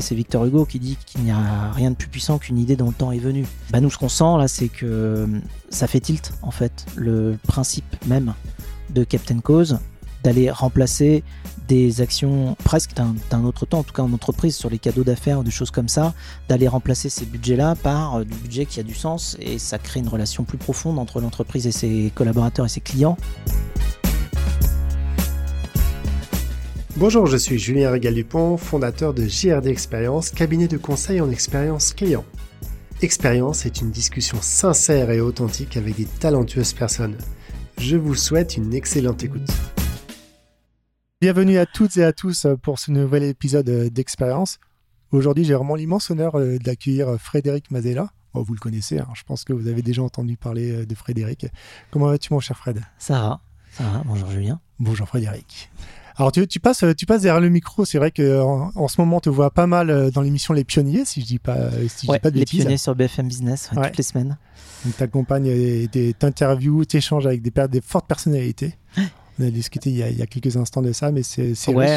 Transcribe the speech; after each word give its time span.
c'est 0.00 0.14
Victor 0.14 0.44
Hugo 0.44 0.64
qui 0.64 0.78
dit 0.78 0.96
qu'il 1.06 1.22
n'y 1.22 1.30
a 1.30 1.72
rien 1.72 1.90
de 1.90 1.96
plus 1.96 2.08
puissant 2.08 2.38
qu'une 2.38 2.58
idée 2.58 2.76
dont 2.76 2.88
le 2.88 2.94
temps 2.94 3.12
est 3.12 3.18
venu. 3.18 3.46
Bah, 3.70 3.80
nous, 3.80 3.90
ce 3.90 3.98
qu'on 3.98 4.08
sent 4.08 4.38
là, 4.38 4.48
c'est 4.48 4.68
que 4.68 5.28
ça 5.70 5.86
fait 5.86 6.00
tilt, 6.00 6.32
en 6.42 6.50
fait. 6.50 6.86
Le 6.96 7.38
principe 7.46 7.96
même 8.06 8.34
de 8.90 9.04
Captain 9.04 9.40
Cause, 9.40 9.78
d'aller 10.22 10.50
remplacer 10.50 11.22
des 11.68 12.00
actions 12.00 12.56
presque 12.64 12.92
d'un 12.94 13.44
autre 13.44 13.66
temps, 13.66 13.78
en 13.78 13.82
tout 13.82 13.92
cas 13.92 14.02
en 14.02 14.12
entreprise, 14.12 14.56
sur 14.56 14.68
les 14.68 14.78
cadeaux 14.78 15.04
d'affaires 15.04 15.38
ou 15.38 15.42
des 15.42 15.50
choses 15.50 15.70
comme 15.70 15.88
ça, 15.88 16.14
d'aller 16.48 16.68
remplacer 16.68 17.08
ces 17.08 17.24
budgets-là 17.24 17.74
par 17.74 18.16
euh, 18.16 18.24
du 18.24 18.34
budget 18.34 18.66
qui 18.66 18.80
a 18.80 18.82
du 18.82 18.94
sens 18.94 19.36
et 19.40 19.58
ça 19.58 19.78
crée 19.78 20.00
une 20.00 20.08
relation 20.08 20.44
plus 20.44 20.58
profonde 20.58 20.98
entre 20.98 21.20
l'entreprise 21.20 21.66
et 21.66 21.72
ses 21.72 22.12
collaborateurs 22.14 22.66
et 22.66 22.68
ses 22.68 22.80
clients. 22.80 23.16
Bonjour, 26.96 27.26
je 27.26 27.36
suis 27.36 27.58
Julien 27.58 27.90
Régal-Dupont, 27.90 28.56
fondateur 28.56 29.14
de 29.14 29.26
JRD 29.26 29.66
Expérience, 29.66 30.30
cabinet 30.30 30.68
de 30.68 30.76
conseil 30.76 31.20
en 31.20 31.28
expérience 31.28 31.92
client. 31.92 32.24
Expérience 33.02 33.66
est 33.66 33.80
une 33.80 33.90
discussion 33.90 34.38
sincère 34.40 35.10
et 35.10 35.20
authentique 35.20 35.76
avec 35.76 35.96
des 35.96 36.04
talentueuses 36.04 36.72
personnes. 36.72 37.18
Je 37.78 37.96
vous 37.96 38.14
souhaite 38.14 38.56
une 38.56 38.72
excellente 38.72 39.24
écoute. 39.24 39.50
Bienvenue 41.20 41.58
à 41.58 41.66
toutes 41.66 41.96
et 41.96 42.04
à 42.04 42.12
tous 42.12 42.46
pour 42.62 42.78
ce 42.78 42.92
nouvel 42.92 43.24
épisode 43.24 43.68
d'Expérience. 43.88 44.60
Aujourd'hui, 45.10 45.44
j'ai 45.44 45.54
vraiment 45.54 45.74
l'immense 45.74 46.12
honneur 46.12 46.38
euh, 46.38 46.58
d'accueillir 46.58 47.16
Frédéric 47.18 47.72
Mazella. 47.72 48.10
vous 48.34 48.54
le 48.54 48.60
connaissez, 48.60 49.00
hein. 49.00 49.08
je 49.14 49.24
pense 49.24 49.42
que 49.42 49.52
vous 49.52 49.66
avez 49.66 49.82
déjà 49.82 50.02
entendu 50.02 50.36
parler 50.36 50.70
euh, 50.70 50.86
de 50.86 50.94
Frédéric. 50.94 51.46
Comment 51.90 52.06
vas-tu, 52.06 52.32
mon 52.32 52.38
cher 52.38 52.56
Fred? 52.56 52.80
Ça 52.98 53.14
va, 53.14 53.40
ça 53.72 53.82
va. 53.82 54.02
Bonjour 54.06 54.30
Julien. 54.30 54.60
Bonjour 54.78 55.08
Frédéric. 55.08 55.72
Alors 56.16 56.30
tu, 56.32 56.60
passes, 56.60 56.84
tu 56.96 57.06
passes 57.06 57.22
derrière 57.22 57.40
le 57.40 57.48
micro. 57.48 57.84
C'est 57.84 57.98
vrai 57.98 58.10
qu'en 58.10 58.70
en, 58.74 58.88
ce 58.88 59.00
moment, 59.00 59.16
on 59.16 59.20
te 59.20 59.30
voit 59.30 59.50
pas 59.50 59.66
mal 59.66 59.90
euh, 59.90 60.10
dans 60.10 60.20
l'émission 60.20 60.54
Les 60.54 60.64
Pionniers, 60.64 61.04
si 61.04 61.20
je 61.20 61.26
dis 61.26 61.38
pas, 61.38 61.70
si 61.88 62.06
je 62.06 62.12
dis 62.12 62.18
pas 62.18 62.30
de 62.30 62.38
Les 62.38 62.44
Pionniers 62.44 62.78
sur 62.78 62.94
BFM 62.94 63.28
Business 63.28 63.70
toutes 63.72 63.96
les 63.96 64.02
semaines. 64.02 64.38
Tu 64.96 65.02
accompagnes 65.02 65.46
et 65.46 66.14
t'interviews, 66.18 66.84
tu 66.84 66.98
échanges 66.98 67.26
avec 67.26 67.42
des, 67.42 67.52
des 67.68 67.80
fortes 67.80 68.06
personnalités. 68.06 68.76
On 69.38 69.44
a 69.44 69.50
discuté 69.50 69.90
il 69.90 69.96
y 69.96 70.22
a, 70.22 70.26
quelques 70.26 70.56
instants 70.56 70.82
de 70.82 70.92
ça, 70.92 71.10
mais 71.10 71.22
c'est 71.24 71.54
ouais, 71.68 71.88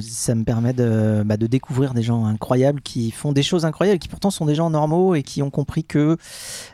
ça 0.00 0.34
me 0.34 0.44
permet 0.44 0.72
de, 0.72 1.22
bah, 1.24 1.36
de, 1.36 1.46
découvrir 1.46 1.92
des 1.92 2.02
gens 2.02 2.24
incroyables 2.24 2.80
qui 2.80 3.10
font 3.10 3.32
des 3.32 3.42
choses 3.42 3.66
incroyables, 3.66 3.98
qui 3.98 4.08
pourtant 4.08 4.30
sont 4.30 4.46
des 4.46 4.54
gens 4.54 4.70
normaux 4.70 5.14
et 5.14 5.22
qui 5.22 5.42
ont 5.42 5.50
compris 5.50 5.84
que 5.84 6.16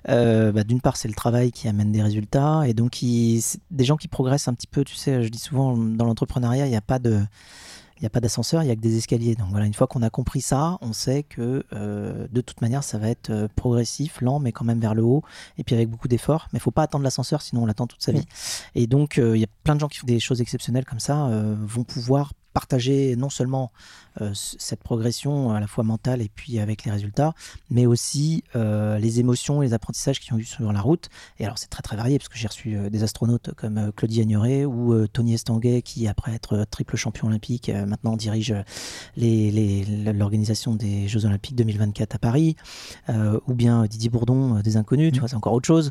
euh, 0.08 0.52
bah, 0.52 0.62
d'une 0.62 0.80
part 0.80 0.96
c'est 0.96 1.08
le 1.08 1.14
travail 1.14 1.50
qui 1.50 1.66
amène 1.66 1.90
des 1.90 2.02
résultats 2.02 2.62
et 2.66 2.74
donc 2.74 2.90
qui, 2.90 3.44
des 3.70 3.84
gens 3.84 3.96
qui 3.96 4.06
progressent 4.06 4.46
un 4.46 4.54
petit 4.54 4.68
peu. 4.68 4.84
Tu 4.84 4.94
sais, 4.94 5.22
je 5.22 5.28
dis 5.28 5.38
souvent 5.38 5.76
dans 5.76 6.04
l'entrepreneuriat 6.04 6.66
il 6.66 6.70
n'y 6.70 6.76
a 6.76 6.80
pas 6.80 7.00
de 7.00 7.20
il 7.96 8.02
n'y 8.02 8.06
a 8.06 8.10
pas 8.10 8.20
d'ascenseur, 8.20 8.62
il 8.62 8.66
n'y 8.66 8.72
a 8.72 8.76
que 8.76 8.80
des 8.80 8.96
escaliers. 8.96 9.34
Donc 9.36 9.48
voilà, 9.50 9.66
une 9.66 9.74
fois 9.74 9.86
qu'on 9.86 10.02
a 10.02 10.10
compris 10.10 10.40
ça, 10.40 10.78
on 10.80 10.92
sait 10.92 11.22
que 11.22 11.64
euh, 11.72 12.26
de 12.30 12.40
toute 12.40 12.60
manière, 12.60 12.82
ça 12.82 12.98
va 12.98 13.08
être 13.08 13.30
euh, 13.30 13.48
progressif, 13.54 14.20
lent, 14.20 14.40
mais 14.40 14.52
quand 14.52 14.64
même 14.64 14.80
vers 14.80 14.94
le 14.94 15.02
haut, 15.02 15.22
et 15.58 15.64
puis 15.64 15.74
avec 15.74 15.88
beaucoup 15.88 16.08
d'efforts. 16.08 16.48
Mais 16.52 16.58
il 16.58 16.62
faut 16.62 16.70
pas 16.70 16.82
attendre 16.82 17.04
l'ascenseur, 17.04 17.42
sinon 17.42 17.62
on 17.62 17.66
l'attend 17.66 17.86
toute 17.86 18.02
sa 18.02 18.12
vie. 18.12 18.26
Et 18.74 18.86
donc, 18.86 19.18
euh, 19.18 19.36
il 19.36 19.40
y 19.40 19.44
a 19.44 19.48
plein 19.62 19.74
de 19.74 19.80
gens 19.80 19.88
qui 19.88 19.98
font 19.98 20.06
des 20.06 20.20
choses 20.20 20.40
exceptionnelles 20.40 20.84
comme 20.84 21.00
ça, 21.00 21.30
vont 21.62 21.84
pouvoir 21.84 22.32
partager 22.54 23.16
non 23.16 23.28
seulement 23.28 23.72
euh, 24.20 24.30
cette 24.32 24.80
progression 24.80 25.50
à 25.50 25.58
la 25.58 25.66
fois 25.66 25.82
mentale 25.82 26.22
et 26.22 26.30
puis 26.32 26.60
avec 26.60 26.84
les 26.84 26.92
résultats, 26.92 27.34
mais 27.68 27.84
aussi 27.84 28.44
euh, 28.54 28.96
les 28.98 29.18
émotions 29.18 29.60
et 29.60 29.66
les 29.66 29.74
apprentissages 29.74 30.20
qu'ils 30.20 30.32
ont 30.34 30.38
eu 30.38 30.44
sur 30.44 30.72
la 30.72 30.80
route. 30.80 31.08
Et 31.40 31.44
alors 31.44 31.58
c'est 31.58 31.66
très 31.66 31.82
très 31.82 31.96
varié 31.96 32.18
parce 32.18 32.28
que 32.28 32.38
j'ai 32.38 32.46
reçu 32.46 32.76
euh, 32.76 32.90
des 32.90 33.02
astronautes 33.02 33.50
comme 33.56 33.90
Claudie 33.96 34.20
Agnoret 34.20 34.64
ou 34.64 35.06
Tony 35.08 35.34
Estanguet 35.34 35.82
qui 35.82 36.06
après 36.06 36.32
être 36.32 36.64
triple 36.70 36.96
champion 36.96 37.26
olympique 37.26 37.68
maintenant 37.68 38.16
dirige 38.16 38.54
l'organisation 39.16 40.76
des 40.76 41.08
Jeux 41.08 41.26
olympiques 41.26 41.56
2024 41.56 42.14
à 42.14 42.18
Paris, 42.18 42.56
ou 43.08 43.54
bien 43.54 43.86
Didier 43.86 44.10
Bourdon 44.10 44.60
des 44.60 44.76
Inconnus, 44.76 45.12
tu 45.12 45.18
mmh. 45.18 45.20
vois 45.20 45.28
c'est 45.28 45.34
encore 45.34 45.54
autre 45.54 45.66
chose, 45.66 45.90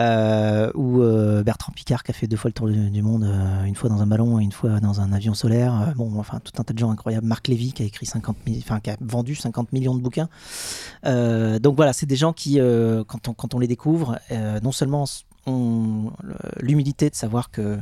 ou 0.00 1.02
Bertrand 1.44 1.72
Picard 1.72 2.02
qui 2.02 2.12
a 2.12 2.14
fait 2.14 2.26
deux 2.26 2.36
fois 2.36 2.48
le 2.48 2.54
tour 2.54 2.68
du, 2.68 3.02
monde, 3.02 3.24
une 3.66 3.74
fois 3.74 3.90
dans 3.90 4.00
un 4.00 4.06
ballon 4.06 4.40
et 4.40 4.44
une 4.44 4.52
fois 4.52 4.80
dans 4.80 5.00
un 5.00 5.12
avion 5.12 5.34
solaire. 5.34 5.94
Bon 5.98 6.18
enfin 6.18 6.40
tout 6.40 6.52
un 6.58 6.64
tas 6.64 6.72
de 6.72 6.78
gens 6.78 6.90
incroyables. 6.90 7.26
Marc 7.26 7.42
qui 7.42 7.82
a 7.82 7.84
écrit 7.84 8.06
50 8.06 8.36
enfin 8.58 8.80
qui 8.80 8.90
a 8.90 8.96
vendu 9.00 9.34
50 9.34 9.72
millions 9.72 9.94
de 9.94 10.00
bouquins. 10.00 10.28
Euh, 11.04 11.58
donc 11.58 11.76
voilà, 11.76 11.92
c'est 11.92 12.06
des 12.06 12.16
gens 12.16 12.32
qui, 12.32 12.60
euh, 12.60 13.04
quand, 13.04 13.28
on, 13.28 13.34
quand 13.34 13.54
on 13.54 13.58
les 13.58 13.66
découvre, 13.66 14.18
euh, 14.30 14.60
non 14.60 14.72
seulement 14.72 15.04
ont 15.46 16.12
l'humilité 16.60 17.08
de 17.08 17.14
savoir 17.14 17.50
que 17.50 17.78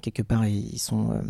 quelque 0.00 0.22
part 0.22 0.46
ils 0.46 0.78
sont 0.78 1.20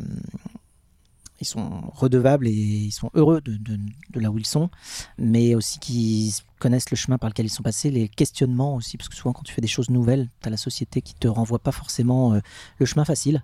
ils 1.41 1.47
sont 1.47 1.83
redevables 1.93 2.49
et 2.49 2.53
ils 2.53 2.93
sont 2.93 3.11
heureux 3.15 3.41
de, 3.41 3.79
là 4.15 4.31
où 4.31 4.39
ils 4.39 4.47
sont, 4.47 4.71
mais 5.19 5.55
aussi 5.55 5.79
qu'ils 5.79 6.33
connaissent 6.59 6.91
le 6.91 6.97
chemin 6.97 7.19
par 7.19 7.29
lequel 7.29 7.47
ils 7.47 7.51
sont 7.51 7.63
passés, 7.63 7.91
les 7.91 8.09
questionnements 8.09 8.75
aussi, 8.75 8.97
parce 8.97 9.09
que 9.09 9.15
souvent 9.15 9.33
quand 9.33 9.43
tu 9.43 9.53
fais 9.53 9.61
des 9.61 9.69
choses 9.69 9.91
nouvelles, 9.91 10.31
tu 10.41 10.49
as 10.49 10.51
la 10.51 10.57
société 10.57 11.03
qui 11.03 11.15
te 11.15 11.29
renvoie 11.29 11.59
pas 11.59 11.73
forcément 11.73 12.41
le 12.79 12.87
chemin 12.87 13.05
facile. 13.05 13.43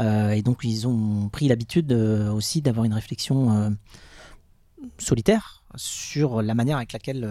Euh, 0.00 0.30
et 0.30 0.42
donc 0.42 0.60
ils 0.62 0.86
ont 0.86 1.28
pris 1.28 1.48
l'habitude 1.48 1.92
euh, 1.92 2.30
aussi 2.30 2.60
d'avoir 2.60 2.84
une 2.84 2.92
réflexion 2.92 3.56
euh, 3.56 3.70
solitaire 4.98 5.62
sur 5.74 6.42
la 6.42 6.54
manière 6.54 6.76
avec 6.76 6.92
laquelle 6.92 7.28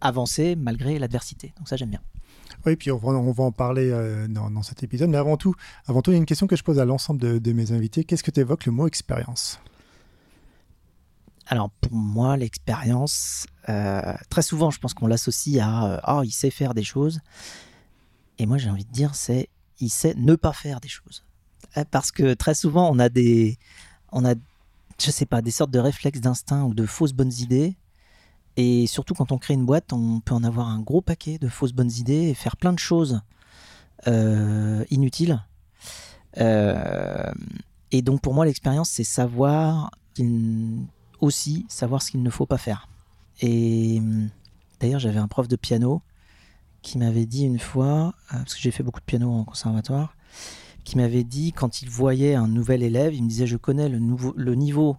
avancer 0.00 0.56
malgré 0.56 0.98
l'adversité. 0.98 1.52
Donc 1.58 1.68
ça 1.68 1.76
j'aime 1.76 1.90
bien. 1.90 2.00
Oui, 2.66 2.76
puis 2.76 2.90
on 2.90 2.98
va, 2.98 3.42
en 3.42 3.52
parler 3.52 3.90
dans, 4.28 4.62
cet 4.62 4.82
épisode. 4.82 5.10
Mais 5.10 5.16
avant 5.16 5.36
tout, 5.36 5.54
avant 5.86 6.02
tout, 6.02 6.10
il 6.10 6.14
y 6.14 6.16
a 6.16 6.18
une 6.18 6.26
question 6.26 6.46
que 6.46 6.56
je 6.56 6.62
pose 6.62 6.78
à 6.78 6.84
l'ensemble 6.84 7.40
de, 7.40 7.52
mes 7.52 7.72
invités. 7.72 8.04
Qu'est-ce 8.04 8.22
que 8.22 8.30
tu 8.30 8.40
évoques 8.40 8.66
le 8.66 8.72
mot 8.72 8.86
expérience? 8.86 9.60
Alors 11.46 11.70
pour 11.70 11.92
moi, 11.92 12.36
l'expérience, 12.36 13.46
très 13.64 14.42
souvent, 14.42 14.70
je 14.70 14.78
pense 14.80 14.92
qu'on 14.92 15.06
l'associe 15.06 15.64
à 15.64 16.02
oh, 16.08 16.22
il 16.24 16.32
sait 16.32 16.50
faire 16.50 16.74
des 16.74 16.84
choses. 16.84 17.20
Et 18.38 18.46
moi, 18.46 18.58
j'ai 18.58 18.70
envie 18.70 18.84
de 18.84 18.92
dire, 18.92 19.14
c'est 19.14 19.48
il 19.80 19.90
sait 19.90 20.14
ne 20.16 20.34
pas 20.34 20.52
faire 20.52 20.80
des 20.80 20.88
choses. 20.88 21.24
Euh, 21.76 21.84
parce 21.90 22.10
que 22.10 22.34
très 22.34 22.54
souvent, 22.54 22.90
on 22.90 22.98
a 22.98 23.08
des, 23.08 23.58
on 24.12 24.24
a, 24.24 24.34
je 25.00 25.10
sais 25.10 25.26
pas, 25.26 25.42
des 25.42 25.50
sortes 25.50 25.70
de 25.70 25.78
réflexes 25.78 26.20
d'instinct 26.20 26.64
ou 26.64 26.74
de 26.74 26.86
fausses 26.86 27.12
bonnes 27.12 27.32
idées. 27.32 27.76
Et 28.60 28.88
surtout, 28.88 29.14
quand 29.14 29.30
on 29.30 29.38
crée 29.38 29.54
une 29.54 29.64
boîte, 29.64 29.92
on 29.92 30.18
peut 30.18 30.34
en 30.34 30.42
avoir 30.42 30.66
un 30.66 30.80
gros 30.80 31.00
paquet 31.00 31.38
de 31.38 31.46
fausses 31.46 31.72
bonnes 31.72 31.92
idées 31.92 32.28
et 32.28 32.34
faire 32.34 32.56
plein 32.56 32.72
de 32.72 32.78
choses 32.80 33.20
euh, 34.08 34.84
inutiles. 34.90 35.40
Euh, 36.38 37.32
et 37.92 38.02
donc, 38.02 38.20
pour 38.20 38.34
moi, 38.34 38.44
l'expérience, 38.44 38.90
c'est 38.90 39.04
savoir 39.04 39.92
aussi 41.20 41.66
savoir 41.68 42.02
ce 42.02 42.10
qu'il 42.10 42.20
ne 42.20 42.30
faut 42.30 42.46
pas 42.46 42.58
faire. 42.58 42.88
Et 43.40 44.02
d'ailleurs, 44.80 44.98
j'avais 44.98 45.20
un 45.20 45.28
prof 45.28 45.46
de 45.46 45.54
piano 45.54 46.02
qui 46.82 46.98
m'avait 46.98 47.26
dit 47.26 47.44
une 47.44 47.60
fois, 47.60 48.12
parce 48.28 48.56
que 48.56 48.60
j'ai 48.60 48.72
fait 48.72 48.82
beaucoup 48.82 48.98
de 48.98 49.04
piano 49.04 49.30
en 49.32 49.44
conservatoire, 49.44 50.16
qui 50.82 50.96
m'avait 50.96 51.22
dit 51.22 51.52
quand 51.52 51.80
il 51.82 51.90
voyait 51.90 52.34
un 52.34 52.48
nouvel 52.48 52.82
élève, 52.82 53.14
il 53.14 53.22
me 53.22 53.28
disait 53.28 53.46
je 53.46 53.56
connais 53.56 53.88
le 53.88 54.54
niveau 54.56 54.96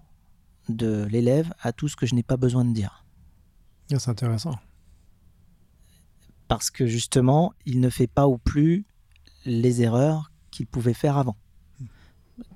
de 0.69 1.03
l'élève 1.11 1.53
à 1.61 1.73
tout 1.73 1.89
ce 1.89 1.97
que 1.97 2.05
je 2.05 2.15
n'ai 2.15 2.23
pas 2.23 2.37
besoin 2.37 2.63
de 2.63 2.71
dire. 2.71 3.03
Ah, 3.91 4.00
c'est 4.00 4.09
intéressant. 4.09 4.55
Parce 6.47 6.69
que 6.69 6.85
justement, 6.85 7.53
il 7.66 7.79
ne 7.79 7.89
fait 7.89 8.07
pas 8.07 8.27
ou 8.27 8.38
plus 8.38 8.85
les 9.45 9.81
erreurs 9.81 10.31
qu'il 10.51 10.67
pouvait 10.67 10.94
faire 10.94 11.17
avant, 11.17 11.38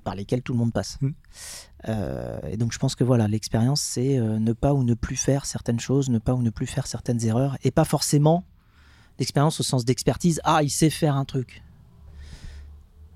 par 0.02 0.14
lesquelles 0.14 0.42
tout 0.42 0.52
le 0.52 0.58
monde 0.58 0.72
passe. 0.72 0.98
Hmm. 1.00 1.10
Euh, 1.88 2.40
et 2.48 2.56
donc 2.56 2.72
je 2.72 2.78
pense 2.78 2.94
que 2.94 3.04
voilà, 3.04 3.28
l'expérience, 3.28 3.80
c'est 3.80 4.18
euh, 4.18 4.38
ne 4.38 4.52
pas 4.52 4.74
ou 4.74 4.84
ne 4.84 4.94
plus 4.94 5.16
faire 5.16 5.44
certaines 5.46 5.80
choses, 5.80 6.08
ne 6.08 6.18
pas 6.18 6.34
ou 6.34 6.42
ne 6.42 6.50
plus 6.50 6.66
faire 6.66 6.86
certaines 6.86 7.24
erreurs, 7.24 7.56
et 7.62 7.70
pas 7.70 7.84
forcément 7.84 8.44
l'expérience 9.18 9.60
au 9.60 9.62
sens 9.62 9.84
d'expertise. 9.84 10.40
Ah, 10.44 10.62
il 10.62 10.70
sait 10.70 10.90
faire 10.90 11.16
un 11.16 11.24
truc. 11.24 11.63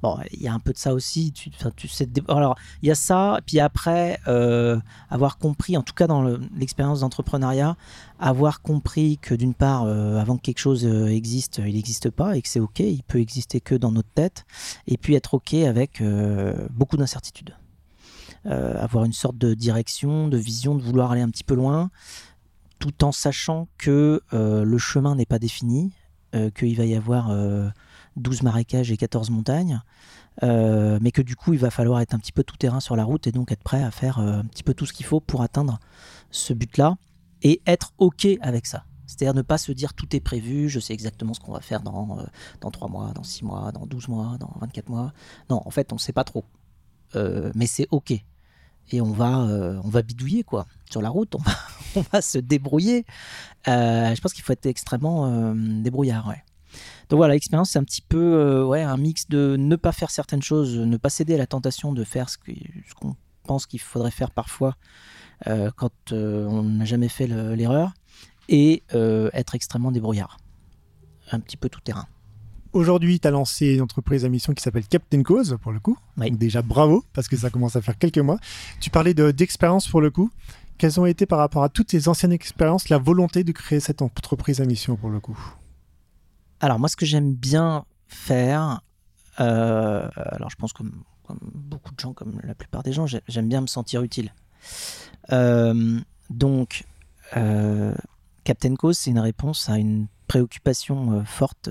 Bon, 0.03 0.17
il 0.33 0.41
y 0.41 0.47
a 0.47 0.55
un 0.55 0.61
peu 0.61 0.73
de 0.73 0.79
ça 0.79 0.95
aussi. 0.95 1.33
Tu, 1.33 1.51
alors, 2.29 2.57
il 2.83 2.89
y 2.89 2.91
a 2.91 2.95
ça. 2.95 3.41
Puis 3.47 3.59
après, 3.59 4.21
euh, 4.29 4.79
avoir 5.11 5.39
compris, 5.39 5.77
en 5.77 5.83
tout 5.83 5.95
cas 5.95 6.07
dans 6.07 6.23
l'expérience 6.57 7.01
d'entrepreneuriat, 7.01 7.77
avoir 8.21 8.63
compris 8.63 9.19
que 9.19 9.35
d'une 9.35 9.55
part, 9.55 9.85
euh, 9.85 10.19
avant 10.19 10.37
que 10.37 10.43
quelque 10.43 10.61
chose 10.61 10.87
euh, 10.87 11.07
existe, 11.07 11.61
il 11.65 11.75
n'existe 11.75 12.11
pas 12.11 12.37
et 12.37 12.43
que 12.43 12.49
c'est 12.49 12.61
OK, 12.61 12.79
il 12.79 13.03
peut 13.03 13.19
exister 13.19 13.61
que 13.61 13.75
dans 13.75 13.91
notre 13.91 14.11
tête. 14.11 14.45
Et 14.87 14.97
puis 14.97 15.15
être 15.15 15.35
OK 15.35 15.55
avec 15.55 16.03
beaucoup 16.71 16.97
d'incertitudes. 16.97 17.55
avoir 18.45 19.05
une 19.05 19.13
sorte 19.13 19.37
de 19.37 19.55
direction, 19.55 20.29
de 20.29 20.37
vision, 20.37 20.77
de 20.77 20.83
vouloir 20.83 21.11
aller 21.11 21.23
un 21.23 21.31
petit 21.31 21.45
peu 21.45 21.55
loin, 21.55 21.91
tout 22.79 23.05
en 23.05 23.11
sachant 23.11 23.67
que 23.79 24.23
le 24.33 24.79
chemin 24.79 25.17
n'est 25.17 25.27
pas 25.27 25.39
défini, 25.39 25.93
qu'il 26.55 26.77
va 26.77 26.85
y 26.85 26.95
avoir 26.95 27.31
12 28.19 28.43
marécages 28.43 28.91
et 28.91 28.97
14 28.97 29.31
montagnes. 29.31 29.81
Euh, 30.43 30.99
mais 31.03 31.11
que 31.11 31.23
du 31.23 31.37
coup, 31.37 31.53
il 31.53 31.59
va 31.59 31.71
falloir 31.71 32.01
être 32.01 32.15
un 32.15 32.19
petit 32.19 32.33
peu 32.33 32.45
tout 32.45 32.57
terrain 32.57 32.81
sur 32.81 32.97
la 32.97 33.05
route 33.05 33.27
et 33.27 33.33
donc 33.33 33.51
être 33.51 33.63
prêt 33.63 33.83
à 33.83 33.91
faire 33.91 34.19
euh, 34.19 34.39
un 34.39 34.45
petit 34.45 34.63
peu 34.63 34.75
tout 34.75 34.87
ce 34.87 34.93
qu'il 34.93 35.07
faut 35.07 35.21
pour 35.21 35.43
atteindre 35.43 35.79
ce 36.31 36.53
but-là 36.53 36.97
et 37.43 37.61
être 37.67 37.93
OK 37.99 38.27
avec 38.41 38.67
ça. 38.67 38.85
C'est-à-dire 39.07 39.35
ne 39.35 39.43
pas 39.43 39.59
se 39.59 39.73
dire 39.73 39.95
tout 39.95 40.15
est 40.15 40.21
prévu, 40.21 40.69
je 40.69 40.81
sais 40.81 40.93
exactement 40.93 41.35
ce 41.35 41.41
qu'on 41.41 41.53
va 41.53 41.61
faire 41.61 41.81
dans, 41.81 42.19
euh, 42.19 42.25
dans 42.61 42.71
3 42.71 42.89
mois, 42.89 43.13
dans 43.15 43.23
6 43.23 43.45
mois, 43.45 43.73
dans 43.73 43.87
12 43.87 44.09
mois, 44.09 44.37
dans 44.39 44.53
24 44.61 44.89
mois. 44.89 45.13
Non, 45.51 45.63
en 45.65 45.71
fait, 45.71 45.93
on 45.93 45.97
ne 45.97 46.01
sait 46.01 46.13
pas 46.13 46.25
trop. 46.25 46.45
mais 47.15 47.67
c'est 47.67 47.89
OK. 47.91 48.13
et 48.91 49.01
on 49.01 49.13
va, 49.13 49.39
on 49.85 49.89
va 49.89 50.03
bidouiller 50.03 50.45
quoi. 50.45 50.67
Sur 50.91 51.03
la 51.03 51.09
route, 51.09 51.35
on 51.35 51.39
va, 51.39 51.53
on 51.97 52.05
va 52.13 52.23
se 52.23 52.39
débrouiller. 52.39 53.07
je 53.67 54.21
pense 54.21 54.33
qu'il 54.35 54.45
faut 54.45 54.53
être 54.53 54.67
extrêmement 54.67 55.55
débrouillard. 55.55 56.29
Ouais. 56.29 56.43
Donc 57.09 57.19
voilà, 57.19 57.35
l'expérience, 57.35 57.71
c'est 57.71 57.79
un 57.79 57.85
petit 57.85 58.03
peu 58.03 58.63
ouais, 58.65 58.83
un 58.83 58.97
mix 58.97 59.29
de 59.29 59.57
ne 59.59 59.77
pas 59.77 59.93
faire 59.93 60.11
certaines 60.11 60.43
choses, 60.43 60.77
ne 60.77 60.97
pas 60.97 61.11
céder 61.11 61.35
à 61.35 61.39
la 61.39 61.47
tentation 61.47 61.93
de 61.93 62.05
faire 62.05 62.29
ce 62.29 62.37
qu'on 62.39 63.17
pense 63.45 63.67
qu'il 63.67 63.81
faudrait 63.81 64.11
faire 64.11 64.31
parfois 64.31 64.77
quand 65.77 66.13
on 66.13 66.63
n'a 66.63 66.85
jamais 66.85 67.09
fait 67.09 67.27
l'erreur, 67.27 67.93
et 68.49 68.83
être 68.93 69.55
extrêmement 69.55 69.91
débrouillard. 69.91 70.37
Un 71.31 71.41
petit 71.41 71.57
peu 71.57 71.69
tout 71.69 71.81
terrain. 71.81 72.07
Aujourd'hui, 72.75 73.19
tu 73.19 73.27
as 73.27 73.31
lancé 73.31 73.75
une 73.75 73.81
entreprise 73.81 74.27
à 74.27 74.29
mission 74.29 74.53
qui 74.53 74.63
s'appelle 74.63 74.87
Captain 74.87 75.23
Cause, 75.23 75.57
pour 75.63 75.73
le 75.73 75.81
coup. 75.81 75.97
déjà, 76.19 76.61
bravo, 76.61 77.03
parce 77.15 77.27
que 77.27 77.37
ça 77.37 77.49
commence 77.49 77.77
à 77.77 77.81
faire 77.81 77.97
quelques 77.97 78.19
mois. 78.19 78.39
Tu 78.81 78.91
parlais 78.91 79.15
d'expérience, 79.15 79.89
pour 79.89 80.03
le 80.03 80.11
coup. 80.11 80.31
Quelles 80.77 81.01
ont 81.01 81.07
été, 81.07 81.25
par 81.25 81.39
rapport 81.39 81.65
à 81.65 81.71
toutes 81.71 81.89
tes 81.89 82.09
anciennes 82.09 82.33
expériences, 82.33 82.91
la 82.91 82.99
volonté 82.99 83.45
de 83.45 83.53
créer 83.53 83.81
cette 83.81 84.03
entreprise 84.03 84.61
à 84.61 84.67
mission, 84.67 84.97
pour 84.97 85.09
le 85.09 85.19
coup? 85.19 85.39
Alors, 86.61 86.79
moi, 86.79 86.89
ce 86.89 86.97
que 86.97 87.07
j'aime 87.07 87.35
bien 87.35 87.85
faire, 88.09 88.81
euh, 89.41 90.09
alors 90.17 90.51
je 90.51 90.57
pense 90.57 90.73
que 90.73 90.83
comme 91.25 91.39
beaucoup 91.55 91.95
de 91.95 92.01
gens, 92.01 92.13
comme 92.15 92.41
la 92.43 92.55
plupart 92.55 92.83
des 92.83 92.93
gens, 92.93 93.07
j'aime 93.07 93.49
bien 93.49 93.61
me 93.61 93.67
sentir 93.67 94.03
utile. 94.03 94.33
Euh, 95.33 96.01
donc, 96.31 96.85
euh, 97.37 97.95
Captain 98.45 98.75
Cause, 98.75 98.99
c'est 98.99 99.11
une 99.11 99.19
réponse 99.19 99.69
à 99.69 99.77
une 99.77 100.07
préoccupation 100.27 101.25
forte 101.25 101.71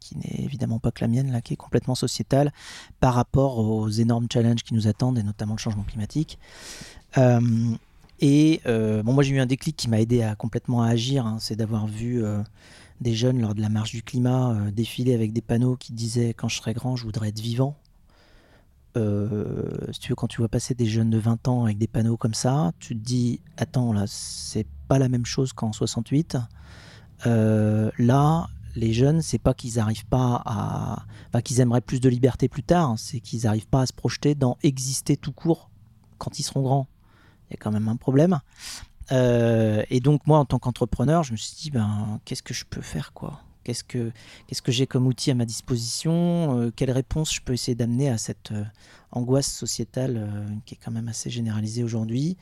qui 0.00 0.16
n'est 0.18 0.44
évidemment 0.44 0.78
pas 0.78 0.90
que 0.92 1.00
la 1.00 1.08
mienne, 1.08 1.32
là, 1.32 1.40
qui 1.40 1.54
est 1.54 1.56
complètement 1.56 1.94
sociétale 1.94 2.52
par 3.00 3.14
rapport 3.14 3.58
aux 3.58 3.88
énormes 3.88 4.26
challenges 4.32 4.62
qui 4.62 4.74
nous 4.74 4.86
attendent 4.86 5.18
et 5.18 5.22
notamment 5.22 5.54
le 5.54 5.58
changement 5.58 5.82
climatique. 5.84 6.38
Et 8.20 8.60
bon, 8.64 9.12
moi 9.12 9.22
j'ai 9.24 9.34
eu 9.34 9.40
un 9.40 9.46
déclic 9.46 9.76
qui 9.76 9.88
m'a 9.88 10.00
aidé 10.00 10.22
à 10.22 10.36
complètement 10.36 10.82
à 10.82 10.90
agir, 10.90 11.26
hein, 11.26 11.38
c'est 11.40 11.56
d'avoir 11.56 11.88
vu 11.88 12.22
des 13.00 13.14
jeunes 13.14 13.40
lors 13.40 13.54
de 13.54 13.60
la 13.60 13.68
marche 13.68 13.92
du 13.92 14.02
climat 14.02 14.70
défiler 14.72 15.14
avec 15.14 15.32
des 15.32 15.40
panneaux 15.40 15.76
qui 15.76 15.92
disaient 15.92 16.34
quand 16.34 16.48
je 16.48 16.56
serai 16.56 16.74
grand, 16.74 16.96
je 16.96 17.04
voudrais 17.04 17.28
être 17.28 17.40
vivant. 17.40 17.76
si 18.96 20.00
tu 20.00 20.08
veux, 20.10 20.16
quand 20.16 20.26
tu 20.26 20.38
vois 20.38 20.48
passer 20.48 20.74
des 20.74 20.86
jeunes 20.86 21.10
de 21.10 21.18
20 21.18 21.48
ans 21.48 21.64
avec 21.64 21.78
des 21.78 21.86
panneaux 21.86 22.16
comme 22.16 22.34
ça, 22.34 22.72
tu 22.78 22.96
te 22.96 23.04
dis 23.04 23.40
attends 23.56 23.92
là, 23.92 24.04
c'est 24.06 24.66
pas 24.88 24.98
la 24.98 25.08
même 25.08 25.26
chose 25.26 25.52
qu'en 25.52 25.72
68. 25.72 26.38
Euh, 27.26 27.90
là, 27.98 28.48
les 28.74 28.92
jeunes, 28.92 29.22
c'est 29.22 29.38
pas 29.38 29.54
qu'ils 29.54 29.74
n'arrivent 29.74 30.06
pas 30.06 30.42
à. 30.44 31.04
Enfin, 31.28 31.42
qu'ils 31.42 31.60
aimeraient 31.60 31.80
plus 31.80 32.00
de 32.00 32.08
liberté 32.08 32.48
plus 32.48 32.62
tard, 32.62 32.94
c'est 32.96 33.20
qu'ils 33.20 33.42
n'arrivent 33.42 33.68
pas 33.68 33.82
à 33.82 33.86
se 33.86 33.92
projeter 33.92 34.34
dans 34.34 34.56
exister 34.62 35.16
tout 35.16 35.32
court 35.32 35.70
quand 36.18 36.38
ils 36.38 36.42
seront 36.42 36.62
grands. 36.62 36.88
Il 37.48 37.54
y 37.54 37.54
a 37.54 37.56
quand 37.58 37.72
même 37.72 37.88
un 37.88 37.96
problème. 37.96 38.40
Euh, 39.12 39.82
et 39.90 40.00
donc, 40.00 40.26
moi, 40.26 40.38
en 40.38 40.44
tant 40.44 40.58
qu'entrepreneur, 40.58 41.22
je 41.22 41.32
me 41.32 41.36
suis 41.36 41.56
dit, 41.56 41.70
ben, 41.70 42.20
qu'est-ce 42.24 42.42
que 42.42 42.54
je 42.54 42.64
peux 42.64 42.82
faire, 42.82 43.12
quoi? 43.12 43.40
Qu'est-ce 43.64 43.84
que, 43.84 44.12
j'ai 44.68 44.86
comme 44.86 45.06
outil 45.06 45.30
à 45.30 45.34
ma 45.34 45.44
disposition? 45.44 46.58
Euh, 46.58 46.70
Quelle 46.74 46.90
réponse 46.90 47.34
je 47.34 47.42
peux 47.42 47.52
essayer 47.52 47.74
d'amener 47.74 48.08
à 48.08 48.16
cette 48.16 48.52
angoisse 49.10 49.52
sociétale 49.52 50.46
qui 50.64 50.74
est 50.74 50.78
quand 50.82 50.90
même 50.90 51.08
assez 51.08 51.28
généralisée 51.28 51.84
aujourd'hui 51.84 52.38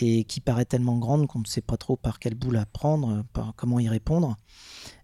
et 0.00 0.24
qui 0.24 0.40
paraît 0.40 0.64
tellement 0.64 0.96
grande 0.96 1.26
qu'on 1.26 1.40
ne 1.40 1.46
sait 1.46 1.60
pas 1.60 1.76
trop 1.76 1.96
par 1.96 2.18
quel 2.18 2.34
bout 2.34 2.50
la 2.50 2.64
prendre, 2.64 3.24
comment 3.56 3.78
y 3.78 3.88
répondre? 3.88 4.36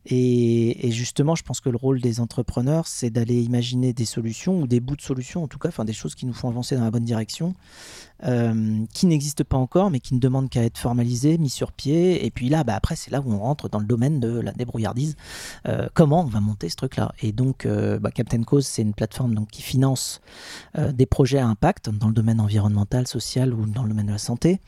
Et, 0.07 0.91
justement, 0.91 1.35
je 1.35 1.43
pense 1.43 1.61
que 1.61 1.69
le 1.69 1.77
rôle 1.77 2.01
des 2.01 2.21
entrepreneurs, 2.21 2.87
c'est 2.87 3.11
d'aller 3.11 3.43
imaginer 3.43 3.93
des 3.93 4.07
solutions 4.07 4.61
ou 4.61 4.67
des 4.67 4.81
bouts 4.81 4.97
de 4.97 5.03
solutions, 5.03 5.43
en 5.43 5.49
tout 5.49 5.59
cas, 5.59 5.69
enfin 5.69 5.85
des 5.85 5.93
choses 5.93 6.15
qui 6.15 6.25
nous 6.25 6.33
font 6.33 6.49
avancer 6.49 6.75
dans 6.75 6.85
la 6.85 6.91
bonne 6.91 7.05
direction, 7.05 7.55
euh, 8.25 8.85
qui 8.95 9.07
n'existent 9.07 9.45
pas 9.45 9.59
encore, 9.59 9.91
mais 9.91 10.01
qui 10.01 10.15
ne 10.15 10.19
demandent 10.19 10.49
qu'à 10.49 10.63
être 10.63 10.79
formalisées, 10.79 11.37
mis 11.37 11.51
sur 11.51 11.73
pied. 11.73 12.25
Et 12.25 12.31
puis 12.31 12.49
là, 12.49 12.65
bah, 12.65 12.75
après, 12.75 12.97
c'est 12.97 13.11
là 13.11 13.21
où 13.21 13.31
on 13.31 13.39
rentre 13.39 13.69
dans 13.69 13.79
le 13.79 13.87
domaine 13.87 14.21
de 14.21 14.41
la 14.41 14.53
débrouillardise. 14.53 15.17
Euh, 15.69 15.89
comment 15.93 16.23
on 16.23 16.29
va 16.29 16.41
monter 16.41 16.71
ce 16.71 16.77
truc-là? 16.77 17.13
Et 17.21 17.33
donc, 17.33 17.67
euh, 17.67 17.99
bah, 17.99 18.11
Captain 18.11 18.43
Cause, 18.43 18.67
c'est 18.67 18.83
une 18.83 18.95
plateforme 18.95 19.35
donc, 19.35 19.49
qui 19.49 19.63
finance 19.63 20.21
des 20.93 21.07
projets 21.07 21.39
à 21.39 21.47
impact 21.47 21.91
dans 21.91 22.09
le 22.09 22.15
domaine 22.15 22.41
environnemental, 22.41 23.07
social 23.07 23.53
ou 23.53 23.67
dans 23.67 23.83
le 23.83 23.91
domaine 23.91 24.07
de 24.07 24.13
la 24.13 24.19
santé, 24.19 24.61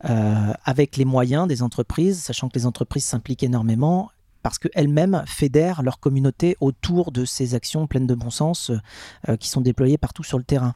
avec 0.00 0.96
les 0.96 1.04
moyens 1.04 1.48
des 1.48 1.62
entreprises, 1.62 2.20
sachant 2.20 2.48
que 2.48 2.58
les 2.58 2.66
entreprises 2.66 3.04
s'impliquent 3.04 3.42
énormément 3.42 4.10
parce 4.46 4.60
qu'elles-mêmes 4.60 5.24
fédèrent 5.26 5.82
leur 5.82 5.98
communauté 5.98 6.56
autour 6.60 7.10
de 7.10 7.24
ces 7.24 7.56
actions 7.56 7.88
pleines 7.88 8.06
de 8.06 8.14
bon 8.14 8.30
sens 8.30 8.70
euh, 9.28 9.36
qui 9.36 9.48
sont 9.48 9.60
déployées 9.60 9.98
partout 9.98 10.22
sur 10.22 10.38
le 10.38 10.44
terrain. 10.44 10.72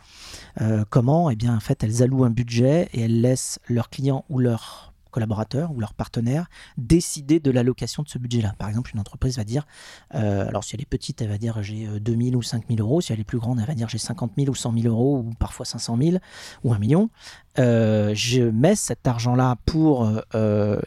Euh, 0.61 0.84
comment? 0.90 1.31
Eh 1.31 1.37
bien, 1.37 1.55
en 1.55 1.61
fait, 1.61 1.84
elles 1.84 2.02
allouent 2.02 2.25
un 2.25 2.31
budget 2.31 2.88
et 2.93 3.02
elles 3.02 3.20
laissent 3.20 3.61
leurs 3.69 3.88
clients 3.88 4.25
ou 4.28 4.40
leurs 4.40 4.89
collaborateurs 5.10 5.72
ou 5.72 5.80
leurs 5.80 5.94
partenaires 5.94 6.48
décider 6.78 7.40
de 7.40 7.50
l'allocation 7.50 8.02
de 8.02 8.08
ce 8.08 8.18
budget-là. 8.18 8.54
Par 8.58 8.68
exemple, 8.68 8.90
une 8.94 9.00
entreprise 9.00 9.36
va 9.36 9.44
dire, 9.44 9.66
euh, 10.14 10.46
alors 10.48 10.64
si 10.64 10.74
elle 10.74 10.82
est 10.82 10.88
petite, 10.88 11.20
elle 11.22 11.28
va 11.28 11.38
dire 11.38 11.62
j'ai 11.62 11.86
2000 12.00 12.36
ou 12.36 12.42
5000 12.42 12.80
euros, 12.80 13.00
si 13.00 13.12
elle 13.12 13.20
est 13.20 13.24
plus 13.24 13.38
grande, 13.38 13.60
elle 13.60 13.66
va 13.66 13.74
dire 13.74 13.88
j'ai 13.88 13.98
50 13.98 14.32
000 14.36 14.50
ou 14.50 14.54
100 14.54 14.72
000 14.72 14.86
euros, 14.86 15.18
ou 15.18 15.34
parfois 15.34 15.66
500 15.66 15.98
000 16.00 16.16
ou 16.64 16.72
1 16.72 16.78
million. 16.78 17.10
je 17.56 18.50
mets 18.50 18.76
cet 18.76 19.06
argent-là 19.06 19.56
pour 19.66 20.10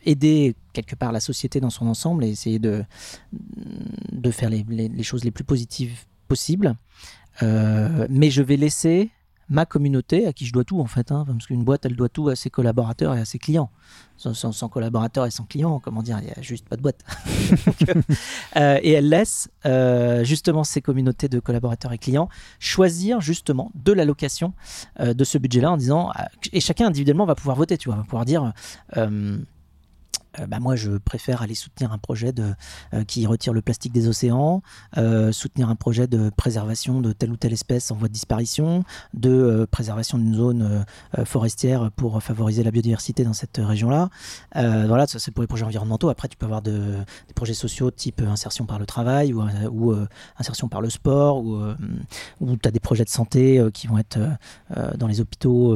aider 0.05 0.55
quelque 0.73 0.95
part 0.95 1.11
la 1.11 1.19
société 1.19 1.59
dans 1.61 1.69
son 1.69 1.87
ensemble 1.87 2.25
et 2.25 2.29
essayer 2.29 2.59
de, 2.59 2.83
de 4.11 4.31
faire 4.31 4.49
les, 4.49 5.03
choses 5.03 5.23
les 5.23 5.31
plus 5.31 5.43
positives 5.43 6.05
possibles. 6.27 6.75
Euh, 7.41 8.07
mais 8.09 8.29
je 8.29 8.41
vais 8.41 8.57
laisser 8.57 9.11
ma 9.49 9.65
communauté, 9.65 10.27
à 10.27 10.33
qui 10.33 10.45
je 10.45 10.53
dois 10.53 10.63
tout 10.63 10.79
en 10.79 10.85
fait, 10.85 11.11
hein, 11.11 11.23
parce 11.27 11.47
qu'une 11.47 11.63
boîte, 11.63 11.85
elle 11.85 11.95
doit 11.95 12.09
tout 12.09 12.29
à 12.29 12.35
ses 12.35 12.49
collaborateurs 12.49 13.15
et 13.15 13.19
à 13.19 13.25
ses 13.25 13.39
clients. 13.39 13.69
Sans, 14.17 14.69
collaborateurs 14.69 15.25
et 15.25 15.31
sans 15.31 15.43
clients, 15.43 15.79
comment 15.79 16.01
dire, 16.01 16.19
il 16.19 16.25
n'y 16.25 16.31
a 16.31 16.41
juste 16.41 16.69
pas 16.69 16.77
de 16.77 16.81
boîte. 16.81 17.03
Euh, 18.55 18.79
et 18.83 18.91
elle 18.91 19.09
laisse 19.09 19.49
euh, 19.65 20.23
justement 20.23 20.63
ces 20.63 20.79
communautés 20.79 21.27
de 21.27 21.39
collaborateurs 21.39 21.91
et 21.91 21.97
clients 21.97 22.29
choisir 22.59 23.19
justement 23.19 23.71
de 23.73 23.91
l'allocation 23.91 24.53
de 24.99 25.23
ce 25.23 25.37
budget-là 25.37 25.71
en 25.71 25.77
disant, 25.77 26.11
et 26.51 26.59
chacun 26.59 26.87
individuellement 26.87 27.25
va 27.25 27.35
pouvoir 27.35 27.57
voter, 27.57 27.77
tu 27.77 27.89
vois, 27.89 27.97
va 27.97 28.03
pouvoir 28.03 28.25
dire 28.25 28.53
euh, 30.39 30.47
bah 30.47 30.59
moi, 30.59 30.75
je 30.75 30.91
préfère 30.91 31.41
aller 31.41 31.55
soutenir 31.55 31.91
un 31.91 31.97
projet 31.97 32.31
de, 32.31 32.53
euh, 32.93 33.03
qui 33.03 33.25
retire 33.25 33.53
le 33.53 33.61
plastique 33.61 33.93
des 33.93 34.07
océans, 34.07 34.61
euh, 34.97 35.31
soutenir 35.31 35.69
un 35.69 35.75
projet 35.75 36.07
de 36.07 36.29
préservation 36.35 37.01
de 37.01 37.11
telle 37.11 37.31
ou 37.31 37.37
telle 37.37 37.53
espèce 37.53 37.91
en 37.91 37.95
voie 37.95 38.07
de 38.07 38.13
disparition, 38.13 38.83
de 39.13 39.67
préservation 39.69 40.17
d'une 40.17 40.35
zone 40.35 40.85
forestière 41.25 41.91
pour 41.91 42.21
favoriser 42.21 42.63
la 42.63 42.71
biodiversité 42.71 43.23
dans 43.23 43.33
cette 43.33 43.57
région-là. 43.57 44.09
voilà, 44.53 45.07
ça 45.07 45.19
c'est 45.19 45.31
pour 45.31 45.41
les 45.41 45.47
projets 45.47 45.65
environnementaux. 45.65 46.09
Après, 46.09 46.27
tu 46.27 46.37
peux 46.37 46.45
avoir 46.45 46.61
de, 46.61 46.95
des 47.27 47.33
projets 47.35 47.53
sociaux 47.53 47.91
type 47.91 48.21
insertion 48.21 48.65
par 48.65 48.79
le 48.79 48.85
travail 48.85 49.33
ou, 49.33 49.95
insertion 50.37 50.67
par 50.67 50.81
le 50.81 50.89
sport, 50.89 51.43
ou, 51.43 51.59
ou 52.41 52.57
tu 52.57 52.67
as 52.67 52.71
des 52.71 52.79
projets 52.79 53.03
de 53.03 53.09
santé 53.09 53.63
qui 53.73 53.87
vont 53.87 53.97
être 53.97 54.19
dans 54.97 55.07
les 55.07 55.21
hôpitaux, 55.21 55.75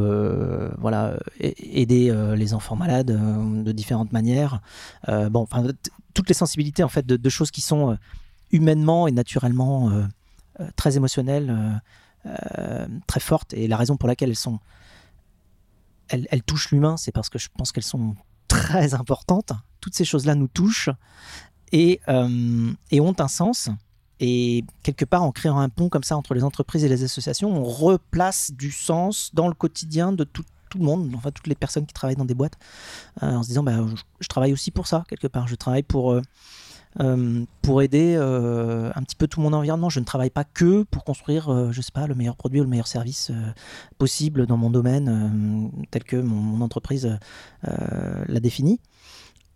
voilà, 0.77 1.17
aider 1.39 2.13
les 2.35 2.53
enfants 2.53 2.75
malades 2.75 3.17
de 3.63 3.71
différentes 3.71 4.11
manières 4.11 4.46
euh, 5.07 5.29
bon, 5.29 5.41
enfin, 5.43 5.65
toutes 6.13 6.29
les 6.29 6.35
sensibilités 6.35 6.83
en 6.83 6.89
fait 6.89 7.05
de, 7.05 7.29
choses 7.29 7.51
qui 7.51 7.61
sont 7.61 7.91
euh, 7.91 7.95
humainement 8.51 9.07
et 9.07 9.11
naturellement 9.11 9.91
euh, 9.91 10.05
très 10.75 10.97
émotionnelles, 10.97 11.81
très 13.07 13.19
fortes. 13.19 13.53
Et 13.53 13.67
la 13.67 13.77
raison 13.77 13.95
pour 13.97 14.07
laquelle 14.07 14.29
elles 14.29 14.35
sont, 14.35 14.59
elles, 16.09 16.43
touchent 16.43 16.71
l'humain, 16.71 16.97
c'est 16.97 17.11
parce 17.11 17.29
que 17.29 17.39
je 17.39 17.47
pense 17.55 17.71
qu'elles 17.71 17.83
sont 17.83 18.15
très 18.47 18.93
importantes. 18.93 19.53
Toutes 19.79 19.95
ces 19.95 20.05
choses-là 20.05 20.35
nous 20.35 20.47
touchent 20.47 20.89
et, 21.71 22.01
et, 22.91 22.99
ont 22.99 23.15
un 23.19 23.27
sens. 23.27 23.69
Et 24.19 24.65
quelque 24.81 25.05
part, 25.05 25.23
en 25.23 25.31
créant 25.31 25.59
un 25.59 25.69
pont 25.69 25.89
comme 25.89 26.03
ça 26.03 26.17
entre 26.17 26.33
les 26.33 26.43
entreprises 26.43 26.83
et 26.83 26.89
les 26.89 27.03
associations, 27.03 27.55
on 27.55 27.63
replace 27.63 28.51
du 28.51 28.71
sens 28.71 29.29
dans 29.33 29.47
le 29.47 29.53
quotidien 29.53 30.11
de 30.11 30.23
tout, 30.23 30.43
tout 30.69 30.77
le 30.77 30.85
monde, 30.85 31.11
enfin 31.15 31.31
toutes 31.31 31.47
les 31.47 31.55
personnes 31.55 31.85
qui 31.85 31.93
travaillent 31.93 32.15
dans 32.15 32.25
des 32.25 32.33
boîtes, 32.33 32.57
euh, 33.23 33.31
en 33.31 33.43
se 33.43 33.47
disant 33.47 33.63
bah, 33.63 33.77
je, 34.19 34.27
travaille 34.27 34.53
aussi 34.53 34.71
pour 34.71 34.87
ça 34.87 35.03
quelque 35.07 35.27
part. 35.27 35.47
Je 35.47 35.55
travaille 35.55 35.83
pour 35.83 36.11
euh, 36.11 36.21
euh, 36.99 37.45
pour 37.61 37.81
aider 37.81 38.15
un 38.15 39.03
petit 39.03 39.15
peu 39.15 39.27
tout 39.27 39.39
mon 39.39 39.53
environnement. 39.53 39.89
Je 39.89 39.99
ne 39.99 40.05
travaille 40.05 40.29
pas 40.29 40.43
que 40.43 40.83
pour 40.83 41.03
construire, 41.03 41.71
je 41.71 41.81
sais 41.81 41.91
pas, 41.91 42.07
le 42.07 42.15
meilleur 42.15 42.35
produit 42.35 42.59
ou 42.59 42.63
le 42.63 42.69
meilleur 42.69 42.87
service 42.87 43.31
possible 43.97 44.47
dans 44.47 44.57
mon 44.57 44.71
domaine 44.71 45.71
tel 45.91 46.03
que 46.03 46.15
mon, 46.15 46.61
entreprise 46.61 47.19
l'a 47.61 48.39
défini. 48.39 48.79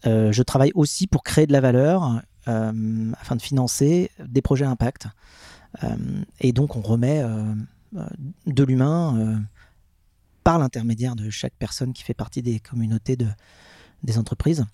je 0.04 0.42
travaille 0.44 0.72
aussi 0.76 1.08
pour 1.08 1.24
créer 1.24 1.48
de 1.48 1.54
la 1.54 1.62
valeur 1.62 2.22
afin 2.46 3.36
de 3.36 3.42
financer 3.42 4.12
des 4.24 4.42
projets 4.44 4.66
impact. 4.66 5.08
et 6.42 6.52
donc 6.52 6.76
on 6.76 6.82
remet 6.82 7.24
de 8.46 8.64
l'humain 8.64 9.42
par 10.44 10.60
l'intermédiaire 10.60 11.16
de 11.16 11.30
chaque 11.30 11.54
personne 11.58 11.94
qui 11.94 12.04
fait 12.04 12.14
partie 12.14 12.42
des 12.42 12.60
communautés 12.60 13.16
de, 13.16 13.28
des 14.04 14.18
entreprises. 14.18 14.66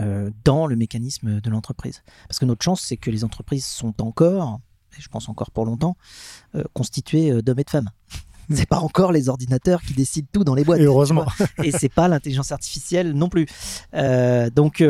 Euh, 0.00 0.30
dans 0.44 0.66
le 0.66 0.76
mécanisme 0.76 1.40
de 1.40 1.50
l'entreprise. 1.50 2.02
Parce 2.28 2.38
que 2.38 2.44
notre 2.44 2.62
chance, 2.62 2.82
c'est 2.82 2.98
que 2.98 3.10
les 3.10 3.24
entreprises 3.24 3.64
sont 3.64 3.94
encore, 4.02 4.60
et 4.96 5.00
je 5.00 5.08
pense 5.08 5.28
encore 5.30 5.50
pour 5.50 5.64
longtemps, 5.64 5.96
euh, 6.54 6.64
constituées 6.74 7.32
euh, 7.32 7.42
d'hommes 7.42 7.60
et 7.60 7.64
de 7.64 7.70
femmes. 7.70 7.90
C'est 8.52 8.68
pas 8.68 8.80
encore 8.80 9.10
les 9.10 9.28
ordinateurs 9.28 9.80
qui 9.80 9.94
décident 9.94 10.28
tout 10.32 10.44
dans 10.44 10.54
les 10.54 10.64
boîtes. 10.64 10.80
Et 10.80 10.84
heureusement. 10.84 11.24
Et 11.62 11.70
c'est 11.70 11.88
pas 11.88 12.08
l'intelligence 12.08 12.50
artificielle 12.50 13.12
non 13.12 13.28
plus. 13.28 13.46
Euh, 13.94 14.50
donc, 14.50 14.82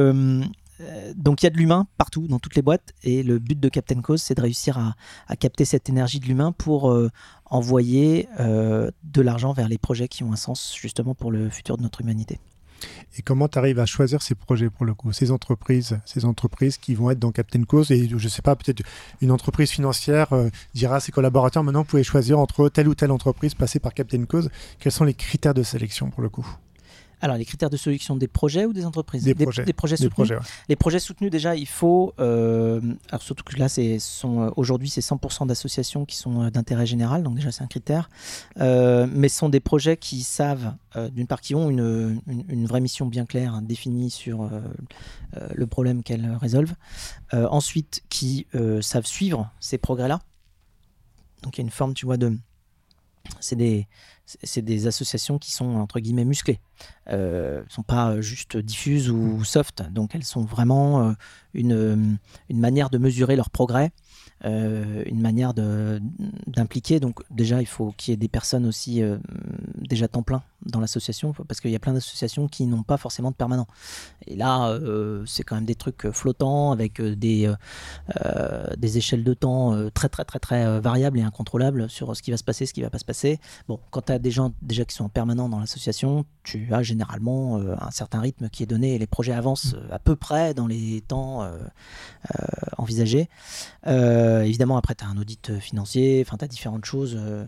donc 1.16 1.42
il 1.42 1.46
y 1.46 1.49
a 1.49 1.50
de 1.50 1.56
l'humain 1.56 1.87
partout, 1.99 2.26
dans 2.26 2.38
toutes 2.38 2.56
les 2.56 2.62
boîtes. 2.62 2.92
Et 3.02 3.22
le 3.22 3.38
but 3.38 3.58
de 3.58 3.68
Captain 3.68 4.00
Cause, 4.00 4.22
c'est 4.22 4.34
de 4.34 4.42
réussir 4.42 4.78
à, 4.78 5.37
capter 5.37 5.64
cette 5.64 5.88
énergie 5.88 6.20
de 6.20 6.26
l'humain 6.26 6.52
pour 6.52 6.94
envoyer 7.46 8.28
de 8.38 9.20
l'argent 9.20 9.52
vers 9.52 9.68
les 9.68 9.78
projets 9.78 10.08
qui 10.08 10.25
ont 10.25 10.32
un 10.32 10.37
sens 10.37 10.76
justement 10.80 11.14
pour 11.14 11.30
le 11.30 11.49
futur 11.50 11.76
de 11.76 11.82
notre 11.82 12.00
humanité. 12.00 12.38
Et 13.18 13.22
comment 13.22 13.49
tu 13.49 13.58
arrives 13.58 13.78
à 13.78 13.87
choisir 13.87 14.22
ces 14.22 14.34
projets 14.34 14.70
pour 14.70 14.84
le 14.84 14.94
coup, 14.94 15.12
ces 15.12 15.30
entreprises, 15.30 15.99
ces 16.04 16.25
entreprises 16.25 16.78
qui 16.78 16.94
vont 16.94 17.10
être 17.10 17.18
dans 17.18 17.32
Captain 17.32 17.62
Cause 17.64 17.90
et 17.90 18.08
je 18.08 18.14
ne 18.14 18.28
sais 18.28 18.42
pas, 18.42 18.56
peut-être 18.56 18.82
une 19.20 19.30
entreprise 19.30 19.70
financière 19.70 20.32
euh, 20.32 20.49
dira 20.75 20.96
à 20.96 21.00
ses 21.00 21.12
collaborateurs 21.12 21.64
maintenant 21.64 21.80
vous 21.80 21.88
pouvez 21.88 22.04
choisir 22.04 22.38
entre 22.38 22.68
telle 22.68 22.88
ou 22.88 22.94
telle 22.94 23.10
entreprise 23.10 23.54
passée 23.54 23.80
par 23.80 23.94
Captain 23.94 24.25
Cause. 24.25 24.50
Quels 24.78 24.92
sont 24.92 25.04
les 25.04 25.14
critères 25.14 25.54
de 25.54 25.62
sélection 25.62 26.10
pour 26.10 26.22
le 26.22 26.28
coup? 26.28 26.46
Alors, 27.21 27.37
les 27.37 27.45
critères 27.45 27.71
de 27.71 27.77
sélection 27.77 28.17
des 28.17 28.29
projets 28.29 28.65
ou 28.65 28.73
des 28.73 28.87
entreprises? 28.87 29.25
Des, 29.25 29.35
projets. 29.35 29.65
Des 29.65 29.73
projets 29.73 29.97
soutenus? 29.97 30.33
Les 30.69 30.77
projets 30.77 30.99
soutenus, 30.99 31.31
déjà, 31.31 31.55
il 31.55 31.67
faut. 31.67 32.15
Euh, 32.19 32.81
alors, 33.11 33.23
surtout 33.23 33.45
que 33.45 33.59
là, 33.59 33.67
euh, 33.79 34.50
aujourd'hui, 34.57 34.89
c'est 34.89 35.03
100% 35.03 35.47
d'associations 35.47 36.07
qui 36.07 36.17
sont 36.17 36.43
euh, 36.43 36.50
d'intérêt 36.50 36.87
général, 36.87 37.23
donc 37.23 37.35
déjà, 37.35 37.53
c'est 37.53 37.62
un 37.62 37.67
critère. 37.67 38.09
mais 38.57 39.29
ce 39.29 39.37
sont 39.37 39.49
des 39.49 39.61
projets 39.61 39.97
qui 39.97 40.23
savent, 40.23 40.75
d'une 41.12 41.27
part, 41.27 41.41
qui 41.41 41.55
ont 41.55 41.71
une, 41.71 42.21
une, 42.27 42.67
vraie 42.67 42.81
mission 42.81 43.07
bien 43.07 43.27
claire, 43.27 43.55
hein, 43.55 43.62
définie 43.62 44.11
sur 44.11 44.49
le 45.55 45.67
problème 45.67 46.03
qu'elles 46.03 46.37
résolvent. 46.41 46.75
ensuite, 47.33 48.03
qui 48.09 48.47
savent 48.81 49.07
suivre 49.07 49.50
ces 49.61 49.79
progrès-là. 49.79 50.21
Donc, 51.43 51.57
il 51.57 51.61
y 51.61 51.62
a 51.62 51.65
une 51.65 51.71
forme, 51.71 51.95
tu 51.95 52.07
vois, 52.07 52.17
de. 52.17 52.37
C'est 53.39 53.57
des, 53.57 53.87
c'est 54.42 54.62
des 54.62 54.87
associations 54.87 55.38
qui 55.38 55.52
sont 55.52 55.76
entre 55.76 56.00
guillemets 56.00 56.25
musclées. 56.25 56.60
Euh, 57.08 57.62
sont 57.68 57.82
pas 57.82 58.20
juste 58.20 58.56
diffuses 58.56 59.10
ou 59.10 59.44
soft, 59.44 59.82
donc 59.90 60.14
elles 60.14 60.25
sont 60.25 60.42
vraiment 60.42 61.08
euh, 61.08 61.12
une, 61.54 62.18
une 62.49 62.60
manière 62.60 62.90
de 62.90 62.99
mesurer 62.99 63.37
leur 63.37 63.50
progrès 63.50 63.92
euh, 64.44 65.02
une 65.06 65.20
manière 65.20 65.52
d'impliquer. 66.47 66.99
Donc 66.99 67.20
déjà, 67.30 67.61
il 67.61 67.66
faut 67.66 67.92
qu'il 67.97 68.12
y 68.12 68.14
ait 68.14 68.16
des 68.16 68.28
personnes 68.28 68.64
aussi 68.64 69.02
euh, 69.02 69.18
déjà 69.76 70.09
temps 70.09 70.23
plein 70.23 70.42
dans 70.64 70.80
l'association, 70.80 71.32
parce 71.49 71.61
qu'il 71.61 71.70
y 71.70 71.76
a 71.76 71.78
plein 71.78 71.94
d'associations 71.94 72.49
qui 72.49 72.66
n'ont 72.66 72.82
pas 72.82 72.97
forcément 72.97 73.30
de 73.30 73.37
permanent. 73.37 73.66
Et 74.26 74.37
là, 74.37 74.68
euh, 74.68 75.25
c'est 75.26 75.42
quand 75.42 75.56
même 75.56 75.64
des 75.64 75.75
trucs 75.75 76.11
flottants 76.11 76.70
avec 76.73 77.00
des, 77.00 77.52
des 78.76 78.99
échelles 78.99 79.25
de 79.25 79.35
temps 79.35 79.90
très 79.90 80.09
très 80.09 80.25
très 80.25 80.38
très 80.38 80.80
variables 80.80 81.18
et 81.18 81.23
incontrôlables 81.23 81.88
sur 81.88 82.14
ce 82.14 82.23
qui 82.23 82.30
va 82.30 82.37
se 82.37 82.44
passer, 82.44 82.66
ce 82.66 82.75
qui 82.75 82.82
va 82.82 82.90
pas 82.90 82.99
se 82.99 83.04
passer. 83.04 83.40
Bon, 83.68 83.80
quand 83.90 84.02
tu 84.02 84.12
as 84.12 84.18
des 84.18 84.30
gens 84.30 84.52
déjà 84.61 84.85
qui 84.85 84.94
sont 84.94 85.09
permanents 85.09 85.49
dans 85.49 85.61
l'association, 85.61 86.25
tu 86.42 86.73
as 86.73 86.82
généralement 86.82 87.56
un 87.56 87.90
certain 87.90 88.20
rythme 88.20 88.49
qui 88.50 88.62
est 88.62 88.66
donné 88.66 88.94
et 88.94 88.99
les 88.99 89.06
projets 89.06 89.32
avancent 89.32 89.75
mmh. 89.75 89.92
à 89.92 89.99
peu 89.99 90.16
près 90.16 90.52
dans 90.52 90.66
les 90.66 91.02
temps 91.09 91.50
envisagés. 92.76 93.28
Euh, 93.87 94.29
évidemment, 94.44 94.76
après, 94.76 94.94
tu 94.94 95.04
as 95.04 95.08
un 95.08 95.16
audit 95.16 95.50
euh, 95.50 95.60
financier, 95.60 96.26
tu 96.26 96.44
as 96.44 96.49
différentes 96.49 96.84
choses. 96.84 97.16
Euh, 97.18 97.44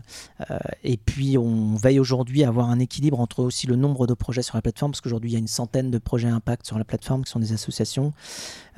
et 0.83 0.97
puis, 0.97 1.37
on 1.37 1.75
veille 1.75 1.99
aujourd'hui 1.99 2.43
à 2.43 2.49
avoir 2.49 2.69
un 2.69 2.79
équilibre 2.79 3.19
entre 3.19 3.43
aussi 3.43 3.67
le 3.67 3.75
nombre 3.75 4.07
de 4.07 4.13
projets 4.13 4.41
sur 4.41 4.55
la 4.55 4.61
plateforme, 4.61 4.91
parce 4.91 5.01
qu'aujourd'hui, 5.01 5.31
il 5.31 5.33
y 5.33 5.35
a 5.35 5.39
une 5.39 5.47
centaine 5.47 5.91
de 5.91 5.97
projets 5.97 6.27
impact 6.27 6.65
sur 6.65 6.77
la 6.77 6.85
plateforme 6.85 7.23
qui 7.23 7.31
sont 7.31 7.39
des 7.39 7.53
associations 7.53 8.13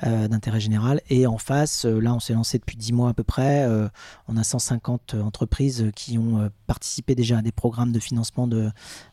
d'intérêt 0.03 0.59
général. 0.59 1.00
Et 1.09 1.25
en 1.25 1.38
face, 1.38 1.85
là, 1.85 2.13
on 2.13 2.19
s'est 2.19 2.33
lancé 2.33 2.57
depuis 2.57 2.75
10 2.75 2.91
mois 2.91 3.09
à 3.09 3.13
peu 3.13 3.24
près. 3.24 3.65
on 4.27 4.35
a 4.35 4.43
150 4.43 5.15
entreprises 5.24 5.89
qui 5.95 6.17
ont 6.17 6.50
participé 6.67 7.15
déjà 7.15 7.38
à 7.38 7.41
des 7.41 7.53
programmes 7.53 7.93
de 7.93 8.00
financement 8.00 8.45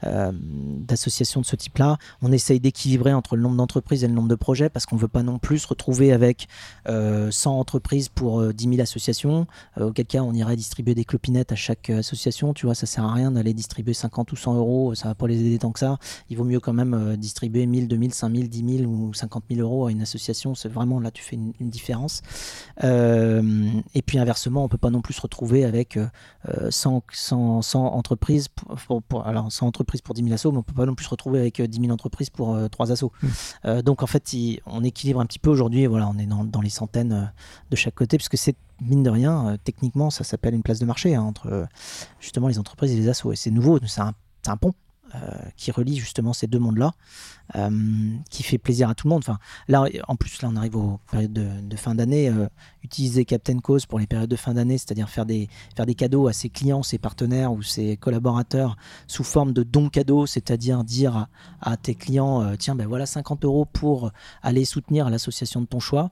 d'associations 0.02 1.40
de, 1.40 1.46
ce 1.46 1.54
type-là. 1.54 1.98
On 2.20 2.32
essaye 2.32 2.58
d'équilibrer 2.58 3.14
entre 3.14 3.36
le 3.36 3.42
nombre 3.42 3.56
d'entreprises 3.56 4.02
et 4.02 4.08
le 4.08 4.14
nombre 4.14 4.28
de 4.28 4.34
projets, 4.34 4.70
parce 4.70 4.86
qu'on 4.86 4.96
ne 4.96 5.00
veut 5.00 5.06
pas 5.06 5.22
non 5.22 5.38
plus 5.38 5.60
se 5.60 5.68
retrouver 5.68 6.12
avec 6.12 6.48
100 6.86 7.30
entreprises 7.46 8.08
pour 8.08 8.52
10 8.52 8.64
000 8.64 8.81
associations, 8.82 9.46
euh, 9.78 9.88
auquel 9.88 10.06
cas 10.06 10.22
on 10.22 10.32
irait 10.34 10.56
distribuer 10.56 10.94
des 10.94 11.04
clopinettes 11.04 11.52
à 11.52 11.56
chaque 11.56 11.90
euh, 11.90 12.00
association. 12.00 12.54
Tu 12.54 12.66
vois, 12.66 12.74
ça 12.74 12.86
sert 12.86 13.04
à 13.04 13.12
rien 13.12 13.30
d'aller 13.30 13.54
distribuer 13.54 13.94
50 13.94 14.32
ou 14.32 14.36
100 14.36 14.56
euros, 14.56 14.94
ça 14.94 15.08
va 15.08 15.14
pas 15.14 15.26
les 15.26 15.40
aider 15.40 15.58
tant 15.58 15.72
que 15.72 15.78
ça. 15.78 15.98
Il 16.28 16.36
vaut 16.36 16.44
mieux 16.44 16.60
quand 16.60 16.72
même 16.72 16.94
euh, 16.94 17.16
distribuer 17.16 17.66
1000, 17.66 17.88
2000, 17.88 18.14
5000, 18.14 18.48
10 18.48 18.78
000 18.78 18.90
ou 18.90 19.14
50 19.14 19.44
000 19.50 19.60
euros 19.60 19.86
à 19.86 19.92
une 19.92 20.02
association. 20.02 20.54
C'est 20.54 20.68
vraiment 20.68 21.00
là, 21.00 21.10
tu 21.10 21.22
fais 21.22 21.36
une, 21.36 21.52
différence. 21.72 22.20
et 22.82 24.02
puis 24.04 24.18
inversement, 24.18 24.64
on 24.64 24.68
peut 24.68 24.76
pas 24.76 24.90
non 24.90 25.00
plus 25.00 25.14
se 25.14 25.22
retrouver 25.22 25.64
avec 25.64 25.98
100, 26.68 27.02
100, 27.10 27.62
100, 27.62 27.84
entreprises 27.94 28.48
pour, 29.08 29.26
alors 29.26 29.50
100 29.50 29.66
entreprises 29.66 30.02
pour 30.02 30.14
10 30.14 30.22
000 30.22 30.34
assos, 30.34 30.52
mais 30.52 30.58
on 30.58 30.62
peut 30.62 30.74
pas 30.74 30.84
non 30.84 30.94
plus 30.94 31.04
se 31.04 31.10
retrouver 31.10 31.38
avec 31.38 31.62
10 31.62 31.80
000 31.80 31.92
entreprises 31.92 32.28
pour 32.28 32.58
3 32.70 32.92
assos. 32.92 33.12
Mmh. 33.22 33.80
donc 33.82 34.02
en 34.02 34.06
fait, 34.06 34.34
on 34.66 34.84
équilibre 34.84 35.20
un 35.20 35.26
petit 35.26 35.38
peu 35.38 35.50
aujourd'hui. 35.50 35.86
Voilà, 35.86 36.08
on 36.08 36.18
est 36.18 36.26
dans, 36.26 36.44
dans 36.44 36.60
les 36.60 36.70
centaines 36.70 37.32
de 37.70 37.76
chaque 37.76 37.94
côté, 37.94 38.16
puisque 38.16 38.36
c'est 38.36 38.56
mine 38.88 39.02
de 39.02 39.10
rien, 39.10 39.48
euh, 39.48 39.56
techniquement, 39.62 40.10
ça 40.10 40.24
s'appelle 40.24 40.54
une 40.54 40.62
place 40.62 40.78
de 40.78 40.86
marché 40.86 41.14
hein, 41.14 41.22
entre 41.22 41.46
euh, 41.46 41.66
justement 42.20 42.48
les 42.48 42.58
entreprises 42.58 42.92
et 42.92 42.96
les 42.96 43.08
assos. 43.08 43.32
Et 43.32 43.36
c'est 43.36 43.50
nouveau, 43.50 43.78
c'est 43.86 44.00
un, 44.00 44.56
pont. 44.56 44.74
Euh, 45.14 45.18
qui 45.58 45.70
relie 45.70 45.98
justement 45.98 46.32
ces 46.32 46.46
deux 46.46 46.58
mondes-là, 46.58 46.92
qui 48.30 48.42
fait 48.42 48.58
plaisir 48.58 48.88
à 48.88 48.94
tout 48.94 49.06
le 49.06 49.10
monde. 49.10 49.22
Enfin, 49.26 49.38
là, 49.68 49.84
en 50.08 50.16
plus, 50.16 50.40
là, 50.42 50.48
on 50.50 50.56
arrive 50.56 50.76
aux 50.76 50.98
périodes 51.10 51.32
de, 51.32 51.76
fin 51.76 51.94
d'année. 51.94 52.32
utiliser 52.82 53.24
Captain 53.24 53.58
Cause 53.58 53.86
pour 53.86 53.98
les 53.98 54.06
périodes 54.06 54.30
de 54.30 54.36
fin 54.36 54.54
d'année, 54.54 54.78
c'est-à-dire 54.78 55.08
faire 55.08 55.26
des, 55.26 55.48
faire 55.76 55.86
des 55.86 55.94
cadeaux 55.94 56.28
à 56.28 56.32
ses 56.32 56.48
clients, 56.48 56.82
ses 56.82 56.98
partenaires 56.98 57.52
ou 57.52 57.62
ses 57.62 57.96
collaborateurs 57.96 58.76
sous 59.06 59.24
forme 59.24 59.52
de 59.52 59.62
dons 59.62 59.88
cadeaux, 59.88 60.26
c'est-à-dire 60.26 60.84
dire 60.84 61.28
à, 61.60 61.76
tes 61.76 61.94
clients, 61.94 62.56
tiens, 62.58 62.74
ben 62.74 62.86
voilà 62.86 63.06
50 63.06 63.44
euros 63.44 63.64
pour 63.64 64.12
aller 64.42 64.64
soutenir 64.64 65.10
l'association 65.10 65.60
de 65.60 65.66
ton 65.66 65.80
choix. 65.80 66.10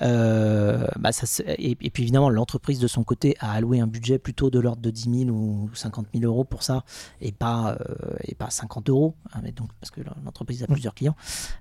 Bah, 0.00 1.10
et, 1.58 1.74
puis 1.74 2.02
évidemment, 2.02 2.30
l'entreprise 2.30 2.78
de 2.78 2.86
son 2.86 3.04
côté 3.04 3.36
a 3.40 3.52
alloué 3.52 3.80
un 3.80 3.86
budget 3.86 4.18
plutôt 4.18 4.50
de 4.50 4.58
l'ordre 4.58 4.82
de 4.82 4.90
10 4.90 5.24
000 5.26 5.30
ou 5.30 5.70
50 5.74 6.06
000 6.14 6.24
euros 6.24 6.44
pour 6.44 6.62
ça, 6.62 6.84
et 7.20 7.32
pas, 7.32 7.78
et 8.24 8.34
pas 8.34 8.50
50 8.50 8.88
euros, 8.88 9.14
hein, 9.34 9.40
donc, 9.56 9.70
parce 9.80 9.90
que 9.90 10.00
l'entreprise 10.24 10.62
a 10.62 10.66
plusieurs 10.78 10.94
clients, 10.94 11.16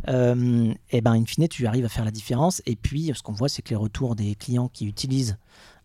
euh, 0.09 0.71
et 0.91 1.01
ben 1.01 1.13
in 1.13 1.25
fine, 1.25 1.47
tu 1.47 1.65
arrives 1.65 1.85
à 1.85 1.89
faire 1.89 2.05
la 2.05 2.11
différence. 2.11 2.61
Et 2.67 2.75
puis, 2.75 3.11
ce 3.15 3.23
qu'on 3.23 3.31
voit, 3.31 3.49
c'est 3.49 3.63
que 3.63 3.71
les 3.71 3.75
retours 3.75 4.15
des 4.15 4.35
clients 4.35 4.67
qui 4.67 4.85
utilisent 4.85 5.37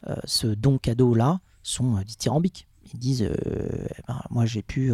euh, 0.07 0.17
ce 0.25 0.49
don 0.49 0.77
cadeau-là 0.77 1.41
sont 1.63 1.97
euh, 1.97 2.03
dithyrambiques. 2.05 2.69
Ils 2.93 2.99
disent, 2.99 3.23
eh 3.23 4.03
ben, 4.07 4.21
moi 4.29 4.45
j'ai 4.45 4.61
pu 4.61 4.93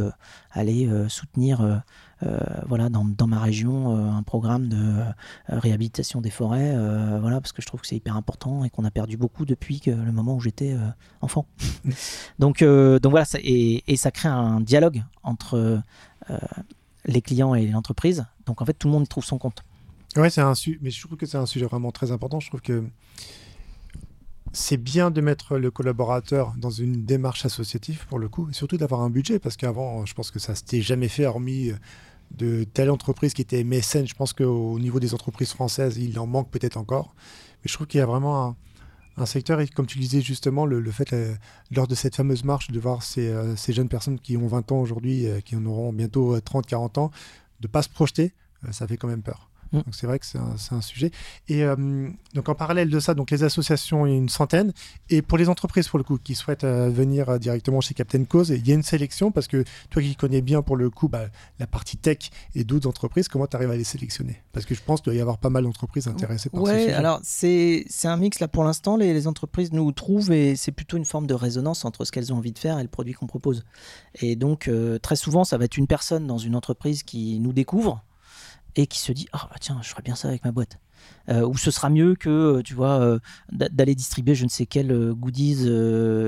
aller 0.52 0.88
soutenir 1.08 1.82
voilà, 2.66 2.90
dans, 2.90 3.04
dans, 3.04 3.26
ma 3.26 3.40
région 3.40 3.90
un 3.90 4.22
programme 4.22 4.68
de 4.68 5.02
réhabilitation 5.48 6.20
des 6.20 6.30
forêts, 6.30 6.76
voilà, 7.18 7.40
parce 7.40 7.50
que 7.50 7.60
je 7.60 7.66
trouve 7.66 7.80
que 7.80 7.88
c'est 7.88 7.96
hyper 7.96 8.14
important 8.14 8.62
et 8.62 8.70
qu'on 8.70 8.84
a 8.84 8.92
perdu 8.92 9.16
beaucoup 9.16 9.44
depuis 9.44 9.80
que, 9.80 9.90
le 9.90 10.12
moment 10.12 10.36
où 10.36 10.40
j'étais 10.40 10.76
enfant. 11.22 11.46
donc, 12.38 12.62
donc 12.62 13.10
voilà, 13.10 13.24
ça, 13.24 13.38
et, 13.42 13.82
et, 13.90 13.96
ça 13.96 14.12
crée 14.12 14.28
un 14.28 14.60
dialogue 14.60 15.02
entre 15.24 15.82
les 17.08 17.22
clients 17.22 17.54
et 17.54 17.66
l'entreprise. 17.66 18.24
Donc 18.46 18.62
en 18.62 18.64
fait, 18.64 18.74
tout 18.74 18.86
le 18.86 18.92
monde 18.92 19.08
trouve 19.08 19.24
son 19.24 19.38
compte. 19.38 19.64
Ouais, 20.16 20.30
c'est 20.30 20.40
un 20.40 20.54
mais 20.80 20.90
je 20.90 21.04
trouve 21.04 21.18
que 21.18 21.26
c'est 21.26 21.36
un 21.36 21.46
sujet 21.46 21.66
vraiment 21.66 21.90
très 21.90 22.12
important. 22.12 22.38
Je 22.38 22.48
trouve 22.48 22.60
que 22.60 22.84
c'est 24.52 24.76
bien 24.76 25.10
de 25.10 25.20
mettre 25.20 25.58
le 25.58 25.70
collaborateur 25.70 26.54
dans 26.56 26.70
une 26.70 27.04
démarche 27.04 27.44
associative 27.44 28.06
pour 28.08 28.18
le 28.18 28.28
coup, 28.28 28.48
et 28.48 28.52
surtout 28.52 28.76
d'avoir 28.76 29.02
un 29.02 29.10
budget, 29.10 29.38
parce 29.38 29.56
qu'avant, 29.56 30.06
je 30.06 30.14
pense 30.14 30.30
que 30.30 30.38
ça 30.38 30.54
s'était 30.54 30.80
jamais 30.80 31.08
fait, 31.08 31.26
hormis 31.26 31.72
de 32.30 32.64
telle 32.64 32.90
entreprise 32.90 33.34
qui 33.34 33.42
était 33.42 33.64
mécène. 33.64 34.06
Je 34.06 34.14
pense 34.14 34.32
qu'au 34.32 34.78
niveau 34.78 35.00
des 35.00 35.14
entreprises 35.14 35.52
françaises, 35.52 35.96
il 35.98 36.18
en 36.18 36.26
manque 36.26 36.50
peut-être 36.50 36.76
encore. 36.76 37.14
Mais 37.62 37.68
je 37.68 37.74
trouve 37.74 37.86
qu'il 37.86 37.98
y 37.98 38.02
a 38.02 38.06
vraiment 38.06 38.46
un, 38.46 38.56
un 39.20 39.26
secteur, 39.26 39.60
comme 39.74 39.86
tu 39.86 39.98
disais 39.98 40.20
justement, 40.20 40.66
le, 40.66 40.90
fait, 40.90 41.12
euh, 41.12 41.34
lors 41.70 41.86
de 41.86 41.94
cette 41.94 42.16
fameuse 42.16 42.44
marche, 42.44 42.70
de 42.70 42.80
voir 42.80 43.02
ces, 43.02 43.28
euh, 43.28 43.54
jeunes 43.68 43.88
personnes 43.88 44.18
qui 44.18 44.36
ont 44.36 44.46
20 44.46 44.72
ans 44.72 44.80
aujourd'hui, 44.80 45.26
euh, 45.26 45.40
qui 45.40 45.56
en 45.56 45.64
auront 45.66 45.92
bientôt 45.92 46.38
30-40 46.38 46.98
ans, 46.98 47.10
de 47.60 47.66
ne 47.66 47.72
pas 47.72 47.82
se 47.82 47.88
projeter, 47.88 48.32
ça 48.70 48.86
fait 48.86 48.96
quand 48.96 49.08
même 49.08 49.22
peur. 49.22 49.50
Mm. 49.72 49.78
Donc 49.78 49.94
c'est 49.94 50.06
vrai 50.06 50.18
que 50.18 50.26
c'est 50.26 50.38
un, 50.38 50.80
sujet. 50.80 51.10
Et 51.48 51.64
euh, 51.64 52.08
donc 52.34 52.48
en 52.48 52.54
parallèle 52.54 52.90
de 52.90 53.00
ça, 53.00 53.14
donc 53.14 53.30
les 53.30 53.42
associations, 53.42 54.06
il 54.06 54.10
y 54.10 54.14
a 54.14 54.18
une 54.18 54.28
centaine. 54.28 54.72
Et 55.10 55.22
pour 55.22 55.38
les 55.38 55.48
entreprises, 55.48 55.88
pour 55.88 55.98
le 55.98 56.04
coup, 56.04 56.18
qui 56.18 56.34
souhaitent 56.34 56.64
euh, 56.64 56.88
venir 56.88 57.28
euh, 57.28 57.38
directement 57.38 57.80
chez 57.80 57.94
Captain 57.94 58.24
Cause, 58.24 58.50
il 58.50 58.66
y 58.66 58.72
a 58.72 58.74
une 58.74 58.82
sélection 58.82 59.30
parce 59.30 59.48
que 59.48 59.64
toi 59.90 60.02
qui 60.02 60.16
connais 60.16 60.40
bien 60.40 60.62
pour 60.62 60.76
le 60.76 60.90
coup 60.90 61.08
bah, 61.08 61.26
la 61.58 61.66
partie 61.66 61.96
tech 61.96 62.18
et 62.54 62.64
d'autres 62.64 62.88
entreprises, 62.88 63.28
comment 63.28 63.46
tu 63.46 63.56
arrives 63.56 63.70
à 63.70 63.76
les 63.76 63.84
sélectionner? 63.84 64.42
Parce 64.52 64.66
que 64.66 64.74
je 64.74 64.82
pense 64.82 65.00
qu'il 65.00 65.12
doit 65.12 65.18
y 65.18 65.20
avoir 65.20 65.38
pas 65.38 65.50
mal 65.50 65.64
d'entreprises 65.64 66.08
intéressées 66.08 66.50
par 66.50 66.62
ouais, 66.62 66.92
alors 66.92 67.20
c'est 67.22 67.84
un 68.04 68.16
mix 68.16 68.40
là 68.40 68.48
pour 68.48 68.64
l'instant. 68.64 68.96
Les, 68.96 69.12
les, 69.12 69.26
entreprises 69.26 69.72
nous 69.72 69.90
trouvent 69.92 70.32
et 70.32 70.56
c'est 70.56 70.72
plutôt 70.72 70.96
une 70.96 71.04
forme 71.04 71.26
de 71.26 71.34
résonance 71.34 71.84
entre 71.84 72.04
ce 72.04 72.12
qu'elles 72.12 72.32
ont 72.32 72.36
envie 72.36 72.52
de 72.52 72.58
faire 72.58 72.78
et 72.78 72.82
le 72.82 72.88
produit 72.88 73.12
qu'on 73.12 73.26
propose. 73.26 73.64
Et 74.20 74.36
donc 74.36 74.70
très 75.02 75.16
souvent, 75.16 75.44
ça 75.44 75.58
va 75.58 75.64
être 75.64 75.76
une 75.76 75.86
personne 75.86 76.26
dans 76.26 76.38
une 76.38 76.54
entreprise 76.56 77.02
qui 77.02 77.40
nous 77.40 77.52
découvre 77.52 78.04
et 78.76 78.86
qui 78.86 78.98
se 78.98 79.12
dit 79.12 79.28
ah 79.32 79.48
bah 79.50 79.56
tiens 79.60 79.78
je 79.82 79.88
ferais 79.88 80.02
bien 80.02 80.14
ça 80.14 80.28
avec 80.28 80.44
ma 80.44 80.52
boîte 80.52 80.78
Euh, 81.28 81.46
ou 81.46 81.58
ce 81.58 81.70
sera 81.70 81.90
mieux 81.90 82.14
que, 82.14 82.30
euh, 82.30 82.62
tu 82.62 82.72
vois, 82.72 83.00
euh, 83.00 83.18
d'aller 83.52 83.94
distribuer 83.94 84.34
je 84.34 84.44
ne 84.44 84.48
sais 84.48 84.64
quel 84.64 85.12
goodies 85.12 85.68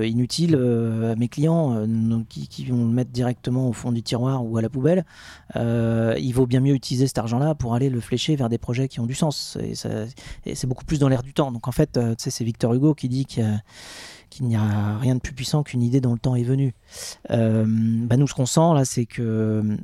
inutiles 0.06 0.54
à 0.54 1.16
mes 1.16 1.28
clients 1.28 1.86
qui, 2.28 2.66
vont 2.66 2.84
le 2.84 2.92
mettre 2.92 3.10
directement 3.10 3.68
au 3.68 3.72
fond 3.72 3.92
du 3.92 4.02
tiroir 4.02 4.44
ou 4.44 4.58
à 4.58 4.62
la 4.62 4.68
poubelle. 4.68 5.04
il 5.54 6.32
vaut 6.32 6.46
bien 6.46 6.60
mieux 6.60 6.74
utiliser 6.74 7.06
cet 7.06 7.18
argent-là 7.18 7.54
pour 7.54 7.74
aller 7.74 7.88
le 7.88 8.00
flécher 8.00 8.36
vers 8.36 8.48
des 8.48 8.58
projets 8.58 8.88
qui 8.88 9.00
ont 9.00 9.06
du 9.06 9.14
sens. 9.14 9.56
Et, 9.60 9.74
c'est 10.54 10.66
beaucoup 10.66 10.84
plus 10.84 10.98
dans 10.98 11.08
l'air 11.08 11.22
du 11.22 11.32
temps. 11.32 11.52
Donc 11.52 11.68
en 11.68 11.72
fait, 11.72 11.98
c'est 12.18 12.44
Victor 12.44 12.74
Hugo 12.74 12.94
qui 12.94 13.08
dit 13.08 13.24
qu'il 13.24 13.60
n'y 14.42 14.56
a 14.56 14.98
rien 14.98 15.14
de 15.14 15.20
plus 15.20 15.32
puissant 15.32 15.62
qu'une 15.62 15.82
idée 15.82 16.00
dont 16.00 16.12
le 16.12 16.18
temps 16.18 16.34
est 16.34 16.42
venu. 16.42 16.74
bah 17.28 18.16
nous, 18.16 18.26
ce 18.26 18.34
qu'on 18.34 18.46
sent 18.46 18.74
là, 18.74 18.84
c'est 18.84 19.06
que 19.06 19.78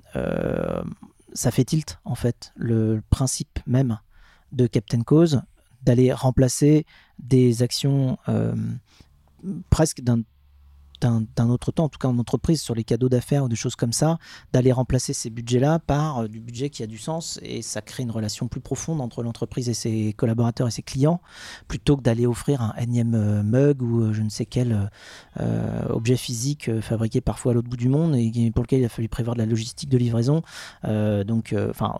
ça 1.37 1.50
fait 1.50 1.64
tilt, 1.64 1.99
en 2.05 2.14
fait, 2.14 2.52
le 2.57 3.02
principe 3.11 3.61
même 3.66 3.99
de 4.52 4.66
Captain 4.66 5.02
Cause 5.02 5.43
d'aller 5.83 6.12
remplacer 6.12 6.87
des 7.19 7.62
actions 7.62 8.19
euh, 8.28 8.57
presque 9.71 10.00
d'un 10.00 10.23
d'un 11.00 11.49
autre 11.49 11.73
temps, 11.73 11.85
en 11.85 11.88
tout 11.88 11.99
cas 11.99 12.09
en 12.09 12.19
entreprise, 12.19 12.61
sur 12.62 12.75
les 12.75 12.85
cadeaux 12.85 13.09
d'affaires 13.09 13.45
ou 13.45 13.49
des 13.49 13.57
choses 13.57 13.76
comme 13.76 13.93
ça, 13.93 14.19
d'aller 14.53 14.73
remplacer 14.73 15.12
ces 15.12 15.31
budgets-là 15.31 15.79
par 15.79 16.19
euh, 16.19 16.29
du 16.29 16.41
budget 16.41 16.71
qui 16.71 16.83
a 16.83 16.87
du 16.87 16.99
sens 16.99 17.38
et 17.43 17.62
ça 17.62 17.83
crée 17.83 18.03
une 18.03 18.11
relation 18.11 18.49
plus 18.49 18.61
profonde 18.61 19.00
entre 19.00 19.23
l'entreprise 19.23 19.69
et 19.69 19.75
ses 19.75 20.12
collaborateurs 20.15 20.69
et 20.69 20.71
ses 20.71 20.83
clients, 20.83 21.21
plutôt 21.69 21.97
que 21.97 22.03
d'aller 22.03 22.26
offrir 22.26 22.62
un 22.62 22.75
énième 22.79 23.15
euh, 23.15 23.43
mug 23.43 23.83
ou 23.83 24.03
euh, 24.03 24.12
je 24.12 24.23
ne 24.23 24.29
sais 24.29 24.47
quel 24.47 24.91
objet 25.91 26.17
physique 26.17 26.81
fabriqué 26.81 27.21
parfois 27.21 27.53
à 27.53 27.55
l'autre 27.55 27.69
bout 27.69 27.76
du 27.76 27.88
monde 27.88 28.15
et 28.17 28.50
pour 28.50 28.62
lequel 28.62 28.81
il 28.81 28.85
a 28.85 28.88
fallu 28.88 29.09
prévoir 29.09 29.35
de 29.35 29.41
la 29.41 29.47
logistique 29.47 29.88
de 29.88 29.99
livraison. 29.99 30.43
donc, 30.83 31.55
enfin, 31.71 31.95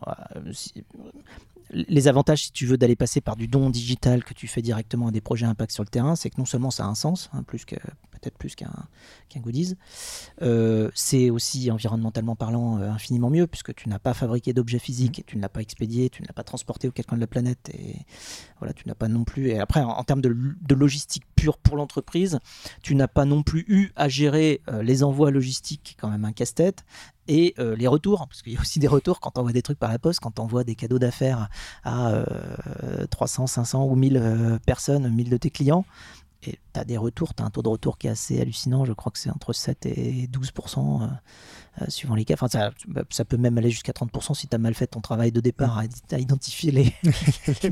les 1.71 2.09
avantages, 2.09 2.45
si 2.45 2.53
tu 2.53 2.67
veux, 2.67 2.77
d'aller 2.77 2.97
passer 2.97 3.21
par 3.21 3.37
du 3.37 3.49
don 3.49 3.71
digital 3.71 4.25
que 4.25 4.35
tu 4.35 4.47
fais 4.47 4.63
directement 4.63 5.09
à 5.09 5.11
des 5.11 5.21
projets 5.21 5.47
impact 5.47 5.73
sur 5.73 5.83
le 5.83 5.89
terrain, 5.89 6.17
c'est 6.17 6.31
que 6.31 6.37
non 6.39 6.45
seulement 6.45 6.71
ça 6.71 6.85
a 6.85 6.89
un 6.89 6.95
sens, 6.95 7.31
hein, 7.33 7.43
plus 7.43 7.65
que 7.65 7.77
peut-être 8.13 8.39
plus 8.39 8.55
qu'un 8.55 8.73
qu'un 9.29 9.41
goodies, 9.41 9.77
euh, 10.43 10.91
c'est 10.95 11.31
aussi 11.31 11.71
environnementalement 11.71 12.35
parlant 12.35 12.79
euh, 12.79 12.91
infiniment 12.91 13.29
mieux 13.29 13.47
puisque 13.47 13.75
tu 13.75 13.89
n'as 13.89 13.99
pas 13.99 14.15
fabriqué 14.15 14.53
d'objets 14.53 14.79
physiques, 14.79 15.19
et 15.19 15.23
tu 15.23 15.37
ne 15.37 15.43
l'as 15.43 15.49
pas 15.49 15.61
expédié, 15.61 16.09
tu 16.09 16.23
ne 16.23 16.27
l'as 16.27 16.33
pas 16.33 16.45
transporté 16.45 16.89
au 16.89 16.93
coins 16.93 17.19
de 17.19 17.21
la 17.21 17.27
planète 17.27 17.71
et 17.75 17.97
voilà, 18.59 18.73
tu 18.73 18.89
n'as 18.89 18.95
pas 18.95 19.09
non 19.09 19.25
plus. 19.25 19.49
Et 19.49 19.59
après, 19.59 19.81
en, 19.81 20.03
termes 20.05 20.23
de, 20.23 20.75
logistique 20.75 21.25
pure 21.37 21.59
pour 21.59 21.76
l'entreprise, 21.76 22.40
tu 22.83 22.95
n'as 22.95 23.09
pas 23.09 23.25
non 23.25 23.43
plus 23.43 23.64
eu 23.69 23.93
à 23.95 24.09
gérer 24.09 24.62
euh, 24.69 24.83
les 24.83 25.05
envois 25.05 25.31
logistiques, 25.31 25.97
quand 26.00 26.09
même 26.09 26.25
un 26.25 26.33
casse-tête, 26.33 26.85
et 27.28 27.55
les 27.59 27.88
retours, 27.88 28.28
parce 28.28 28.40
qu'il 28.40 28.52
y 28.52 28.57
a 28.57 28.61
aussi 28.61 28.78
des 28.78 28.87
retours 28.87 29.19
quand 29.19 29.37
on 29.37 29.40
envoie 29.40 29.52
des 29.52 29.62
trucs 29.62 29.81
par 29.81 29.90
la 29.90 29.99
poste, 29.99 30.21
quand 30.21 30.38
on 30.38 30.45
envoie 30.45 30.62
des 30.62 30.76
cadeaux 30.76 31.00
d'affaires 31.00 31.49
à 31.83 32.25
300, 33.11 33.49
500 33.49 33.85
ou 33.85 33.97
1000 33.97 34.61
personnes, 34.64 35.09
1000 35.12 35.31
de 35.31 35.37
tes 35.37 35.50
clients, 35.50 35.85
et 36.47 36.59
tu 36.73 36.81
as 36.81 36.85
des 36.85 36.97
retours, 36.97 37.35
tu 37.35 37.43
as 37.43 37.47
un 37.47 37.50
taux 37.50 37.62
de 37.62 37.69
retour 37.69 37.99
qui 37.99 38.07
est 38.07 38.11
assez 38.11 38.41
hallucinant, 38.41 38.85
je 38.85 38.93
crois 38.93 39.12
que 39.12 39.19
c'est 39.19 39.31
entre 39.31 39.53
7 39.53 39.87
et 39.87 40.29
12% 40.29 41.03
euh, 41.03 41.07
euh, 41.83 41.85
suivant 41.88 42.15
les 42.15 42.25
cas. 42.25 42.35
Enfin, 42.35 42.49
ça, 42.49 42.71
ça 43.11 43.25
peut 43.25 43.37
même 43.37 43.59
aller 43.59 43.71
jusqu'à 43.71 43.93
30% 43.93 44.35
si 44.35 44.49
tu 44.49 44.55
as 44.55 44.59
mal 44.59 44.75
fait 44.75 44.87
ton 44.87 45.00
travail 45.00 45.33
de 45.33 45.41
départ 45.41 45.79
à, 45.79 46.19
identifier 46.19 46.73
les, 46.73 46.93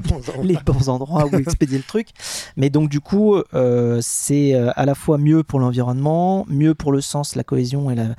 les, 0.43 0.59
bons 0.59 0.89
endroits 0.89 1.27
où 1.27 1.37
expédier 1.37 1.79
le 1.79 1.85
truc. 1.85 2.09
Mais 2.57 2.71
donc 2.71 2.89
du 2.89 3.01
coup, 3.01 3.37
euh, 3.55 3.99
c'est 4.03 4.55
à 4.55 4.85
la 4.85 4.95
fois 4.95 5.19
mieux 5.19 5.43
pour 5.43 5.61
l'environnement, 5.61 6.45
mieux 6.49 6.75
pour 6.75 6.93
le 6.93 7.01
sens, 7.01 7.35
la 7.35 7.45
cohésion 7.45 7.91
et 7.91 7.95
la, 7.95 8.15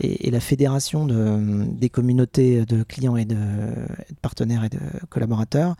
et, 0.00 0.30
la 0.30 0.40
fédération 0.40 1.06
de, 1.06 1.64
des 1.72 1.88
communautés 1.88 2.64
de 2.64 2.82
clients 2.82 3.16
et 3.16 3.24
de, 3.24 3.34
de 3.34 4.16
partenaires 4.22 4.64
et 4.64 4.68
de 4.68 4.80
collaborateurs. 5.08 5.76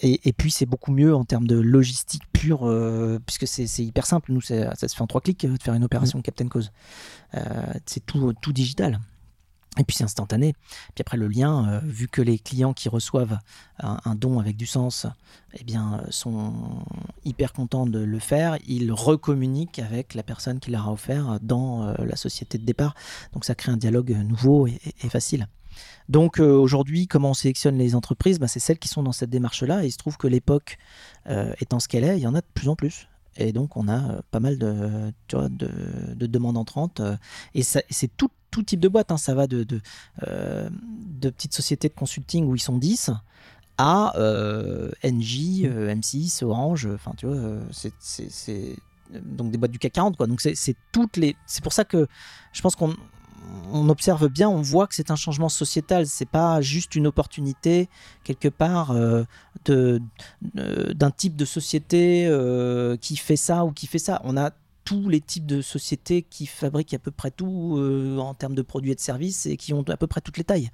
Et, 0.00 0.32
puis 0.32 0.50
c'est 0.50 0.66
beaucoup 0.66 0.92
mieux 0.92 1.14
en 1.14 1.24
termes 1.24 1.46
de 1.46 1.56
logistique 1.56 2.22
pure, 2.32 2.68
euh, 2.68 3.18
puisque 3.26 3.48
c'est 3.48 3.84
hyper 3.84 4.06
simple. 4.06 4.32
Nous, 4.32 4.40
ça 4.40 4.74
se 4.76 4.86
fait 4.86 5.02
en 5.02 5.08
trois 5.08 5.20
clics 5.20 5.44
euh, 5.44 5.56
de 5.56 5.62
faire 5.62 5.74
une 5.74 5.84
opération 5.84 6.20
mm. 6.20 6.22
Captain 6.22 6.48
Cause. 6.48 6.70
Euh, 7.34 7.40
c'est 7.84 8.04
tout, 8.06 8.32
tout 8.40 8.52
digital. 8.52 9.00
Et 9.76 9.84
puis 9.84 9.96
c'est 9.96 10.04
instantané. 10.04 10.54
Puis 10.94 11.02
après 11.02 11.16
le 11.16 11.28
lien, 11.28 11.80
vu 11.84 12.08
que 12.08 12.20
les 12.20 12.38
clients 12.38 12.72
qui 12.72 12.88
reçoivent 12.88 13.38
un, 13.78 14.14
don 14.16 14.40
avec 14.40 14.56
du 14.56 14.66
sens, 14.66 15.06
eh 15.54 15.62
bien, 15.62 16.02
sont 16.10 16.84
hyper 17.24 17.52
contents 17.52 17.86
de 17.86 18.00
le 18.00 18.18
faire, 18.18 18.58
ils 18.66 18.90
recommuniquent 18.90 19.78
avec 19.78 20.14
la 20.14 20.24
personne 20.24 20.58
qui 20.58 20.72
leur 20.72 20.88
a 20.88 20.92
offert 20.92 21.38
dans 21.42 21.94
la 21.96 22.16
société 22.16 22.58
de 22.58 22.64
départ. 22.64 22.96
Donc 23.34 23.44
ça 23.44 23.54
crée 23.54 23.70
un 23.70 23.76
dialogue 23.76 24.10
nouveau 24.10 24.66
et 24.66 25.08
facile. 25.10 25.46
Donc 26.08 26.40
euh, 26.40 26.56
aujourd'hui, 26.56 27.06
comment 27.06 27.30
on 27.30 27.34
sélectionne 27.34 27.76
les 27.76 27.94
entreprises? 27.94 28.38
Bah, 28.38 28.48
C'est 28.48 28.60
celles 28.60 28.78
qui 28.78 28.88
sont 28.88 29.02
dans 29.02 29.12
cette 29.12 29.30
démarche-là. 29.30 29.84
Et 29.84 29.88
il 29.88 29.92
se 29.92 29.98
trouve 29.98 30.16
que 30.16 30.26
l'époque 30.26 30.78
euh, 31.28 31.52
étant 31.60 31.80
ce 31.80 31.88
qu'elle 31.88 32.04
est, 32.04 32.18
il 32.18 32.22
y 32.22 32.26
en 32.26 32.34
a 32.34 32.40
de 32.40 32.46
plus 32.54 32.68
en 32.68 32.76
plus. 32.76 33.08
Et 33.36 33.52
donc 33.52 33.76
on 33.76 33.88
a 33.88 34.10
euh, 34.10 34.20
pas 34.30 34.40
mal 34.40 34.58
de, 34.58 35.12
de, 35.28 36.26
demandes 36.26 36.56
entrantes. 36.56 37.00
et 37.54 37.62
c'est 37.62 38.10
tout, 38.16 38.30
type 38.66 38.80
de 38.80 38.88
boîte. 38.88 39.12
Hein. 39.12 39.18
Ça 39.18 39.34
va 39.34 39.46
de, 39.46 39.64
petites 41.20 41.54
sociétés 41.54 41.88
de 41.88 41.94
consulting 41.94 42.46
où 42.46 42.56
ils 42.56 42.60
sont 42.60 42.78
10 42.78 43.10
à 43.76 44.12
NJ, 45.04 45.62
M6, 45.64 46.42
Orange. 46.42 46.88
Enfin, 46.92 47.12
tu 47.16 47.26
vois, 47.26 47.60
c'est 47.70 48.76
donc 49.22 49.50
des 49.52 49.58
boîtes 49.58 49.70
du 49.70 49.78
CAC 49.78 49.92
40 49.92 50.16
quoi. 50.16 50.26
Donc 50.26 50.40
c'est 50.40 50.76
toutes 50.90 51.16
les 51.16 51.36
c'est 51.46 51.62
pour 51.62 51.72
ça 51.72 51.84
que 51.84 52.08
je 52.52 52.60
pense 52.60 52.74
qu'on 52.74 52.96
on 53.72 53.88
observe 53.88 54.28
bien, 54.28 54.48
on 54.48 54.62
voit 54.62 54.86
que 54.86 54.94
c'est 54.94 55.10
un 55.10 55.16
changement 55.16 55.48
sociétal. 55.48 56.06
C'est 56.06 56.28
pas 56.28 56.60
juste 56.60 56.94
une 56.94 57.06
opportunité 57.06 57.88
quelque 58.24 58.48
part 58.48 58.92
euh, 58.92 59.24
d'un 59.64 61.10
type 61.10 61.36
de 61.36 61.44
société 61.44 62.26
euh, 62.26 62.96
qui 62.96 63.16
fait 63.16 63.36
ça 63.36 63.64
ou 63.64 63.72
qui 63.72 63.86
fait 63.86 63.98
ça. 63.98 64.20
On 64.24 64.36
a 64.36 64.50
tous 64.84 65.08
les 65.08 65.20
types 65.20 65.46
de 65.46 65.60
sociétés 65.60 66.22
qui 66.22 66.46
fabriquent 66.46 66.94
à 66.94 66.98
peu 66.98 67.10
près 67.10 67.30
tout 67.30 67.76
euh, 67.76 68.18
en 68.18 68.34
termes 68.34 68.54
de 68.54 68.62
produits 68.62 68.92
et 68.92 68.94
de 68.94 69.00
services 69.00 69.46
et 69.46 69.56
qui 69.56 69.74
ont 69.74 69.84
à 69.88 69.96
peu 69.96 70.06
près 70.06 70.20
toutes 70.20 70.38
les 70.38 70.44
tailles. 70.44 70.70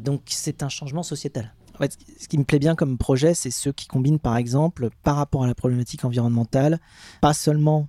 donc 0.00 0.22
c'est 0.26 0.62
un 0.62 0.68
changement 0.68 1.02
sociétal. 1.02 1.52
ce 1.80 2.28
qui 2.28 2.38
me 2.38 2.44
plaît 2.44 2.60
bien 2.60 2.76
comme 2.76 2.98
projet, 2.98 3.34
c'est 3.34 3.50
ceux 3.50 3.72
qui 3.72 3.86
combinent 3.88 4.20
par 4.20 4.36
exemple 4.36 4.90
par 5.02 5.16
rapport 5.16 5.42
à 5.42 5.46
la 5.48 5.54
problématique 5.54 6.04
environnementale, 6.04 6.78
pas 7.20 7.34
seulement 7.34 7.88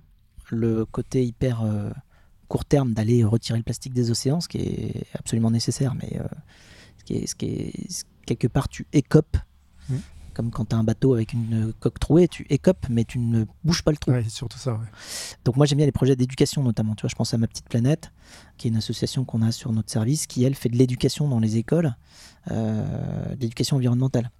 le 0.50 0.84
côté 0.84 1.24
hyper 1.24 1.62
court 2.52 2.66
terme 2.66 2.92
d'aller 2.92 3.24
retirer 3.24 3.58
le 3.58 3.64
plastique 3.64 3.94
des 3.94 4.10
océans, 4.10 4.42
ce 4.42 4.46
qui 4.46 4.58
est 4.58 5.06
absolument 5.14 5.50
nécessaire, 5.50 5.94
mais 5.94 6.20
euh, 6.20 6.24
ce, 6.98 7.04
qui 7.04 7.14
est, 7.14 7.26
ce 7.26 7.34
qui 7.34 7.46
est 7.46 8.04
quelque 8.26 8.46
part 8.46 8.68
tu 8.68 8.86
écopes. 8.92 9.38
Mm. 9.88 9.96
Comme 10.34 10.50
quand 10.50 10.66
tu 10.66 10.76
as 10.76 10.78
un 10.78 10.84
bateau 10.84 11.14
avec 11.14 11.32
une 11.32 11.72
coque 11.80 11.98
trouée, 11.98 12.28
tu 12.28 12.46
écopes, 12.50 12.86
mais 12.90 13.04
tu 13.04 13.18
ne 13.18 13.46
bouges 13.64 13.82
pas 13.82 13.90
le 13.90 13.96
trou. 13.96 14.10
Ouais, 14.10 14.24
surtout 14.28 14.58
ça. 14.58 14.78
Donc 15.46 15.56
moi 15.56 15.64
j'aime 15.64 15.78
bien 15.78 15.86
les 15.86 15.92
projets 15.92 16.14
d'éducation 16.14 16.62
notamment. 16.62 16.94
Tu 16.94 17.02
vois, 17.02 17.08
je 17.08 17.14
pense 17.14 17.32
à 17.32 17.38
ma 17.38 17.46
petite 17.46 17.70
planète, 17.70 18.12
qui 18.58 18.68
est 18.68 18.70
une 18.70 18.76
association 18.76 19.24
qu'on 19.24 19.40
a 19.40 19.50
sur 19.50 19.72
notre 19.72 19.90
service, 19.90 20.26
qui 20.26 20.44
elle 20.44 20.54
fait 20.54 20.68
de 20.68 20.76
l'éducation 20.76 21.28
dans 21.28 21.38
les 21.38 21.56
écoles, 21.56 21.96
euh, 22.50 23.34
d'éducation 23.34 23.76
environnementale. 23.76 24.30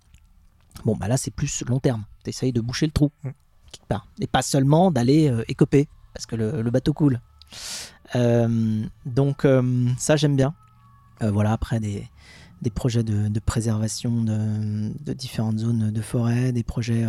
Bon, 0.85 0.96
bah 0.96 1.09
là 1.09 1.16
c'est 1.16 1.31
plus 1.31 1.64
long 1.66 1.81
terme. 1.81 2.05
Tu 2.25 2.29
essayes 2.31 2.53
de 2.53 2.61
boucher 2.61 2.85
le 2.85 2.92
trou 2.92 3.11
mm. 3.25 3.31
quelque 3.72 3.88
part, 3.88 4.07
et 4.20 4.27
pas 4.27 4.42
seulement 4.42 4.90
d'aller 4.90 5.31
euh, 5.31 5.44
écoper 5.48 5.88
parce 6.12 6.27
que 6.27 6.37
le, 6.37 6.61
le 6.61 6.70
bateau 6.70 6.92
coule. 6.92 7.18
Euh, 8.14 8.85
donc 9.07 9.44
euh, 9.44 9.88
ça 9.98 10.16
j'aime 10.16 10.37
bien. 10.37 10.55
Euh, 11.22 11.31
voilà, 11.31 11.53
après 11.53 11.81
des, 11.81 12.09
projets 12.75 13.05
de, 13.05 13.40
préservation 13.40 14.22
de, 14.22 15.12
différentes 15.12 15.59
zones 15.59 15.90
de 15.90 16.03
forêt, 16.03 16.53
des 16.53 16.64
projets 16.64 17.07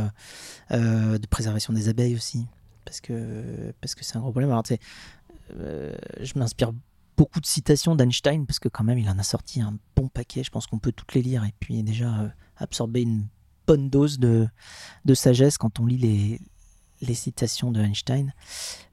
de 0.70 1.28
préservation 1.28 1.74
des 1.74 1.89
abeilles 1.89 2.16
aussi, 2.16 2.46
parce 2.86 3.02
que 3.02 3.74
parce 3.82 3.96
que 3.96 4.04
c'est 4.04 4.18
un 4.18 4.22
gros 4.22 4.32
problème. 4.32 4.52
Alors, 4.52 4.63
je 5.50 6.39
m'inspire 6.39 6.74
beaucoup 7.18 7.39
de 7.39 7.46
citations 7.46 7.96
d'Einstein, 7.96 8.46
parce 8.46 8.60
que 8.60 8.70
quand 8.70 8.84
même 8.84 8.98
il 8.98 9.10
en 9.10 9.18
a 9.18 9.24
sorti 9.24 9.62
un 9.62 9.78
bon 9.96 10.10
paquet, 10.10 10.44
je 10.44 10.52
pense 10.52 10.68
qu'on 10.68 10.80
peut 10.80 10.92
toutes 10.92 11.13
les 11.13 11.22
lire, 11.22 11.44
et 11.44 11.54
puis 11.60 11.82
déjà 11.82 12.32
absorber 12.58 13.02
une 13.02 13.26
bonne 13.66 13.89
dose 13.89 14.20
de 14.20 14.50
sagesse 15.13 15.58
quand 15.58 15.80
on 15.80 15.88
lit 15.88 15.98
les, 15.98 16.39
les 17.04 17.13
citations 17.13 17.72
de 17.72 17.82
Einstein. 17.82 18.34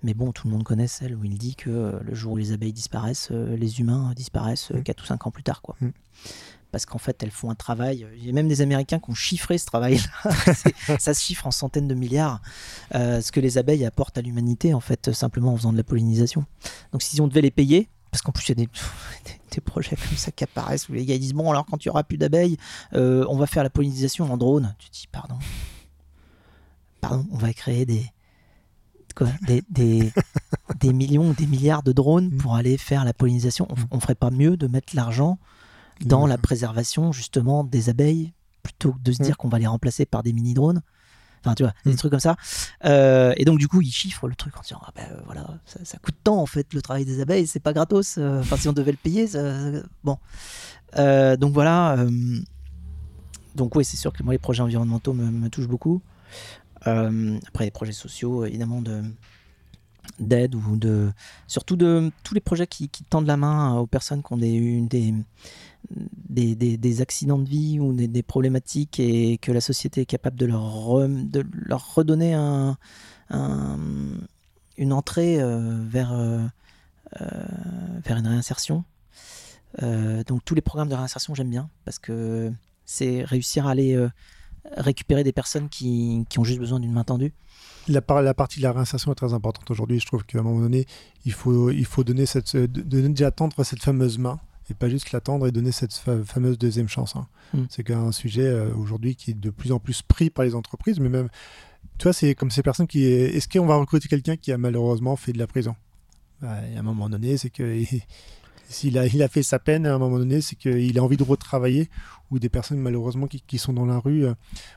Mais 0.03 0.15
bon, 0.15 0.33
tout 0.33 0.47
le 0.47 0.53
monde 0.53 0.65
connaît 0.65 0.87
celle 0.87 1.15
où 1.15 1.25
il 1.25 1.39
dit 1.39 1.55
que 1.55 1.71
euh, 1.71 2.01
le 2.03 2.15
jour 2.15 2.33
où 2.33 2.37
les 2.37 2.53
abeilles 2.53 2.73
disparaissent, 2.73 3.29
euh, 3.31 3.57
les 3.57 3.81
humains 3.81 4.13
disparaissent 4.15 4.73
4 4.85 4.99
mm. 4.99 5.03
ou 5.03 5.07
5 5.07 5.27
ans 5.27 5.31
plus 5.31 5.43
tard. 5.43 5.63
quoi. 5.63 5.77
Mm. 5.81 5.91
Parce 6.73 6.87
qu'en 6.87 6.99
fait, 6.99 7.21
elles 7.23 7.33
font 7.33 7.51
un 7.51 7.57
travail. 7.57 8.07
Il 8.17 8.25
y 8.25 8.31
a 8.31 8.33
même 8.33 8.47
des 8.47 8.61
Américains 8.61 9.01
qui 9.01 9.11
ont 9.11 9.15
chiffré 9.15 9.59
ce 9.59 9.67
travail-là. 9.67 10.33
ça 11.01 11.15
se 11.15 11.21
chiffre 11.21 11.47
en 11.47 11.51
centaines 11.51 11.89
de 11.89 11.95
milliards. 11.95 12.41
Euh, 12.95 13.21
ce 13.21 13.33
que 13.33 13.41
les 13.41 13.59
abeilles 13.59 13.85
apportent 13.85 14.19
à 14.19 14.21
l'humanité, 14.21 14.73
en 14.73 14.81
fait, 14.81 15.13
simplement 15.13 15.53
en 15.53 15.57
faisant 15.57 15.73
de 15.73 15.77
la 15.77 15.83
pollinisation. 15.83 16.45
Donc, 16.93 17.03
si 17.03 17.21
on 17.21 17.27
devait 17.27 17.41
les 17.41 17.51
payer, 17.51 17.89
parce 18.13 18.23
qu'en 18.23 18.31
plus, 18.31 18.49
il 18.49 18.61
y 18.61 18.63
a 18.63 18.67
des, 18.67 19.61
projets 19.65 19.97
comme 19.97 20.17
ça 20.17 20.31
qui 20.31 20.45
apparaissent 20.45 20.89
où 20.89 20.93
les 20.93 21.05
gars 21.05 21.19
disent 21.19 21.35
Bon, 21.35 21.51
alors 21.51 21.67
quand 21.67 21.85
il 21.85 21.89
n'y 21.89 21.91
aura 21.91 22.05
plus 22.05 22.19
d'abeilles, 22.19 22.57
on 22.93 23.37
va 23.37 23.47
faire 23.49 23.65
la 23.65 23.71
pollinisation 23.71 24.33
en 24.33 24.37
drone. 24.37 24.75
Tu 24.79 24.91
te 24.91 24.95
dis 24.95 25.09
Pardon 25.11 25.37
pardon, 27.01 27.27
on 27.33 27.37
va 27.37 27.53
créer 27.53 27.87
des, 27.87 28.07
des, 29.71 30.13
des, 30.81 30.93
millions, 30.93 31.33
des 31.33 31.47
milliards 31.47 31.83
de 31.83 31.93
drones 31.93 32.29
mm. 32.29 32.37
pour 32.39 32.55
aller 32.55 32.77
faire 32.77 33.05
la 33.05 33.13
pollinisation. 33.13 33.67
On, 33.91 33.97
ne 33.97 34.01
ferait 34.01 34.15
pas 34.15 34.31
mieux 34.31 34.57
de 34.57 34.67
mettre 34.67 34.95
l'argent 34.95 35.39
dans 36.05 36.27
la 36.27 36.39
préservation 36.39 37.13
justement 37.13 37.65
des 37.65 37.91
abeilles 37.91 38.33
plutôt 38.63 38.93
que 38.93 39.01
de 39.01 39.13
se 39.13 39.23
dire 39.23 39.37
qu'on 39.37 39.49
va 39.49 39.59
les 39.59 39.67
remplacer 39.67 40.07
par 40.07 40.23
des 40.23 40.33
mini-drones. 40.33 40.83
Enfin, 41.43 41.55
tu 41.55 41.63
vois, 41.63 41.73
des 41.87 41.97
trucs 41.97 42.11
comme 42.11 42.21
ça. 42.21 42.37
et 42.85 43.45
donc, 43.45 43.59
du 43.59 43.67
coup, 43.67 43.81
ils 43.81 43.91
chiffrent 43.91 44.29
le 44.29 44.35
truc 44.35 44.57
en 44.59 44.61
disant 44.61 44.81
ah 44.85 44.93
ben, 44.95 45.09
voilà, 45.25 45.47
ça, 45.65 45.99
coûte 45.99 46.17
tant 46.23 46.37
en 46.37 46.47
fait 46.47 46.75
le 46.75 46.83
travail 46.83 47.07
des 47.07 47.21
abeilles, 47.21 47.47
c'est 47.47 47.61
pas 47.61 47.73
gratos. 47.73 48.19
Enfin, 48.19 48.57
si 48.57 48.69
on 48.69 48.73
devait 48.73 48.93
le 48.93 48.99
payer, 48.99 49.27
bon. 50.05 50.19
donc 50.97 51.55
voilà. 51.55 51.97
donc, 53.55 53.75
oui, 53.75 53.85
c'est 53.85 53.97
sûr 53.97 54.13
que 54.13 54.23
moi, 54.23 54.35
les 54.35 54.39
projets 54.39 54.63
environnementaux 54.63 55.15
me, 55.15 55.49
touchent 55.49 55.69
beaucoup. 55.69 56.03
Après, 56.83 57.65
les 57.65 57.71
projets 57.71 57.93
sociaux, 57.93 58.45
évidemment, 58.45 58.83
de 58.83 59.03
d'aide 60.19 60.55
ou 60.55 60.77
de 60.77 61.13
surtout 61.47 61.77
de 61.77 62.11
tous 62.25 62.35
les 62.35 62.41
projets 62.41 62.67
qui, 62.67 62.89
tendent 62.89 63.27
la 63.27 63.37
main 63.37 63.77
aux 63.77 63.87
personnes 63.87 64.23
qui 64.23 64.33
ont 64.33 64.39
des, 64.39 65.15
des, 66.29 67.01
accidents 67.03 67.39
de 67.39 67.49
vie 67.49 67.79
ou 67.79 67.93
des, 67.93 68.23
problématiques 68.23 68.99
et 68.99 69.39
que 69.39 69.53
la 69.53 69.61
société 69.61 70.03
est 70.03 70.07
capable 70.07 70.37
de 70.37 70.47
leur, 70.47 71.09
de 71.09 71.45
leur 71.53 71.95
redonner 71.95 72.35
un, 72.35 72.77
une 74.81 74.93
entrée 74.93 75.41
euh, 75.41 75.85
vers, 75.87 76.13
euh, 76.13 76.41
euh, 77.21 77.27
vers 78.05 78.17
une 78.17 78.27
réinsertion. 78.27 78.85
donc 79.81 80.45
tous 80.45 80.55
les 80.55 80.63
programmes 80.63 80.89
de 80.89 80.95
réinsertion 80.95 81.35
j'aime 81.35 81.51
bien 81.51 81.71
parce 81.85 81.99
que 81.99 82.53
c'est 82.85 83.23
réussir 83.23 83.67
à 83.67 83.71
aller 83.71 83.95
récupérer 84.77 85.25
des 85.25 85.33
personnes 85.33 85.69
qui, 85.69 86.25
qui 86.29 86.39
ont 86.39 86.45
juste 86.45 86.59
besoin 86.59 86.81
d'une 86.81 86.93
main 86.93 87.05
tendue 87.05 87.33
la, 87.89 88.03
la, 88.23 88.35
partie 88.35 88.59
de 88.59 88.65
la 88.65 88.73
réinsertion 88.73 89.13
est 89.13 89.17
très 89.17 89.33
importante 89.33 89.71
aujourd'hui. 89.71 90.01
Je 90.01 90.07
trouve 90.07 90.25
qu'à 90.25 90.39
un 90.39 90.43
moment 90.43 90.61
donné, 90.61 90.87
il 91.25 91.33
faut, 91.33 91.71
il 91.71 91.85
faut 91.85 92.05
donner 92.05 92.27
cette, 92.27 92.57
déjà 92.57 93.31
tendre 93.31 93.65
cette 93.65 93.83
fameuse 93.83 94.19
main 94.19 94.39
et 94.71 94.75
pas 94.75 94.89
juste 94.89 95.13
l'attendre 95.13 95.47
et 95.47 95.53
donner 95.53 95.73
cette 95.73 95.93
fameuse 95.93 96.59
deuxième 96.59 96.89
chance. 96.89 97.17
Hein. 97.17 97.27
Mm. 97.55 97.63
C'est 97.69 97.91
un 97.91 98.13
sujet 98.13 98.47
euh, 98.47 98.73
aujourd'hui 98.75 99.17
qui 99.17 99.33
est 99.33 99.35
de 99.35 99.51
plus 99.51 99.73
en 99.73 99.81
plus 99.81 100.03
pris 100.03 100.31
par 100.31 100.45
les 100.45 100.55
entreprises, 100.55 101.01
mais 101.01 101.09
même, 101.09 101.29
tu 101.99 102.05
vois, 102.05 102.13
c'est 102.13 102.35
comme 102.35 102.51
ces 102.51 102.63
personnes 102.63 102.87
qui. 102.87 103.05
Est-ce 103.05 103.49
qu'on 103.49 103.67
va 103.67 103.77
recruter 103.77 104.09
quelqu'un 104.09 104.37
qui 104.37 104.53
a 104.53 104.59
malheureusement 104.59 105.17
fait 105.17 105.33
de 105.33 105.39
la 105.39 105.47
prison? 105.47 105.75
Bah, 106.41 106.59
À 106.75 106.79
un 106.79 106.83
moment 106.83 107.09
donné, 107.09 107.37
c'est 107.37 107.51
que. 107.51 107.85
S'il 108.71 108.99
a, 108.99 109.07
il 109.07 109.21
a 109.21 109.27
fait 109.27 109.43
sa 109.43 109.59
peine 109.59 109.85
à 109.85 109.93
un 109.93 109.99
moment 109.99 110.19
donné, 110.19 110.41
c'est 110.41 110.55
qu'il 110.55 110.97
a 110.97 111.03
envie 111.03 111.17
de 111.17 111.25
retravailler 111.25 111.91
ou 112.31 112.39
des 112.39 112.49
personnes 112.49 112.79
malheureusement 112.79 113.27
qui, 113.27 113.59
sont 113.59 113.73
dans 113.73 113.85
la 113.85 113.99
rue. 113.99 114.27
Euh. 114.27 114.35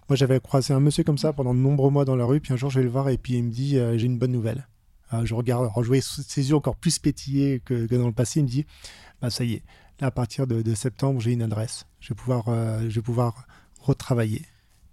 Moi, 0.10 0.16
j'avais 0.16 0.40
croisé 0.40 0.74
un 0.74 0.80
monsieur 0.80 1.04
comme 1.04 1.20
ça 1.20 1.32
pendant 1.32 1.54
de 1.54 1.60
nombreux 1.60 1.92
mois 1.92 2.04
dans 2.04 2.16
la 2.16 2.26
rue, 2.26 2.40
puis 2.40 2.54
un 2.54 2.56
jour, 2.56 2.72
je 2.72 2.80
vais 2.80 2.86
le 2.86 2.90
voir 2.90 3.10
et 3.10 3.20
puis 3.20 3.34
il 3.34 3.44
me 3.44 3.52
dit 3.52 3.78
euh, 3.78 3.96
J'ai 3.96 4.08
une 4.08 4.18
bonne 4.18 4.32
nouvelle. 4.32 4.68
Euh, 5.14 5.24
je 5.26 5.36
regarde, 5.36 5.66
alors 5.66 5.84
je 5.84 5.88
voyais 5.88 6.02
ses 6.02 6.50
yeux 6.50 6.56
encore 6.56 6.76
plus 6.76 6.98
pétillés 6.98 7.62
que, 7.64 7.86
dans 7.86 8.08
le 8.08 8.14
passé. 8.14 8.40
Il 8.40 8.44
me 8.44 8.50
dit 8.50 8.66
bah, 9.22 9.30
Ça 9.30 9.44
y 9.44 9.54
est, 9.54 9.64
là, 10.02 10.08
à 10.08 10.12
partir 10.12 10.48
de, 10.48 10.74
septembre, 10.74 11.22
j'ai 11.22 11.34
une 11.34 11.44
adresse. 11.44 11.86
Je 12.00 12.10
vais 12.10 12.16
pouvoir, 12.16 12.46
je 12.48 12.96
vais 12.96 13.02
pouvoir 13.02 13.46
retravailler. 13.80 14.42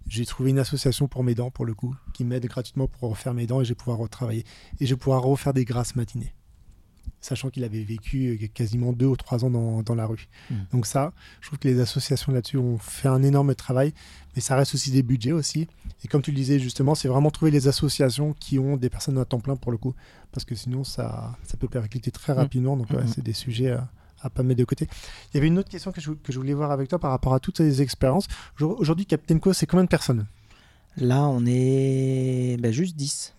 J'ai 0.07 0.27
trouvé 0.27 0.51
une 0.51 0.59
association 0.59 1.07
pour 1.07 1.23
mes 1.23 1.33
dents, 1.33 1.49
pour 1.49 1.65
le 1.65 1.73
coup, 1.73 1.95
qui 2.13 2.23
m'aide 2.23 2.45
gratuitement 2.45 2.87
pour 2.87 3.09
refaire 3.09 3.33
mes 3.33 3.47
dents 3.47 3.61
et 3.61 3.65
je 3.65 3.69
vais 3.69 3.75
pouvoir 3.75 3.97
retravailler. 3.97 4.45
Et 4.79 4.85
je 4.85 4.93
vais 4.93 4.99
pouvoir 4.99 5.23
refaire 5.23 5.53
des 5.53 5.65
grasses 5.65 5.95
matinées 5.95 6.33
sachant 7.21 7.49
qu'il 7.49 7.63
avait 7.63 7.83
vécu 7.83 8.39
euh, 8.41 8.47
quasiment 8.53 8.93
deux 8.93 9.05
ou 9.05 9.15
trois 9.15 9.45
ans 9.45 9.49
dans, 9.49 9.95
la 9.95 10.05
rue. 10.05 10.27
Hmm. 10.49 10.55
Donc 10.71 10.85
ça, 10.85 11.13
je 11.39 11.47
trouve 11.47 11.59
que 11.59 11.67
les 11.67 11.79
associations 11.79 12.31
là-dessus 12.31 12.57
ont 12.57 12.77
fait 12.77 13.07
un 13.07 13.23
énorme 13.23 13.55
travail, 13.55 13.93
mais 14.35 14.41
ça 14.41 14.55
reste 14.55 14.73
aussi 14.75 14.91
des 14.91 15.03
budgets 15.03 15.31
aussi. 15.31 15.67
Et 16.03 16.07
comme 16.07 16.21
tu 16.21 16.31
le 16.31 16.37
disais 16.37 16.59
justement, 16.59 16.95
c'est 16.95 17.07
vraiment 17.07 17.31
trouver 17.31 17.51
les 17.51 17.67
associations 17.67 18.33
qui 18.33 18.59
ont 18.59 18.77
des 18.77 18.89
personnes 18.89 19.17
à 19.17 19.25
temps 19.25 19.39
plein 19.39 19.55
pour 19.55 19.71
le 19.71 19.77
coup, 19.77 19.93
parce 20.31 20.45
que 20.45 20.55
sinon 20.55 20.83
ça, 20.83 21.37
ça 21.43 21.57
peut 21.57 21.67
percuter 21.67 22.11
très 22.11 22.33
hmm. 22.33 22.37
rapidement. 22.37 22.77
Donc 22.77 22.89
hmm. 22.89 23.07
c'est 23.07 23.23
des 23.23 23.33
sujets 23.33 23.71
à, 23.71 23.89
à 24.21 24.29
pas 24.29 24.43
mettre 24.43 24.59
de 24.59 24.65
côté. 24.65 24.87
Il 25.31 25.35
y 25.35 25.37
avait 25.37 25.47
une 25.47 25.59
autre 25.59 25.69
question 25.69 25.91
que 25.91 26.01
je, 26.01 26.11
que 26.11 26.31
je 26.31 26.37
voulais 26.37 26.53
voir 26.53 26.71
avec 26.71 26.89
toi 26.89 26.99
par 26.99 27.11
rapport 27.11 27.33
à 27.33 27.39
toutes 27.39 27.57
ces 27.57 27.81
expériences. 27.81 28.27
Aujourd'hui, 28.59 29.05
Captain 29.05 29.39
Co, 29.39 29.53
c'est 29.53 29.65
combien 29.65 29.83
de 29.83 29.89
personnes? 29.89 30.25
Là, 30.97 31.23
on 31.23 31.45
est 31.45 32.57
ben, 32.59 32.71
juste 32.71 32.95
10. 32.95 33.33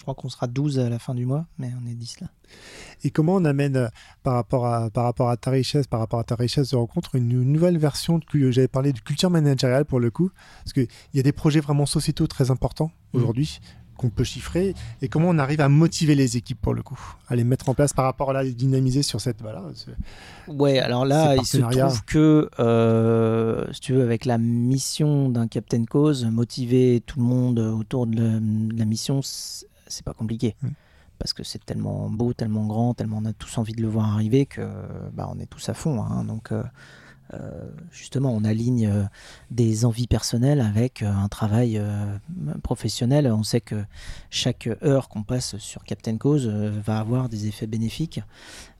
Je 0.00 0.04
crois 0.04 0.14
qu'on 0.14 0.30
sera 0.30 0.46
12 0.46 0.78
à 0.78 0.88
la 0.88 0.98
fin 0.98 1.14
du 1.14 1.26
mois, 1.26 1.44
mais 1.58 1.70
on 1.78 1.86
est 1.86 1.94
10 1.94 2.20
là. 2.20 2.28
Et 3.04 3.10
comment 3.10 3.34
on 3.34 3.44
amène 3.44 3.76
euh, 3.76 3.88
par 4.22 4.32
rapport 4.32 4.64
à, 4.64 4.88
par 4.88 5.04
rapport 5.04 5.28
à 5.28 5.36
ta 5.36 5.50
richesse, 5.50 5.86
par 5.86 6.00
rapport 6.00 6.18
à 6.18 6.24
ta 6.24 6.36
richesse 6.36 6.70
de 6.70 6.76
rencontre, 6.76 7.16
une, 7.16 7.28
nouvelle 7.28 7.76
version 7.76 8.18
de 8.18 8.50
j'avais 8.50 8.66
parlé 8.66 8.94
de 8.94 8.98
culture 9.00 9.28
managériale 9.28 9.84
pour 9.84 10.00
le 10.00 10.10
coup, 10.10 10.30
parce 10.64 10.72
qu'il 10.72 10.88
y 11.12 11.20
a 11.20 11.22
des 11.22 11.32
projets 11.32 11.60
vraiment 11.60 11.84
sociétaux 11.84 12.26
très 12.26 12.50
importants 12.50 12.90
mmh. 13.12 13.18
aujourd'hui 13.18 13.60
qu'on 13.98 14.08
peut 14.08 14.24
chiffrer 14.24 14.74
et 15.02 15.08
comment 15.08 15.28
on 15.28 15.36
arrive 15.36 15.60
à 15.60 15.68
motiver 15.68 16.14
les 16.14 16.38
équipes 16.38 16.58
pour 16.62 16.72
le 16.72 16.82
coup, 16.82 16.98
à 17.28 17.36
les 17.36 17.44
mettre 17.44 17.68
en 17.68 17.74
place 17.74 17.92
par 17.92 18.06
rapport 18.06 18.30
à 18.30 18.32
la 18.32 18.44
dynamiser 18.44 19.02
sur 19.02 19.20
cette 19.20 19.42
voilà. 19.42 19.62
Ouais, 20.48 20.78
alors 20.78 21.04
là, 21.04 21.36
il 21.36 21.44
se 21.44 21.58
trouve 21.58 22.02
que 22.06 22.48
euh, 22.58 23.70
si 23.74 23.80
tu 23.80 23.92
veux, 23.92 24.02
avec 24.02 24.24
la 24.24 24.38
mission 24.38 25.28
d'un 25.28 25.46
Captain 25.46 25.84
Cause, 25.84 26.24
motiver 26.24 27.02
tout 27.04 27.18
le 27.18 27.26
monde 27.26 27.58
autour 27.58 28.06
de 28.06 28.40
la 28.74 28.86
mission, 28.86 29.20
c'est 29.90 30.04
pas 30.04 30.14
compliqué. 30.14 30.56
Mm. 30.62 30.68
Parce 31.20 31.34
que 31.34 31.44
c'est 31.44 31.64
tellement 31.64 32.08
beau, 32.08 32.32
tellement 32.32 32.66
grand, 32.66 32.94
tellement 32.94 33.18
on 33.18 33.26
a 33.26 33.34
tous 33.34 33.58
envie 33.58 33.74
de 33.74 33.82
le 33.82 33.88
voir 33.88 34.14
arriver 34.14 34.46
que 34.46 34.66
bah, 35.12 35.30
on 35.30 35.38
est 35.38 35.46
tous 35.46 35.68
à 35.68 35.74
fond. 35.74 36.02
Hein. 36.02 36.24
donc 36.24 36.50
euh, 36.50 36.62
euh, 37.34 37.68
justement, 37.92 38.32
on 38.34 38.42
aligne 38.42 38.86
euh, 38.86 39.04
des 39.50 39.84
envies 39.84 40.06
personnelles 40.06 40.62
avec 40.62 41.02
un 41.02 41.28
travail 41.28 41.80
professionnel. 42.62 43.26
On 43.30 43.42
sait 43.42 43.60
que 43.60 43.84
chaque 44.30 44.68
heure 44.82 45.10
qu'on 45.10 45.22
passe 45.22 45.58
sur 45.58 45.84
Captain 45.84 46.16
Cause 46.16 46.48
va 46.48 46.98
avoir 46.98 47.28
des 47.28 47.46
effets 47.46 47.66
bénéfiques. 47.66 48.22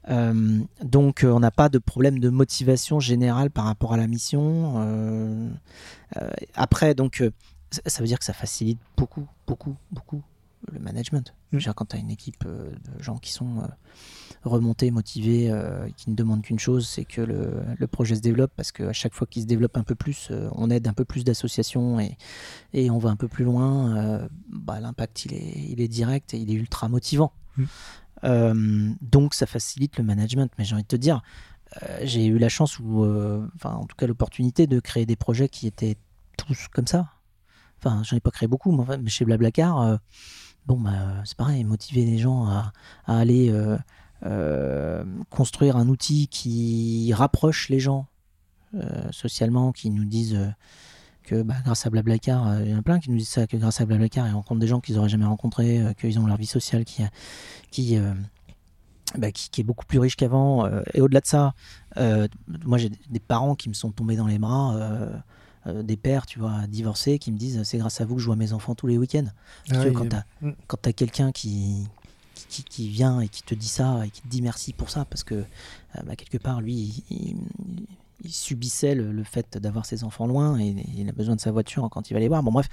donc 0.08 1.26
on 1.28 1.40
n'a 1.40 1.50
pas 1.50 1.68
de 1.68 1.78
problème 1.78 2.18
de 2.20 2.30
motivation 2.30 3.00
générale 3.00 3.50
par 3.50 3.66
rapport 3.66 3.92
à 3.92 3.98
la 3.98 4.06
mission. 4.06 5.50
après, 6.54 6.94
donc 6.94 7.22
ça 7.70 8.00
veut 8.00 8.06
dire 8.06 8.18
que 8.18 8.24
ça 8.24 8.32
facilite 8.32 8.78
beaucoup, 8.96 9.26
beaucoup, 9.46 9.76
beaucoup 9.92 10.22
le 10.70 10.78
management. 10.78 11.34
Mm. 11.52 11.58
Quand 11.74 11.86
tu 11.86 11.96
as 11.96 11.98
une 11.98 12.10
équipe 12.10 12.44
euh, 12.46 12.70
de 12.70 13.02
gens 13.02 13.18
qui 13.18 13.32
sont 13.32 13.58
euh, 13.58 13.66
remontés, 14.44 14.90
motivés, 14.90 15.50
euh, 15.50 15.88
qui 15.96 16.10
ne 16.10 16.14
demandent 16.14 16.42
qu'une 16.42 16.58
chose, 16.58 16.86
c'est 16.86 17.04
que 17.04 17.20
le, 17.20 17.86
projet 17.86 18.14
se 18.14 18.20
développe, 18.20 18.52
parce 18.56 18.72
qu'à 18.72 18.92
chaque 18.92 19.14
fois 19.14 19.26
qu'il 19.26 19.42
se 19.42 19.46
développe 19.46 19.76
un 19.76 19.82
peu 19.82 19.94
plus, 19.94 20.30
on 20.52 20.70
aide 20.70 20.86
un 20.86 20.92
peu 20.92 21.04
plus 21.04 21.24
d'associations 21.24 21.98
et, 21.98 22.16
et, 22.72 22.90
on 22.90 22.98
va 22.98 23.10
un 23.10 23.16
peu 23.16 23.28
plus 23.28 23.44
loin, 23.44 24.28
bah, 24.48 24.78
l'impact 24.80 25.24
il 25.24 25.34
est, 25.34 25.70
il 25.70 25.80
est 25.80 25.88
direct 25.88 26.34
et 26.34 26.38
il 26.38 26.50
est 26.50 26.54
ultra 26.54 26.88
motivant. 26.88 27.32
Mm. 28.22 28.94
donc 29.00 29.34
ça 29.34 29.46
facilite 29.46 29.98
le 29.98 30.04
management, 30.04 30.52
mais 30.56 30.64
j'ai 30.64 30.74
envie 30.74 30.84
de 30.84 30.88
te 30.88 30.96
dire, 30.96 31.20
j'ai 32.02 32.26
eu 32.26 32.38
la 32.38 32.48
chance, 32.48 32.78
ou 32.78 33.04
enfin 33.56 33.74
en 33.74 33.86
tout 33.86 33.96
cas 33.96 34.06
l'opportunité 34.06 34.68
de 34.68 34.78
créer 34.78 35.04
des 35.04 35.16
projets 35.16 35.48
qui 35.48 35.66
étaient 35.66 35.96
tous 36.36 36.68
comme 36.68 36.86
ça. 36.86 37.08
Enfin, 37.78 38.02
j'en 38.04 38.16
ai 38.16 38.20
pas 38.20 38.30
créé 38.30 38.46
beaucoup, 38.46 38.72
mais, 38.72 38.98
mais 38.98 39.10
chez 39.10 39.24
Blablacar, 39.24 39.98
bon, 40.70 40.78
bah, 40.78 41.22
c'est 41.24 41.36
pareil, 41.36 41.64
motiver 41.64 42.04
les 42.04 42.18
gens 42.18 42.46
à, 42.46 42.72
aller 43.06 43.50
euh, 43.50 43.76
euh, 44.24 45.04
construire 45.28 45.76
un 45.76 45.88
outil 45.88 46.28
qui 46.28 47.12
rapproche 47.12 47.68
les 47.70 47.80
gens 47.80 48.06
euh, 48.76 49.10
socialement, 49.10 49.72
qui 49.72 49.90
nous 49.90 50.04
disent 50.04 50.38
que 51.24 51.42
bah, 51.42 51.56
grâce 51.64 51.86
à 51.86 51.90
Blablacar, 51.90 52.60
il 52.60 52.70
y 52.70 52.74
en 52.74 52.78
a 52.78 52.82
plein 52.82 53.00
qui 53.00 53.10
nous 53.10 53.16
disent 53.16 53.30
ça, 53.30 53.48
que 53.48 53.56
grâce 53.56 53.80
à 53.80 53.84
Blablacar, 53.84 54.28
ils 54.28 54.32
rencontrent 54.32 54.60
des 54.60 54.68
gens 54.68 54.78
qu'ils 54.78 54.94
n'auraient 54.94 55.08
jamais 55.08 55.24
rencontrés, 55.24 55.82
qu'ils 55.98 56.20
ont 56.20 56.26
leur 56.26 56.36
vie 56.36 56.46
sociale 56.46 56.84
qui, 56.84 57.02
qui, 57.72 57.98
bah, 59.18 59.32
qui, 59.32 59.60
est 59.60 59.64
beaucoup 59.64 59.86
plus 59.86 59.98
riche 59.98 60.14
qu'avant. 60.14 60.70
et 60.94 61.00
au-delà 61.00 61.20
de 61.20 61.26
ça, 61.26 61.54
moi 62.64 62.78
j'ai 62.78 62.90
des 63.10 63.18
parents 63.18 63.56
qui 63.56 63.68
me 63.68 63.74
sont 63.74 63.90
tombés 63.90 64.14
dans 64.14 64.28
les 64.28 64.38
bras 64.38 64.76
euh, 64.76 65.16
des 65.66 65.96
pères, 65.96 66.26
tu 66.26 66.38
vois, 66.38 66.66
divorcés 66.68 67.18
qui 67.18 67.32
me 67.32 67.36
disent 67.36 67.62
c'est 67.64 67.78
grâce 67.78 68.00
à 68.00 68.04
vous 68.04 68.16
que 68.16 68.20
je 68.20 68.26
vois 68.26 68.36
mes 68.36 68.52
enfants 68.52 68.74
tous 68.74 68.86
les 68.86 68.98
week-ends. 68.98 69.26
Ah 69.70 69.84
quand 69.92 70.08
tu 70.08 70.16
as, 70.16 70.88
as 70.88 70.92
quelqu'un 70.92 71.32
qui, 71.32 71.86
qui, 72.48 72.64
qui, 72.64 72.88
vient 72.88 73.20
et 73.20 73.28
qui 73.28 73.42
te 73.42 73.54
dit 73.54 73.68
ça 73.68 74.06
et 74.06 74.10
qui 74.10 74.22
te 74.22 74.28
dit 74.28 74.42
merci 74.42 74.72
pour 74.72 74.90
ça, 74.90 75.04
parce 75.04 75.24
que 75.24 75.34
euh, 75.34 75.44
bah, 76.04 76.16
quelque 76.16 76.38
part, 76.38 76.60
lui, 76.60 77.04
il, 77.10 77.28
il 77.28 77.36
subissait 78.28 78.94
le, 78.94 79.24
fait 79.24 79.58
d'avoir 79.58 79.86
ses 79.86 80.04
enfants 80.04 80.26
loin 80.26 80.58
et, 80.58 80.74
il 80.96 81.08
a 81.08 81.12
besoin 81.12 81.36
de 81.36 81.40
sa 81.40 81.50
voiture 81.50 81.88
quand 81.90 82.10
il 82.10 82.14
va 82.14 82.20
les 82.20 82.28
voir. 82.28 82.42
Bon, 82.42 82.52
bref, 82.52 82.68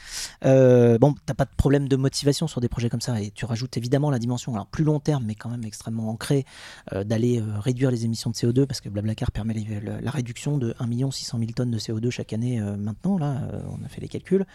euh, 0.45 0.97
bon, 0.97 1.15
t'as 1.25 1.33
pas 1.33 1.45
de 1.45 1.55
problème 1.55 1.87
de 1.87 1.95
motivation 1.95 2.47
sur 2.47 2.61
des 2.61 2.69
projets 2.69 2.89
comme 2.89 3.01
ça 3.01 3.21
et 3.21 3.31
tu 3.31 3.45
rajoutes 3.45 3.77
évidemment 3.77 4.09
la 4.09 4.19
dimension, 4.19 4.53
alors 4.53 4.67
plus 4.67 4.83
long 4.83 4.99
terme, 4.99 5.25
mais 5.25 5.35
quand 5.35 5.49
même 5.49 5.63
extrêmement 5.63 6.09
ancrée, 6.09 6.45
euh, 6.93 7.03
d'aller 7.03 7.39
euh, 7.39 7.59
réduire 7.59 7.91
les 7.91 8.05
émissions 8.05 8.29
de 8.29 8.35
CO2 8.35 8.65
parce 8.65 8.81
que 8.81 8.89
Blablacar 8.89 9.31
permet 9.31 9.53
la 10.01 10.11
réduction 10.11 10.57
de 10.57 10.75
1 10.79 11.11
600 11.11 11.39
000 11.39 11.51
tonnes 11.51 11.71
de 11.71 11.79
CO2 11.79 12.09
chaque 12.09 12.33
année 12.33 12.59
maintenant. 12.59 13.17
Là, 13.17 13.41
on 13.69 13.83
a 13.83 13.87
fait 13.87 14.01
les 14.01 14.07
calculs. 14.07 14.45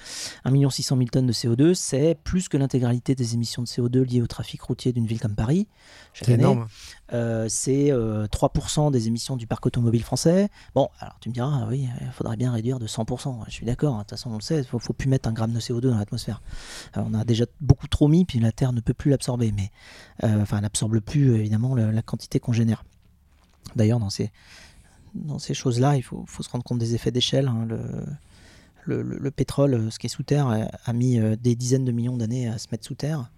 1 0.44 0.70
600 0.70 0.96
000 0.96 1.08
tonnes 1.08 1.26
de 1.26 1.32
CO2, 1.32 1.74
c'est 1.74 2.16
plus 2.22 2.48
que 2.48 2.56
l'intégralité 2.56 3.14
des 3.14 3.34
émissions 3.34 3.62
de 3.62 3.68
CO2 3.68 4.02
liées 4.02 4.22
au 4.22 4.26
trafic 4.26 4.60
routier 4.62 4.92
d'une 4.92 5.06
ville 5.06 5.20
comme 5.20 5.34
Paris. 5.34 5.66
C'est 6.14 6.30
énorme. 6.30 6.66
Euh, 7.12 7.46
c'est 7.48 7.90
3% 7.90 8.86
euh, 8.86 8.90
des 8.90 9.08
émissions 9.08 9.36
du 9.36 9.46
parc 9.46 9.66
automobile 9.66 10.02
français. 10.02 10.48
Bon, 10.74 10.88
alors 10.98 11.18
tu 11.20 11.28
me 11.28 11.34
diras, 11.34 11.62
ah 11.62 11.66
oui, 11.68 11.88
il 12.00 12.10
faudrait 12.12 12.36
bien 12.36 12.52
réduire 12.52 12.78
de 12.78 12.86
100%. 12.86 13.44
Je 13.46 13.50
suis 13.50 13.66
d'accord, 13.66 13.94
hein. 13.94 13.98
de 13.98 14.02
toute 14.02 14.10
façon, 14.10 14.30
on 14.30 14.36
le 14.36 14.40
sait, 14.40 14.58
il 14.58 14.64
faut, 14.64 14.78
faut 14.78 14.94
plus 14.94 15.08
mettre 15.08 15.28
un 15.28 15.32
gramme 15.32 15.52
de 15.52 15.60
CO2 15.60 15.80
dans 15.80 15.98
l'atmosphère. 15.98 16.42
Euh, 16.96 17.02
on 17.06 17.14
a 17.14 17.24
déjà 17.24 17.44
beaucoup 17.60 17.88
trop 17.88 18.08
mis, 18.08 18.24
puis 18.24 18.38
la 18.38 18.52
Terre 18.52 18.72
ne 18.72 18.80
peut 18.80 18.94
plus 18.94 19.10
l'absorber, 19.10 19.52
mais 19.52 19.70
enfin, 20.22 20.56
elle 20.56 20.62
n'absorbe 20.62 21.00
plus 21.00 21.34
évidemment 21.34 21.74
la 21.74 22.02
quantité 22.02 22.40
qu'on 22.40 22.52
génère. 22.52 22.84
D'ailleurs, 23.76 24.00
dans 24.00 24.10
ces, 24.10 24.30
dans 25.14 25.38
ces 25.38 25.54
choses-là, 25.54 25.96
il 25.96 26.02
faut, 26.02 26.24
faut, 26.26 26.42
se 26.42 26.50
rendre 26.50 26.64
compte 26.64 26.78
des 26.78 26.94
effets 26.94 27.10
d'échelle. 27.10 27.48
Hein, 27.48 27.66
le, 28.84 29.30
pétrole, 29.30 29.90
ce 29.92 29.98
qui 29.98 30.06
est 30.06 30.10
sous 30.10 30.22
terre, 30.22 30.68
a 30.84 30.92
mis 30.92 31.18
des 31.36 31.54
dizaines 31.54 31.84
de 31.84 31.92
millions 31.92 32.16
d'années 32.16 32.48
à 32.48 32.58
se 32.58 32.68
mettre 32.72 32.84
sous 32.86 32.94
terre. 32.94 33.30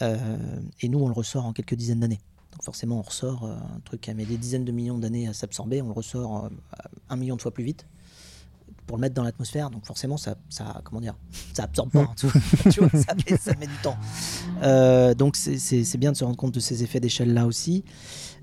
et 0.00 0.88
nous, 0.88 0.98
on 0.98 1.08
le 1.08 1.14
ressort 1.14 1.46
en 1.46 1.52
quelques 1.52 1.74
dizaines 1.74 2.00
d'années. 2.00 2.20
Donc 2.52 2.64
forcément, 2.64 2.98
on 2.98 3.02
ressort 3.02 3.44
un 3.44 3.80
truc 3.84 4.02
qui 4.02 4.10
a 4.10 4.14
mis 4.14 4.26
des 4.26 4.36
dizaines 4.36 4.64
de 4.64 4.72
millions 4.72 4.98
d'années 4.98 5.26
à 5.26 5.32
s'absorber, 5.32 5.82
on 5.82 5.86
le 5.86 5.92
ressort 5.92 6.50
un 7.08 7.16
million 7.16 7.36
de 7.36 7.42
fois 7.42 7.52
plus 7.52 7.64
vite 7.64 7.86
pour 8.86 8.96
le 8.96 9.00
mettre 9.00 9.14
dans 9.14 9.22
l'atmosphère. 9.22 9.70
Donc 9.70 9.86
forcément, 9.86 10.16
ça, 10.16 10.36
comment 10.84 11.00
dire, 11.00 11.14
ça 11.54 11.64
absorbe 11.64 11.90
pas. 11.90 12.00
Hein, 12.00 12.14
tu 12.14 12.28
ça, 13.38 13.54
met, 13.54 13.66
du 13.66 13.76
temps. 13.82 13.96
Euh, 14.62 15.14
donc 15.14 15.36
c'est 15.36 15.96
bien 15.98 16.12
de 16.12 16.16
se 16.16 16.24
rendre 16.24 16.36
compte 16.36 16.54
de 16.54 16.60
ces 16.60 16.82
effets 16.82 17.00
d'échelle 17.00 17.32
là 17.32 17.46
aussi. 17.46 17.84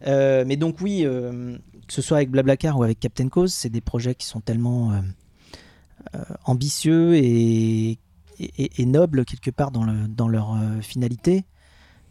Euh, 0.07 0.43
mais 0.47 0.57
donc 0.57 0.81
oui, 0.81 1.01
euh, 1.05 1.57
que 1.87 1.93
ce 1.93 2.01
soit 2.01 2.17
avec 2.17 2.29
Blablacar 2.29 2.77
ou 2.77 2.83
avec 2.83 2.99
Captain 2.99 3.29
Cause, 3.29 3.53
c'est 3.53 3.69
des 3.69 3.81
projets 3.81 4.15
qui 4.15 4.25
sont 4.25 4.41
tellement 4.41 5.03
ambitieux 6.45 7.15
et, 7.15 7.99
et, 8.39 8.85
nobles 8.85 9.25
quelque 9.25 9.51
part 9.51 9.69
dans 9.69 10.27
leur 10.27 10.57
finalité 10.81 11.45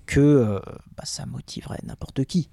que 0.09 0.61
bah, 0.97 1.05
ça 1.05 1.27
motiverait 1.27 1.81
n'importe 1.85 2.25
qui. 2.25 2.51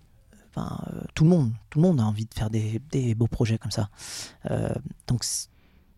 Enfin, 0.49 0.77
tout 1.15 1.23
le 1.23 1.31
monde, 1.31 1.51
tout 1.69 1.79
le 1.79 1.87
monde 1.87 1.99
a 1.99 2.03
envie 2.03 2.25
de 2.25 2.33
faire 2.33 2.49
des, 2.49 2.79
des 2.91 3.15
beaux 3.15 3.27
projets 3.27 3.57
comme 3.57 3.71
ça. 3.71 3.89
donc 5.07 5.23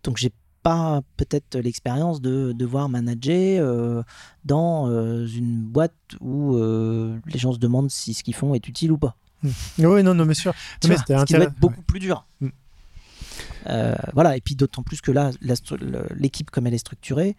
donc 0.04 0.18
j'ai 0.18 0.32
pas 0.64 1.02
peut-être 1.16 1.58
l'expérience 1.58 2.22
de 2.22 2.52
devoir 2.52 2.90
manager 2.90 3.62
euh, 3.62 4.04
dans 4.44 4.90
euh, 4.90 5.26
une 5.26 5.62
boîte 5.64 5.94
où 6.20 6.56
euh, 6.56 7.18
les 7.26 7.40
gens 7.40 7.54
se 7.54 7.58
demandent 7.58 7.90
si 7.90 8.14
ce 8.14 8.22
qu'ils 8.22 8.36
font 8.36 8.54
est 8.54 8.68
utile 8.68 8.92
ou 8.92 8.98
pas. 8.98 9.16
Mmh. 9.44 9.50
Oui, 9.80 10.04
non, 10.04 10.14
non, 10.14 10.26
mais 10.26 10.34
sûr. 10.34 10.54
mais 10.88 10.98
ce 10.98 11.04
qui 11.04 11.34
doit 11.34 11.44
être 11.44 11.60
beaucoup 11.60 11.82
plus 11.84 12.00
dur. 12.00 12.26
Mmh. 12.42 12.50
voilà, 14.14 14.36
et 14.36 14.42
puis 14.42 14.56
d'autant 14.56 14.84
plus 14.84 15.00
que 15.00 15.12
là, 15.12 15.32
l'équipe 16.16 16.52
comme 16.52 16.68
elle 16.68 16.74
est 16.74 16.80
structurée, 16.80 17.38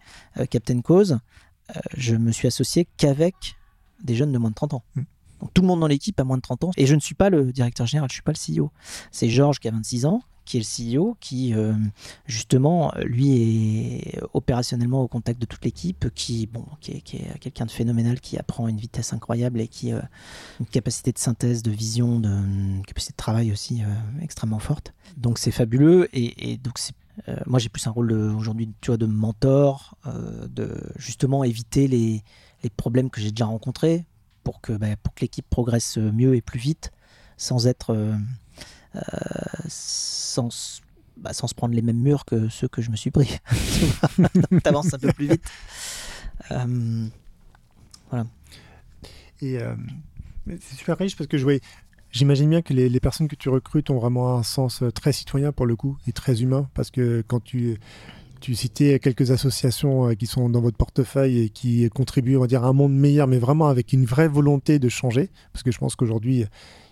Captain 0.49 0.81
Cause, 0.81 1.19
je 1.95 2.15
me 2.15 2.31
suis 2.31 2.47
associé 2.47 2.87
qu'avec 2.97 3.58
des 4.03 4.15
jeunes 4.15 4.31
de 4.31 4.37
moins 4.37 4.49
de 4.49 4.55
30 4.55 4.75
ans. 4.75 4.83
Mmh. 4.95 5.01
Donc, 5.41 5.53
tout 5.53 5.61
le 5.61 5.67
monde 5.67 5.79
dans 5.79 5.87
l'équipe 5.87 6.19
a 6.19 6.23
moins 6.23 6.37
de 6.37 6.41
30 6.41 6.65
ans. 6.65 6.71
Et 6.77 6.85
je 6.85 6.95
ne 6.95 6.99
suis 6.99 7.15
pas 7.15 7.29
le 7.29 7.51
directeur 7.51 7.87
général, 7.87 8.09
je 8.09 8.13
ne 8.13 8.15
suis 8.15 8.23
pas 8.23 8.33
le 8.33 8.63
CEO. 8.63 8.71
C'est 9.11 9.29
Georges 9.29 9.59
qui 9.59 9.67
a 9.67 9.71
26 9.71 10.05
ans, 10.05 10.21
qui 10.49 10.57
est 10.57 10.61
le 10.61 10.97
CEO, 10.97 11.15
qui 11.19 11.53
euh, 11.53 11.73
justement, 12.25 12.91
lui 13.03 13.33
est 13.33 14.19
opérationnellement 14.33 15.03
au 15.03 15.07
contact 15.07 15.39
de 15.39 15.45
toute 15.45 15.63
l'équipe, 15.63 16.09
qui, 16.15 16.47
bon, 16.47 16.65
qui 16.81 16.91
est, 16.91 17.39
quelqu'un 17.39 17.67
de 17.67 17.71
phénoménal, 17.71 18.19
qui 18.19 18.35
apprend 18.35 18.65
à 18.65 18.71
une 18.71 18.79
vitesse 18.79 19.13
incroyable 19.13 19.61
et 19.61 19.67
qui 19.67 19.91
a 19.91 19.97
euh, 19.97 20.01
une 20.59 20.65
capacité 20.65 21.11
de 21.11 21.19
synthèse, 21.19 21.61
de 21.61 21.69
vision, 21.69 22.19
de 22.19 22.29
une 22.29 22.83
capacité 22.85 23.13
de 23.13 23.17
travail 23.17 23.51
aussi 23.51 23.83
euh, 23.83 24.23
extrêmement 24.23 24.57
forte. 24.57 24.93
Donc 25.17 25.37
c'est 25.37 25.51
fabuleux 25.51 26.09
et, 26.13 26.57
donc 26.57 26.79
moi 27.45 27.59
j'ai 27.59 27.67
plus 27.67 27.85
un 27.85 27.91
rôle 27.91 28.13
aujourd'hui, 28.13 28.69
tu 28.81 28.87
vois, 28.87 28.97
de 28.97 29.05
mentor, 29.05 29.97
de 30.05 30.71
justement 30.95 31.43
éviter 31.43 31.87
les, 31.87 32.23
les 32.63 32.69
problèmes 32.69 33.09
que 33.09 33.21
j'ai 33.21 33.31
déjà 33.31 33.45
rencontrés 33.45 34.05
pour 34.43 34.61
que, 34.61 34.73
bah, 34.73 34.95
pour 35.01 35.13
que 35.13 35.21
l'équipe 35.21 35.49
progresse 35.49 35.97
mieux 35.97 36.35
et 36.35 36.41
plus 36.41 36.59
vite 36.59 36.91
sans 37.37 37.67
être 37.67 38.17
euh, 38.95 39.01
sans, 39.67 40.81
bah, 41.17 41.33
sans 41.33 41.47
se 41.47 41.53
prendre 41.53 41.75
les 41.75 41.81
mêmes 41.81 41.99
murs 41.99 42.25
que 42.25 42.49
ceux 42.49 42.67
que 42.67 42.81
je 42.81 42.89
me 42.89 42.95
suis 42.95 43.11
pris. 43.11 43.37
tu 44.15 44.61
avances 44.65 44.93
un 44.93 44.99
peu 44.99 45.13
plus 45.13 45.27
vite. 45.27 45.43
Euh, 46.51 47.07
voilà. 48.09 48.25
Et 49.41 49.59
euh, 49.59 49.75
c'est 50.47 50.75
super 50.75 50.97
riche 50.97 51.15
parce 51.15 51.27
que. 51.27 51.37
J'imagine 52.11 52.49
bien 52.49 52.63
que 52.63 52.73
les, 52.73 52.89
les, 52.89 52.99
personnes 52.99 53.27
que 53.27 53.35
tu 53.35 53.49
recrutes 53.49 53.91
ont 53.91 53.99
vraiment 53.99 54.35
un 54.35 54.41
sens 54.41 54.83
très 54.95 55.13
citoyen 55.13 55.51
pour 55.51 55.67
le 55.67 55.75
coup 55.75 55.95
et 56.07 56.11
très 56.11 56.41
humain 56.41 56.67
parce 56.73 56.89
que 56.89 57.23
quand 57.27 57.39
tu, 57.39 57.77
tu 58.39 58.55
citais 58.55 58.99
quelques 58.99 59.31
associations 59.31 60.15
qui 60.15 60.27
sont 60.27 60.49
dans 60.49 60.61
votre 60.61 60.77
portefeuille 60.77 61.43
et 61.43 61.49
qui 61.49 61.89
contribuent 61.89 62.37
on 62.37 62.41
va 62.41 62.47
dire, 62.47 62.63
à 62.63 62.67
un 62.67 62.73
monde 62.73 62.93
meilleur 62.93 63.27
mais 63.27 63.37
vraiment 63.37 63.67
avec 63.67 63.93
une 63.93 64.05
vraie 64.05 64.27
volonté 64.27 64.79
de 64.79 64.89
changer 64.89 65.29
parce 65.53 65.63
que 65.63 65.71
je 65.71 65.77
pense 65.77 65.95
qu'aujourd'hui 65.95 66.45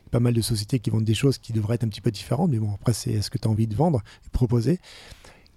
pas 0.07 0.19
mal 0.19 0.33
de 0.33 0.41
sociétés 0.41 0.79
qui 0.79 0.89
vendent 0.89 1.03
des 1.03 1.13
choses 1.13 1.37
qui 1.37 1.53
devraient 1.53 1.75
être 1.75 1.83
un 1.83 1.89
petit 1.89 2.01
peu 2.01 2.11
différentes, 2.11 2.51
mais 2.51 2.59
bon, 2.59 2.73
après, 2.73 2.93
c'est 2.93 3.21
ce 3.21 3.29
que 3.29 3.37
tu 3.37 3.47
as 3.47 3.51
envie 3.51 3.67
de 3.67 3.75
vendre 3.75 4.01
et 4.25 4.29
proposer? 4.29 4.79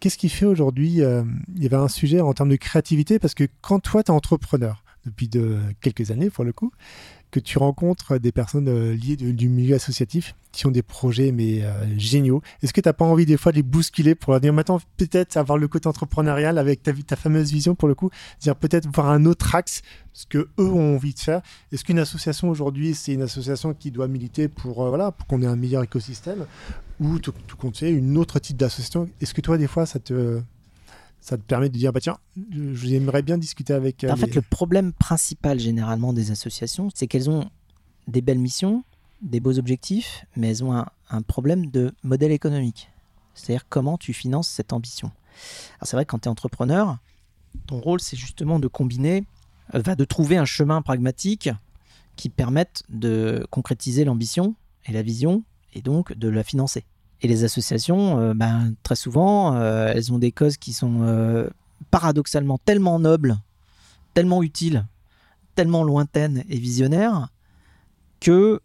Qu'est-ce 0.00 0.18
qui 0.18 0.29
fait 0.29 0.46
aujourd'hui 0.46 1.03
euh, 1.03 1.22
Il 1.57 1.62
y 1.62 1.66
avait 1.66 1.76
un 1.76 1.88
sujet 1.88 2.20
en 2.20 2.33
termes 2.33 2.48
de 2.48 2.57
créativité, 2.57 3.18
parce 3.18 3.35
que 3.35 3.44
quand 3.61 3.81
toi, 3.81 4.03
tu 4.03 4.11
es 4.11 4.14
entrepreneur, 4.14 4.83
depuis 5.05 5.29
de, 5.29 5.59
quelques 5.81 6.11
années 6.11 6.31
pour 6.31 6.44
le 6.44 6.53
coup, 6.53 6.72
que 7.31 7.40
tu 7.40 7.59
rencontres 7.59 8.19
des 8.19 8.33
personnes 8.33 8.69
euh, 8.69 8.95
liées 8.95 9.16
du 9.16 9.49
milieu 9.49 9.77
associatif 9.77 10.35
qui 10.53 10.66
ont 10.66 10.71
des 10.71 10.83
projets 10.83 11.33
mais 11.33 11.62
euh, 11.62 11.99
géniaux. 11.99 12.43
Est-ce 12.62 12.73
que 12.73 12.81
tu 12.81 12.88
n'as 12.88 12.93
pas 12.93 13.05
envie 13.05 13.27
des 13.27 13.37
fois 13.37 13.53
de 13.53 13.57
les 13.57 13.62
bousculer 13.62 14.14
pour 14.14 14.33
leur 14.33 14.40
dire 14.40 14.53
maintenant 14.53 14.81
peut-être 14.97 15.37
avoir 15.37 15.59
le 15.59 15.69
côté 15.69 15.87
entrepreneurial 15.87 16.59
avec 16.59 16.83
ta, 16.83 16.93
ta 16.93 17.16
fameuse 17.16 17.51
vision 17.51 17.75
pour 17.75 17.88
le 17.88 17.95
coup, 17.95 18.11
dire 18.40 18.57
peut-être 18.57 18.88
voir 18.93 19.11
un 19.11 19.25
autre 19.27 19.55
axe, 19.55 19.83
ce 20.12 20.27
que 20.27 20.49
eux 20.59 20.71
ont 20.71 20.97
envie 20.97 21.14
de 21.14 21.19
faire. 21.19 21.40
Est-ce 21.73 21.85
qu'une 21.85 21.99
association 21.99 22.49
aujourd'hui 22.49 22.95
c'est 22.95 23.12
une 23.12 23.23
association 23.23 23.75
qui 23.75 23.90
doit 23.90 24.09
militer 24.09 24.49
pour 24.49 24.83
euh, 24.83 24.88
voilà 24.88 25.12
pour 25.12 25.27
qu'on 25.27 25.43
ait 25.43 25.47
un 25.47 25.57
meilleur 25.57 25.83
écosystème 25.83 26.47
ou 26.99 27.19
tout, 27.19 27.33
tout 27.47 27.57
compte 27.57 27.79
fait 27.79 27.90
une 27.90 28.16
autre 28.19 28.38
type 28.40 28.57
d'association? 28.57 29.09
Est-ce 29.21 29.35
que 29.35 29.40
toi 29.40 29.57
des 29.57 29.69
fois 29.69 29.87
ça 29.87 29.99
te 29.99 30.40
ça 31.20 31.37
te 31.37 31.42
permet 31.42 31.68
de 31.68 31.76
dire 31.76 31.92
bah 31.92 32.00
tiens, 32.00 32.18
j'aimerais 32.72 33.22
bien 33.22 33.38
discuter 33.38 33.72
avec. 33.72 34.04
Euh, 34.04 34.11
en 34.11 34.16
fait, 34.16 34.35
le 34.35 34.42
problème 34.42 34.92
principal 34.92 35.59
généralement 35.59 36.12
des 36.12 36.30
associations, 36.30 36.88
c'est 36.94 37.06
qu'elles 37.06 37.28
ont 37.30 37.50
des 38.09 38.22
belles 38.22 38.38
missions, 38.38 38.85
des 39.22 39.40
beaux 39.40 39.59
objectifs, 39.59 40.24
mais 40.37 40.48
elles 40.48 40.64
ont 40.64 40.72
un, 40.72 41.22
problème 41.22 41.66
de 41.70 41.92
modèle 42.02 42.33
économique. 42.33 42.90
C'est-à-dire 43.35 43.66
comment 43.68 43.98
tu 43.98 44.12
finances 44.12 44.48
cette 44.48 44.72
ambition. 44.72 45.12
Alors 45.78 45.87
c'est 45.87 45.96
vrai 45.96 46.04
que 46.04 46.11
quand 46.11 46.20
tu 46.20 46.28
es 46.28 46.30
entrepreneur, 46.30 46.98
ton 47.66 47.80
rôle 47.80 48.00
c'est 48.00 48.16
justement 48.16 48.59
de 48.59 48.68
combiner, 48.68 49.24
euh, 49.74 49.80
va 49.80 49.94
de 49.94 50.04
trouver 50.04 50.37
un 50.37 50.44
chemin 50.44 50.83
pragmatique 50.83 51.50
qui 52.16 52.28
permette 52.28 52.83
de 52.88 53.46
concrétiser 53.50 54.04
l'ambition 54.04 54.54
et 54.87 54.92
la 54.92 55.02
vision 55.02 55.44
et 55.74 55.83
donc 55.83 56.12
de 56.12 56.28
la 56.28 56.42
financer. 56.42 56.85
Et 57.22 57.28
les 57.28 57.44
associations, 57.44 58.18
euh, 58.18 58.35
ben, 58.35 58.74
très 58.83 58.96
souvent, 58.96 59.54
euh, 59.54 59.92
elles 59.94 60.12
ont 60.12 60.18
des 60.18 60.33
causes 60.33 60.56
qui 60.56 60.72
sont 60.72 61.02
euh, 61.02 61.48
paradoxalement 61.90 62.59
tellement 62.59 62.98
nobles, 62.98 63.37
tellement 64.14 64.42
utiles, 64.42 64.87
tellement 65.54 65.85
lointaines 65.85 66.44
et 66.48 66.59
visionnaires 66.59 67.28
que 68.20 68.61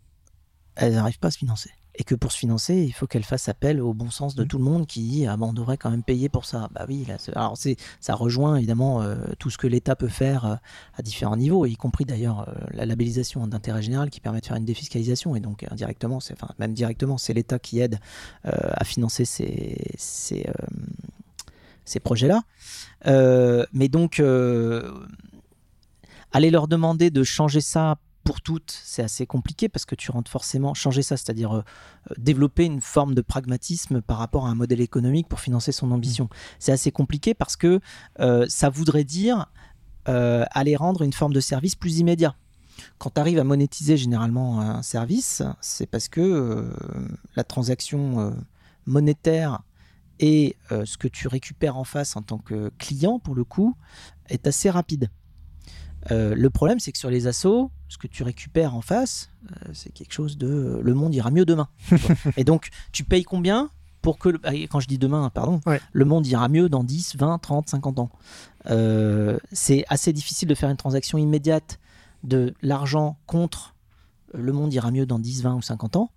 elles 0.76 0.94
n'arrivent 0.94 1.20
pas 1.20 1.30
à 1.30 1.32
se 1.32 1.38
financer 1.38 1.72
et 1.98 2.04
que 2.04 2.16
pour 2.16 2.32
se 2.32 2.38
financer, 2.38 2.76
il 2.76 2.92
faut 2.92 3.08
qu'elle 3.08 3.24
fasse 3.24 3.50
appel 3.50 3.82
au 3.82 3.94
bon 3.94 4.10
sens 4.10 4.36
de 4.36 4.44
mmh. 4.44 4.48
tout 4.48 4.58
le 4.58 4.64
monde 4.64 4.88
qui 4.88 5.02
dit 5.02 5.28
ah 5.28 5.38
ben, 5.38 5.48
on 5.48 5.54
devrait 5.54 5.78
quand 5.78 5.90
même 5.90 6.04
payer 6.04 6.30
pour 6.30 6.46
ça. 6.46 6.70
Bah 6.74 6.86
oui, 6.88 7.06
là, 7.08 7.18
alors 7.36 7.58
c'est 7.58 7.78
ça 8.00 8.16
rejoint 8.16 8.58
évidemment 8.58 9.02
euh, 9.02 9.16
tout 9.40 9.50
ce 9.50 9.58
que 9.58 9.68
l'État 9.68 9.96
peut 9.96 10.08
faire 10.08 10.46
euh, 10.46 10.56
à 10.96 11.02
différents 11.02 11.38
niveaux, 11.38 11.66
y 11.66 11.76
compris 11.76 12.06
d'ailleurs 12.06 12.48
euh, 12.50 12.54
la 12.72 12.86
labellisation 12.86 13.48
d'intérêt 13.48 13.82
général 13.82 14.10
qui 14.10 14.20
permet 14.20 14.42
de 14.42 14.46
faire 14.46 14.58
une 14.58 14.66
défiscalisation 14.66 15.36
et 15.36 15.40
donc 15.40 15.66
indirectement, 15.70 16.20
c'est 16.20 16.34
enfin 16.34 16.54
même 16.60 16.74
directement, 16.74 17.18
c'est 17.18 17.34
l'État 17.34 17.60
qui 17.60 17.80
aide 17.80 18.00
à 18.44 18.84
financer 18.84 19.26
ces 19.26 19.78
ces, 19.98 20.46
ces 21.86 22.00
projets-là. 22.00 22.42
mais 23.74 23.88
donc 23.88 24.22
aller 26.32 26.52
leur 26.52 26.68
demander 26.68 27.10
de 27.12 27.24
changer 27.24 27.62
ça 27.62 27.98
pour 28.26 28.42
toutes, 28.42 28.82
c'est 28.84 29.04
assez 29.04 29.28
compliqué 29.28 29.70
parce 29.70 29.86
que 29.86 29.94
tu 29.94 30.10
rentres 30.10 30.32
forcément 30.32 30.74
changer 30.74 31.04
ça, 31.04 31.16
c'est-à-dire 31.16 31.56
euh, 31.56 31.62
euh, 32.10 32.16
développer 32.18 32.66
une 32.66 32.82
forme 32.82 33.14
de 33.14 33.22
pragmatisme 33.22 34.02
par 34.02 34.18
rapport 34.18 34.48
à 34.48 34.50
un 34.50 34.56
modèle 34.56 34.82
économique 34.82 35.30
pour 35.30 35.40
financer 35.40 35.72
son 35.72 35.92
ambition. 35.92 36.26
Mmh. 36.26 36.38
C'est 36.58 36.72
assez 36.72 36.92
compliqué 36.92 37.36
parce 37.36 37.56
que 37.56 37.80
euh, 38.20 38.46
ça 38.50 38.70
voudrait 38.70 39.06
dire 39.06 39.46
aller 40.08 40.76
rendre 40.76 41.02
une 41.02 41.14
forme 41.14 41.34
de 41.34 41.40
service 41.40 41.74
plus 41.74 41.98
immédiat. 41.98 42.36
Quand 43.00 43.10
tu 43.10 43.20
arrives 43.20 43.40
à 43.40 43.44
monétiser 43.44 43.98
généralement 43.98 44.62
un 44.62 44.84
service, 44.84 45.42
c'est 45.62 45.88
parce 45.88 46.10
que 46.10 46.72
la 47.36 47.44
transaction 47.44 48.36
monétaire 48.86 49.64
et 50.20 50.58
ce 50.70 51.00
que 51.00 51.08
tu 51.08 51.28
récupères 51.28 51.76
en 51.76 51.86
face 51.86 52.16
en 52.16 52.22
tant 52.22 52.38
que 52.38 52.72
client, 52.78 53.18
pour 53.18 53.34
le 53.34 53.44
coup, 53.44 53.76
est 54.30 54.46
assez 54.46 54.70
rapide. 54.70 55.10
Euh, 56.12 56.36
le 56.36 56.50
problème, 56.50 56.80
c'est 56.80 56.92
que 56.92 56.98
sur 56.98 57.10
les 57.10 57.28
assos, 57.28 57.72
ce 57.90 57.98
que 57.98 58.08
tu 58.08 58.24
récupères 58.24 58.76
en 58.76 58.82
face, 58.82 59.32
euh, 59.52 59.70
c'est 59.74 59.92
quelque 59.92 60.14
chose 60.14 60.38
de 60.38 60.80
le 60.82 60.94
monde 60.94 61.14
ira 61.16 61.32
mieux 61.32 61.46
demain. 61.46 61.68
et 62.38 62.44
donc, 62.44 62.70
tu 62.92 63.04
payes 63.04 63.24
combien 63.24 63.70
pour 64.02 64.20
que, 64.20 64.40
ah, 64.44 64.54
quand 64.54 64.80
je 64.80 64.88
dis 64.88 65.00
demain, 65.00 65.32
pardon, 65.34 65.62
le 65.92 66.06
monde 66.06 66.28
ira 66.28 66.48
mieux 66.48 66.70
dans 66.70 66.84
10, 66.84 67.16
20, 67.16 67.40
30, 67.40 67.70
50 67.70 68.00
ans? 68.00 68.10
Euh, 68.68 69.38
c'est 69.52 69.84
assez 69.90 70.14
difficile 70.14 70.48
de 70.48 70.56
faire 70.56 70.70
une 70.70 70.78
transaction 70.78 71.18
immédiate 71.18 71.80
de 72.24 72.54
l'argent 72.62 73.18
contre 73.26 73.76
le 74.34 74.52
monde 74.52 74.74
ira 74.74 74.92
mieux 74.92 75.06
dans 75.06 75.20
10, 75.20 75.44
20 75.44 75.56
ou 75.56 75.62
50 75.62 75.96
ans. 75.96 76.12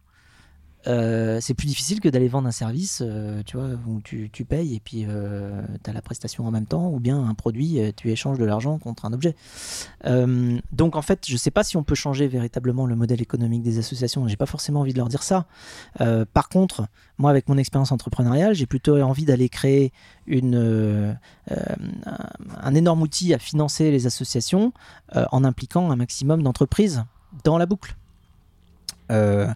Euh, 0.86 1.38
c'est 1.40 1.54
plus 1.54 1.66
difficile 1.66 2.00
que 2.00 2.08
d'aller 2.08 2.28
vendre 2.28 2.46
un 2.46 2.52
service, 2.52 3.02
euh, 3.04 3.42
tu 3.44 3.56
vois, 3.56 3.70
où 3.86 4.00
tu, 4.00 4.30
payes 4.48 4.76
et 4.76 4.80
puis 4.80 5.06
euh, 5.08 5.60
tu 5.82 5.90
as 5.90 5.92
la 5.92 6.00
prestation 6.02 6.46
en 6.46 6.50
même 6.50 6.66
temps, 6.66 6.88
ou 6.88 7.00
bien 7.00 7.18
un 7.22 7.34
produit, 7.34 7.80
tu 7.96 8.10
échanges 8.10 8.38
de 8.38 8.44
l'argent 8.44 8.78
contre 8.78 9.04
un 9.04 9.12
objet. 9.12 9.34
donc 10.72 10.96
en 10.96 11.02
fait, 11.02 11.26
je 11.26 11.32
ne 11.32 11.38
sais 11.38 11.50
pas 11.50 11.64
si 11.64 11.76
on 11.76 11.82
peut 11.82 11.94
changer 11.94 12.28
véritablement 12.28 12.86
le 12.86 12.96
modèle 12.96 13.20
économique 13.20 13.62
des 13.62 13.78
associations. 13.78 14.26
J'ai 14.28 14.36
pas 14.36 14.46
forcément 14.46 14.80
envie 14.80 14.92
de 14.92 14.98
leur 14.98 15.08
dire 15.08 15.22
ça. 15.22 15.46
par 16.32 16.48
contre, 16.48 16.86
moi, 17.18 17.30
avec 17.30 17.48
mon 17.48 17.58
expérience 17.58 17.92
entrepreneuriale, 17.92 18.54
j'ai 18.54 18.66
plutôt 18.66 19.00
envie 19.00 19.24
d'aller 19.24 19.48
créer 19.48 19.92
un 20.30 21.14
énorme 22.74 23.02
outil 23.02 23.34
à 23.34 23.38
financer 23.38 23.90
les 23.90 24.06
associations 24.06 24.72
en 25.14 25.44
impliquant 25.44 25.90
un 25.90 25.96
maximum 25.96 26.42
d'entreprises 26.42 27.04
dans 27.44 27.58
la 27.58 27.66
boucle. 27.66 27.96
Euh, 29.10 29.48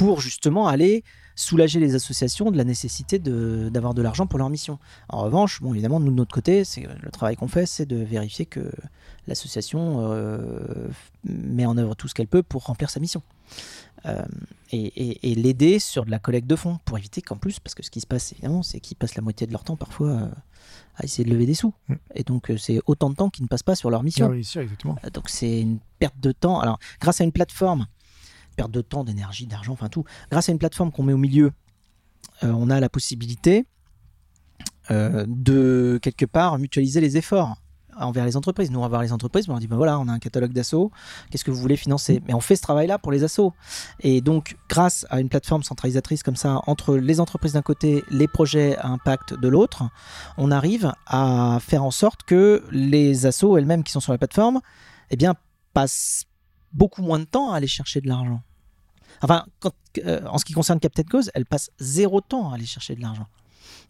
pour 0.00 0.22
justement 0.22 0.66
aller 0.66 1.04
soulager 1.36 1.78
les 1.78 1.94
associations 1.94 2.50
de 2.50 2.56
la 2.56 2.64
nécessité 2.64 3.18
d'avoir 3.18 3.92
de, 3.92 4.00
l'argent 4.00 4.26
pour 4.26 4.38
leur 4.38 4.48
mission. 4.48 4.78
En 5.10 5.20
revanche, 5.20 5.60
bon, 5.60 5.74
évidemment, 5.74 6.00
nous 6.00 6.10
de 6.10 6.16
notre 6.16 6.34
côté, 6.34 6.64
c'est 6.64 6.88
le 7.02 7.10
travail 7.10 7.36
qu'on 7.36 7.48
fait, 7.48 7.66
c'est 7.66 7.84
de 7.84 7.96
vérifier 7.96 8.46
que 8.46 8.72
l'association 9.26 10.10
euh, 10.10 10.88
met 11.24 11.66
en 11.66 11.76
œuvre 11.76 11.94
tout 11.96 12.08
ce 12.08 12.14
qu'elle 12.14 12.28
peut 12.28 12.42
pour 12.42 12.64
remplir 12.64 12.88
sa 12.88 12.98
mission. 12.98 13.22
Euh, 14.06 14.24
et, 14.72 15.34
l'aider 15.34 15.78
sur 15.80 16.06
de 16.06 16.10
la 16.10 16.18
collecte 16.18 16.46
de 16.46 16.56
fonds 16.56 16.78
pour 16.86 16.96
éviter 16.96 17.20
qu'en 17.20 17.36
plus, 17.36 17.60
parce 17.60 17.74
que 17.74 17.82
ce 17.82 17.90
qui 17.90 18.00
se 18.00 18.06
passe 18.06 18.32
évidemment, 18.32 18.62
c'est 18.62 18.80
qu'ils 18.80 18.96
passent 18.96 19.16
la 19.16 19.22
moitié 19.22 19.46
de 19.46 19.52
leur 19.52 19.64
temps 19.64 19.76
parfois 19.76 20.08
euh, 20.08 20.28
à 20.96 21.04
essayer 21.04 21.24
de 21.24 21.30
lever 21.30 21.44
des 21.44 21.54
sous. 21.54 21.74
Mm. 21.88 21.94
Et 22.14 22.22
donc 22.22 22.50
c'est 22.56 22.80
autant 22.86 23.10
de 23.10 23.16
temps 23.16 23.28
qu'ils 23.28 23.42
ne 23.42 23.48
passent 23.48 23.62
pas 23.62 23.74
sur 23.74 23.90
leur 23.90 24.02
mission. 24.02 24.32
Ah 25.02 25.10
donc 25.10 25.28
c'est 25.28 25.60
une 25.60 25.78
perte 25.98 26.18
de 26.20 26.32
temps. 26.32 26.58
Alors 26.58 26.78
grâce 27.02 27.20
à 27.20 27.24
une 27.24 27.32
plateforme 27.32 27.86
de 28.68 28.80
temps, 28.80 29.04
d'énergie, 29.04 29.46
d'argent, 29.46 29.72
enfin 29.72 29.88
tout. 29.88 30.04
Grâce 30.30 30.48
à 30.48 30.52
une 30.52 30.58
plateforme 30.58 30.92
qu'on 30.92 31.02
met 31.02 31.12
au 31.12 31.18
milieu, 31.18 31.52
euh, 32.42 32.52
on 32.52 32.70
a 32.70 32.80
la 32.80 32.88
possibilité 32.88 33.66
euh, 34.90 35.24
de 35.28 35.98
quelque 36.02 36.26
part 36.26 36.58
mutualiser 36.58 37.00
les 37.00 37.16
efforts 37.16 37.56
envers 37.96 38.24
les 38.24 38.36
entreprises. 38.36 38.70
Nous, 38.70 38.78
on 38.78 38.82
va 38.82 38.88
voir 38.88 39.02
les 39.02 39.12
entreprises, 39.12 39.48
on 39.48 39.52
leur 39.52 39.60
dit 39.60 39.66
ben 39.66 39.76
voilà, 39.76 39.98
on 39.98 40.08
a 40.08 40.12
un 40.12 40.18
catalogue 40.18 40.52
d'assauts, 40.52 40.90
qu'est-ce 41.30 41.44
que 41.44 41.50
vous 41.50 41.60
voulez 41.60 41.76
financer? 41.76 42.22
Mais 42.26 42.34
on 42.34 42.40
fait 42.40 42.56
ce 42.56 42.62
travail-là 42.62 42.98
pour 42.98 43.12
les 43.12 43.24
assos. 43.24 43.52
Et 44.00 44.20
donc, 44.20 44.56
grâce 44.68 45.06
à 45.10 45.20
une 45.20 45.28
plateforme 45.28 45.62
centralisatrice 45.62 46.22
comme 46.22 46.36
ça, 46.36 46.60
entre 46.66 46.96
les 46.96 47.20
entreprises 47.20 47.52
d'un 47.52 47.62
côté, 47.62 48.02
les 48.10 48.28
projets 48.28 48.76
à 48.78 48.88
impact 48.88 49.34
de 49.34 49.48
l'autre, 49.48 49.84
on 50.38 50.50
arrive 50.50 50.92
à 51.06 51.58
faire 51.60 51.84
en 51.84 51.90
sorte 51.90 52.22
que 52.24 52.64
les 52.70 53.26
assos 53.26 53.56
elles-mêmes 53.56 53.84
qui 53.84 53.92
sont 53.92 54.00
sur 54.00 54.12
la 54.12 54.18
plateforme, 54.18 54.60
eh 55.10 55.16
bien, 55.16 55.34
passent 55.74 56.24
beaucoup 56.72 57.02
moins 57.02 57.18
de 57.18 57.24
temps 57.24 57.52
à 57.52 57.56
aller 57.56 57.66
chercher 57.66 58.00
de 58.00 58.08
l'argent. 58.08 58.42
Enfin, 59.22 59.46
euh, 60.04 60.24
en 60.26 60.38
ce 60.38 60.44
qui 60.44 60.52
concerne 60.52 60.80
Captain 60.80 61.02
Cause, 61.02 61.30
elles 61.34 61.46
passent 61.46 61.70
zéro 61.78 62.20
temps 62.20 62.50
à 62.50 62.54
aller 62.54 62.66
chercher 62.66 62.94
de 62.94 63.00
l'argent. 63.00 63.26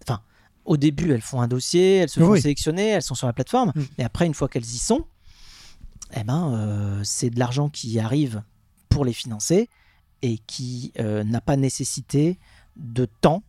Enfin, 0.02 0.22
au 0.64 0.76
début, 0.76 1.12
elles 1.12 1.20
font 1.20 1.40
un 1.40 1.48
dossier, 1.48 1.96
elles 1.96 2.08
se 2.08 2.20
font 2.20 2.36
sélectionner, 2.36 2.88
elles 2.88 3.02
sont 3.02 3.14
sur 3.14 3.26
la 3.26 3.32
plateforme. 3.32 3.72
Mm. 3.74 3.82
Et 3.98 4.04
après, 4.04 4.26
une 4.26 4.34
fois 4.34 4.48
qu'elles 4.48 4.64
y 4.64 4.78
sont, 4.78 5.06
eh 6.14 6.24
ben, 6.24 6.54
euh, 6.54 7.00
c'est 7.04 7.30
de 7.30 7.38
l'argent 7.38 7.68
qui 7.68 7.98
arrive 7.98 8.42
pour 8.88 9.04
les 9.04 9.12
financer 9.12 9.68
et 10.22 10.38
qui 10.38 10.92
euh, 10.98 11.24
n'a 11.24 11.40
pas 11.40 11.56
nécessité 11.56 12.38
de 12.76 13.06
temps, 13.06 13.42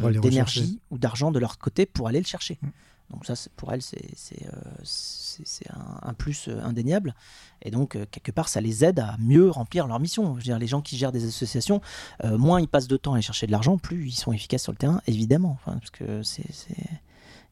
d'énergie 0.00 0.80
ou 0.90 0.98
d'argent 0.98 1.30
de 1.30 1.38
leur 1.38 1.58
côté 1.58 1.86
pour 1.86 2.08
aller 2.08 2.20
le 2.20 2.26
chercher. 2.26 2.58
Mm. 2.60 2.68
Donc 3.12 3.26
ça, 3.26 3.34
pour 3.56 3.72
elles, 3.72 3.82
c'est 3.82 4.46
euh, 4.46 5.72
un, 6.02 6.14
plus 6.14 6.48
euh, 6.48 6.62
indéniable. 6.62 7.14
Et 7.60 7.70
donc, 7.70 7.94
euh, 7.94 8.06
quelque 8.10 8.32
part, 8.32 8.48
ça 8.48 8.60
les 8.60 8.84
aide 8.84 9.00
à 9.00 9.16
mieux 9.18 9.50
remplir 9.50 9.86
leur 9.86 10.00
mission. 10.00 10.32
Je 10.32 10.38
veux 10.38 10.42
dire, 10.42 10.58
les 10.58 10.66
gens 10.66 10.80
qui 10.80 10.96
gèrent 10.96 11.12
des 11.12 11.26
associations, 11.26 11.80
moins 12.24 12.60
ils 12.60 12.68
passent 12.68 12.88
de 12.88 12.96
temps 12.96 13.12
à 13.12 13.16
aller 13.16 13.22
chercher 13.22 13.46
de 13.46 13.52
l'argent, 13.52 13.78
plus 13.78 14.06
ils 14.06 14.12
sont 14.12 14.32
efficaces 14.32 14.62
sur 14.62 14.72
le 14.72 14.78
terrain, 14.78 15.00
évidemment. 15.06 15.58
parce 15.64 15.90
que 15.90 16.22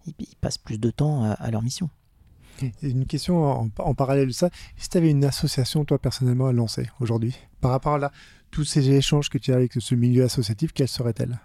ils, 0.07 0.37
passent 0.41 0.59
plus 0.59 0.79
de 0.79 0.91
temps 0.91 1.25
à, 1.25 1.51
leur 1.51 1.63
mission. 1.63 1.91
une 2.83 3.07
question 3.07 3.71
en, 3.79 3.95
parallèle 3.95 4.29
de 4.29 4.33
ça, 4.33 4.49
si 4.77 4.89
tu 4.89 4.97
avais 4.97 5.11
une 5.11 5.25
association, 5.25 5.85
toi, 5.85 5.99
personnellement, 5.99 6.47
à 6.47 6.53
lancer 6.53 6.89
aujourd'hui, 7.01 7.37
par 7.61 7.71
rapport 7.71 8.03
à 8.03 8.11
tous 8.51 8.65
ces 8.65 8.91
échanges 8.91 9.29
que 9.29 9.39
tu 9.39 9.53
as 9.53 9.57
avec 9.57 9.75
ce 9.79 9.95
milieu 9.95 10.25
associatif, 10.25 10.73
quelle 10.73 10.89
serait-elle? 10.89 11.39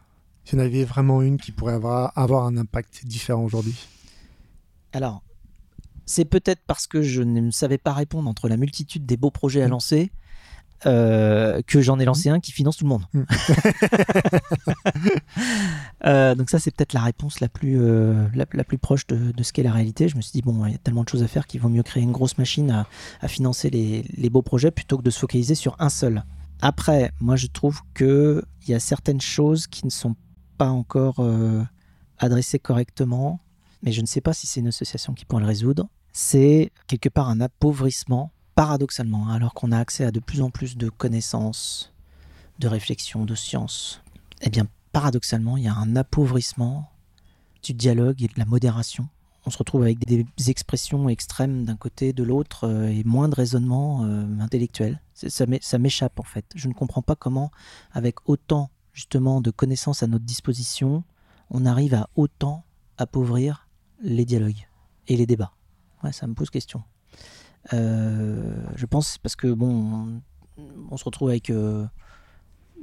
Si 0.45 0.55
on 0.55 0.59
avait 0.59 0.85
vraiment 0.85 1.21
une 1.21 1.37
qui 1.37 1.51
pourrait 1.51 1.73
avoir 1.73 2.45
un 2.45 2.57
impact 2.57 3.05
différent 3.05 3.43
aujourd'hui? 3.43 3.75
Alors, 4.95 5.23
c'est 6.05 6.23
peut-être 6.23 6.61
parce 6.65 6.87
que 6.87 7.01
je 7.01 7.21
ne 7.21 7.51
savais 7.51 7.77
pas 7.77 7.91
répondre 7.91 8.29
entre 8.29 8.47
la 8.47 8.55
multitude 8.55 9.05
des 9.05 9.17
beaux 9.17 9.29
projets 9.29 9.61
à 9.61 9.67
mm. 9.67 9.71
lancer 9.71 10.11
euh, 10.85 11.61
que 11.67 11.81
j'en 11.81 11.99
ai 11.99 12.05
lancé 12.05 12.29
un 12.29 12.39
qui 12.39 12.53
finance 12.53 12.77
tout 12.77 12.85
le 12.85 12.89
monde. 12.89 13.05
Mm. 13.13 13.23
Euh, 16.05 16.35
donc 16.35 16.51
ça, 16.51 16.59
c'est 16.59 16.69
peut-être 16.69 16.93
la 16.93 17.01
réponse 17.01 17.39
la 17.39 17.49
plus, 17.49 17.81
euh, 17.81 18.27
la, 18.35 18.63
plus 18.63 18.77
proche 18.77 19.07
de, 19.07 19.31
ce 19.41 19.51
qu'est 19.51 19.63
la 19.63 19.71
réalité. 19.71 20.07
Je 20.07 20.15
me 20.15 20.21
suis 20.21 20.33
dit, 20.33 20.43
bon, 20.43 20.67
il 20.67 20.73
y 20.73 20.75
a 20.75 20.77
tellement 20.77 21.03
de 21.03 21.09
choses 21.09 21.23
à 21.23 21.27
faire 21.27 21.47
qu'il 21.47 21.59
vaut 21.59 21.69
mieux 21.69 21.81
créer 21.81 22.03
une 22.03 22.11
grosse 22.11 22.37
machine 22.37 22.85
à, 23.21 23.27
financer 23.27 23.71
les, 23.71 24.29
beaux 24.29 24.43
projets 24.43 24.69
plutôt 24.69 24.99
que 24.99 25.01
de 25.01 25.09
se 25.09 25.17
focaliser 25.17 25.55
sur 25.55 25.75
un 25.79 25.89
seul. 25.89 26.23
Après, 26.61 27.11
moi, 27.19 27.37
je 27.37 27.47
trouve 27.47 27.81
qu'il 27.95 28.43
y 28.67 28.75
a 28.75 28.79
certaines 28.79 29.21
choses 29.21 29.65
qui 29.65 29.83
ne 29.85 29.89
sont 29.89 30.15
pas 30.59 30.69
encore 30.69 31.25
adressées 32.19 32.59
correctement 32.59 33.39
mais 33.85 33.91
je 33.91 34.01
ne 34.01 34.07
sais 34.07 34.19
pas 34.19 34.33
si 34.33 34.47
c'est 34.47 34.59
une 34.59 34.67
association 34.67 35.13
qui 35.13 35.25
pourrait 35.25 35.43
le 35.43 35.47
résoudre, 35.47 35.87
c'est 36.11 36.71
quelque 36.87 37.07
part 37.07 37.29
un 37.29 37.39
appauvrissement, 37.39 38.31
paradoxalement, 38.55 39.29
hein, 39.29 39.35
alors 39.35 39.53
qu'on 39.53 39.71
a 39.71 39.77
accès 39.77 40.03
à 40.03 40.11
de 40.11 40.19
plus 40.19 40.41
en 40.41 40.49
plus 40.49 40.75
de 40.75 40.89
connaissances, 40.89 41.93
de 42.57 42.67
réflexions, 42.67 43.25
de 43.25 43.35
sciences. 43.35 44.01
Eh 44.41 44.49
bien, 44.49 44.67
paradoxalement, 44.91 45.55
il 45.55 45.65
y 45.65 45.67
a 45.67 45.75
un 45.75 45.95
appauvrissement 45.95 46.89
du 47.61 47.73
dialogue 47.73 48.23
et 48.23 48.27
de 48.27 48.37
la 48.37 48.45
modération. 48.45 49.07
On 49.45 49.51
se 49.51 49.57
retrouve 49.59 49.83
avec 49.83 49.99
des 50.07 50.25
expressions 50.49 51.07
extrêmes 51.07 51.65
d'un 51.65 51.75
côté, 51.75 52.11
de 52.11 52.23
l'autre, 52.23 52.67
euh, 52.67 52.87
et 52.87 53.03
moins 53.03 53.29
de 53.29 53.35
raisonnement 53.35 54.03
euh, 54.03 54.25
intellectuel. 54.39 54.99
Ça 55.13 55.77
m'échappe 55.77 56.19
en 56.19 56.23
fait. 56.23 56.45
Je 56.55 56.67
ne 56.67 56.73
comprends 56.73 57.03
pas 57.03 57.15
comment, 57.15 57.51
avec 57.91 58.27
autant 58.27 58.71
justement 58.93 59.41
de 59.41 59.51
connaissances 59.51 60.01
à 60.01 60.07
notre 60.07 60.25
disposition, 60.25 61.03
on 61.51 61.67
arrive 61.67 61.93
à 61.93 62.09
autant 62.15 62.63
appauvrir 62.97 63.64
les 64.01 64.25
dialogues 64.25 64.67
et 65.07 65.17
les 65.17 65.25
débats. 65.25 65.53
Ouais, 66.03 66.11
ça 66.11 66.27
me 66.27 66.33
pose 66.33 66.49
question. 66.49 66.83
Euh, 67.73 68.63
je 68.75 68.85
pense 68.85 69.17
parce 69.17 69.35
que 69.35 69.51
bon, 69.51 70.21
on, 70.91 70.97
se 70.97 71.03
retrouve 71.03 71.29
avec 71.29 71.49
euh, 71.49 71.87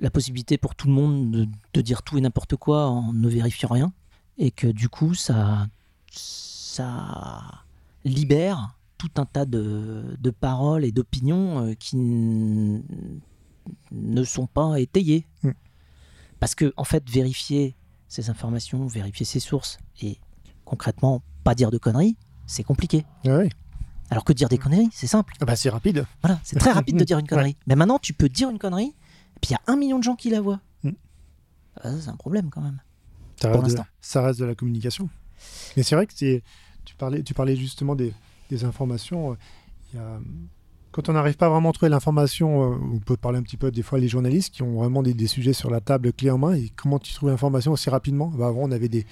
la 0.00 0.10
possibilité 0.10 0.58
pour 0.58 0.74
tout 0.74 0.88
le 0.88 0.94
monde 0.94 1.48
de, 1.72 1.80
dire 1.80 2.02
tout 2.02 2.18
et 2.18 2.20
n'importe 2.20 2.56
quoi 2.56 2.88
en 2.88 3.12
ne 3.12 3.28
vérifiant 3.28 3.68
rien, 3.68 3.92
et 4.38 4.50
que 4.50 4.66
du 4.66 4.88
coup 4.88 5.14
ça, 5.14 5.68
ça 6.10 7.42
libère 8.04 8.76
tout 8.98 9.10
un 9.16 9.26
tas 9.26 9.46
de, 9.46 10.16
paroles 10.40 10.84
et 10.84 10.92
d'opinions 10.92 11.66
euh, 11.66 11.74
qui 11.74 11.96
ne 11.96 12.82
sont 14.24 14.46
pas 14.46 14.80
étayées. 14.80 15.26
Mm. 15.42 15.50
Parce 16.40 16.56
que 16.56 16.72
en 16.76 16.84
fait, 16.84 17.08
vérifier 17.08 17.76
ces 18.08 18.30
informations, 18.30 18.86
vérifier 18.86 19.24
ces 19.24 19.40
sources 19.40 19.78
et 20.00 20.18
concrètement, 20.72 21.22
pas 21.44 21.54
dire 21.54 21.70
de 21.70 21.76
conneries, 21.76 22.16
c'est 22.46 22.62
compliqué. 22.64 23.04
Ah 23.26 23.40
Alors 24.08 24.24
que 24.24 24.32
dire 24.32 24.48
des 24.48 24.56
conneries, 24.56 24.88
c'est 24.90 25.06
simple. 25.06 25.34
Ah 25.38 25.44
bah 25.44 25.54
c'est 25.54 25.68
rapide. 25.68 26.06
Voilà, 26.22 26.40
c'est 26.42 26.58
très 26.58 26.72
rapide 26.72 26.96
de 26.96 27.04
dire 27.04 27.18
une 27.18 27.28
connerie. 27.28 27.58
Mais 27.66 27.76
maintenant, 27.76 27.98
tu 27.98 28.14
peux 28.14 28.30
dire 28.30 28.48
une 28.48 28.58
connerie, 28.58 28.94
et 29.36 29.40
puis 29.42 29.50
il 29.50 29.52
y 29.52 29.54
a 29.54 29.60
un 29.66 29.76
million 29.76 29.98
de 29.98 30.02
gens 30.02 30.16
qui 30.16 30.30
la 30.30 30.40
voient. 30.40 30.60
Mm. 30.82 30.92
Ah, 31.82 31.90
c'est 32.00 32.08
un 32.08 32.16
problème 32.16 32.48
quand 32.48 32.62
même. 32.62 32.80
Ça 33.36 33.52
reste, 33.52 33.76
de, 33.76 33.82
ça 34.00 34.22
reste 34.22 34.40
de 34.40 34.46
la 34.46 34.54
communication. 34.54 35.10
Mais 35.76 35.82
c'est 35.82 35.94
vrai 35.94 36.06
que 36.06 36.14
tu 36.14 36.94
parlais, 36.96 37.22
tu 37.22 37.34
parlais 37.34 37.54
justement 37.54 37.94
des, 37.94 38.14
des 38.48 38.64
informations. 38.64 39.32
Euh, 39.32 39.34
il 39.92 39.96
y 39.98 40.00
a 40.00 40.20
quand 40.92 41.08
on 41.08 41.14
n'arrive 41.14 41.36
pas 41.36 41.48
vraiment 41.48 41.70
à 41.70 41.72
trouver 41.72 41.88
l'information, 41.88 42.72
euh, 42.72 42.76
on 42.92 42.98
peut 42.98 43.16
parler 43.16 43.38
un 43.38 43.42
petit 43.42 43.56
peu 43.56 43.70
des 43.70 43.82
fois 43.82 43.98
les 43.98 44.08
journalistes 44.08 44.54
qui 44.54 44.62
ont 44.62 44.74
vraiment 44.74 45.02
des, 45.02 45.26
sujets 45.26 45.54
sur 45.54 45.70
la 45.70 45.80
table 45.80 46.12
clé 46.12 46.30
en 46.30 46.36
main. 46.36 46.52
Et 46.52 46.70
comment 46.76 46.98
tu 46.98 47.14
trouves 47.14 47.30
l'information 47.30 47.72
aussi 47.72 47.88
rapidement 47.88 48.28
bah, 48.28 48.48
Avant, 48.48 48.60
on 48.64 48.70
avait 48.70 48.90
des, 48.90 49.06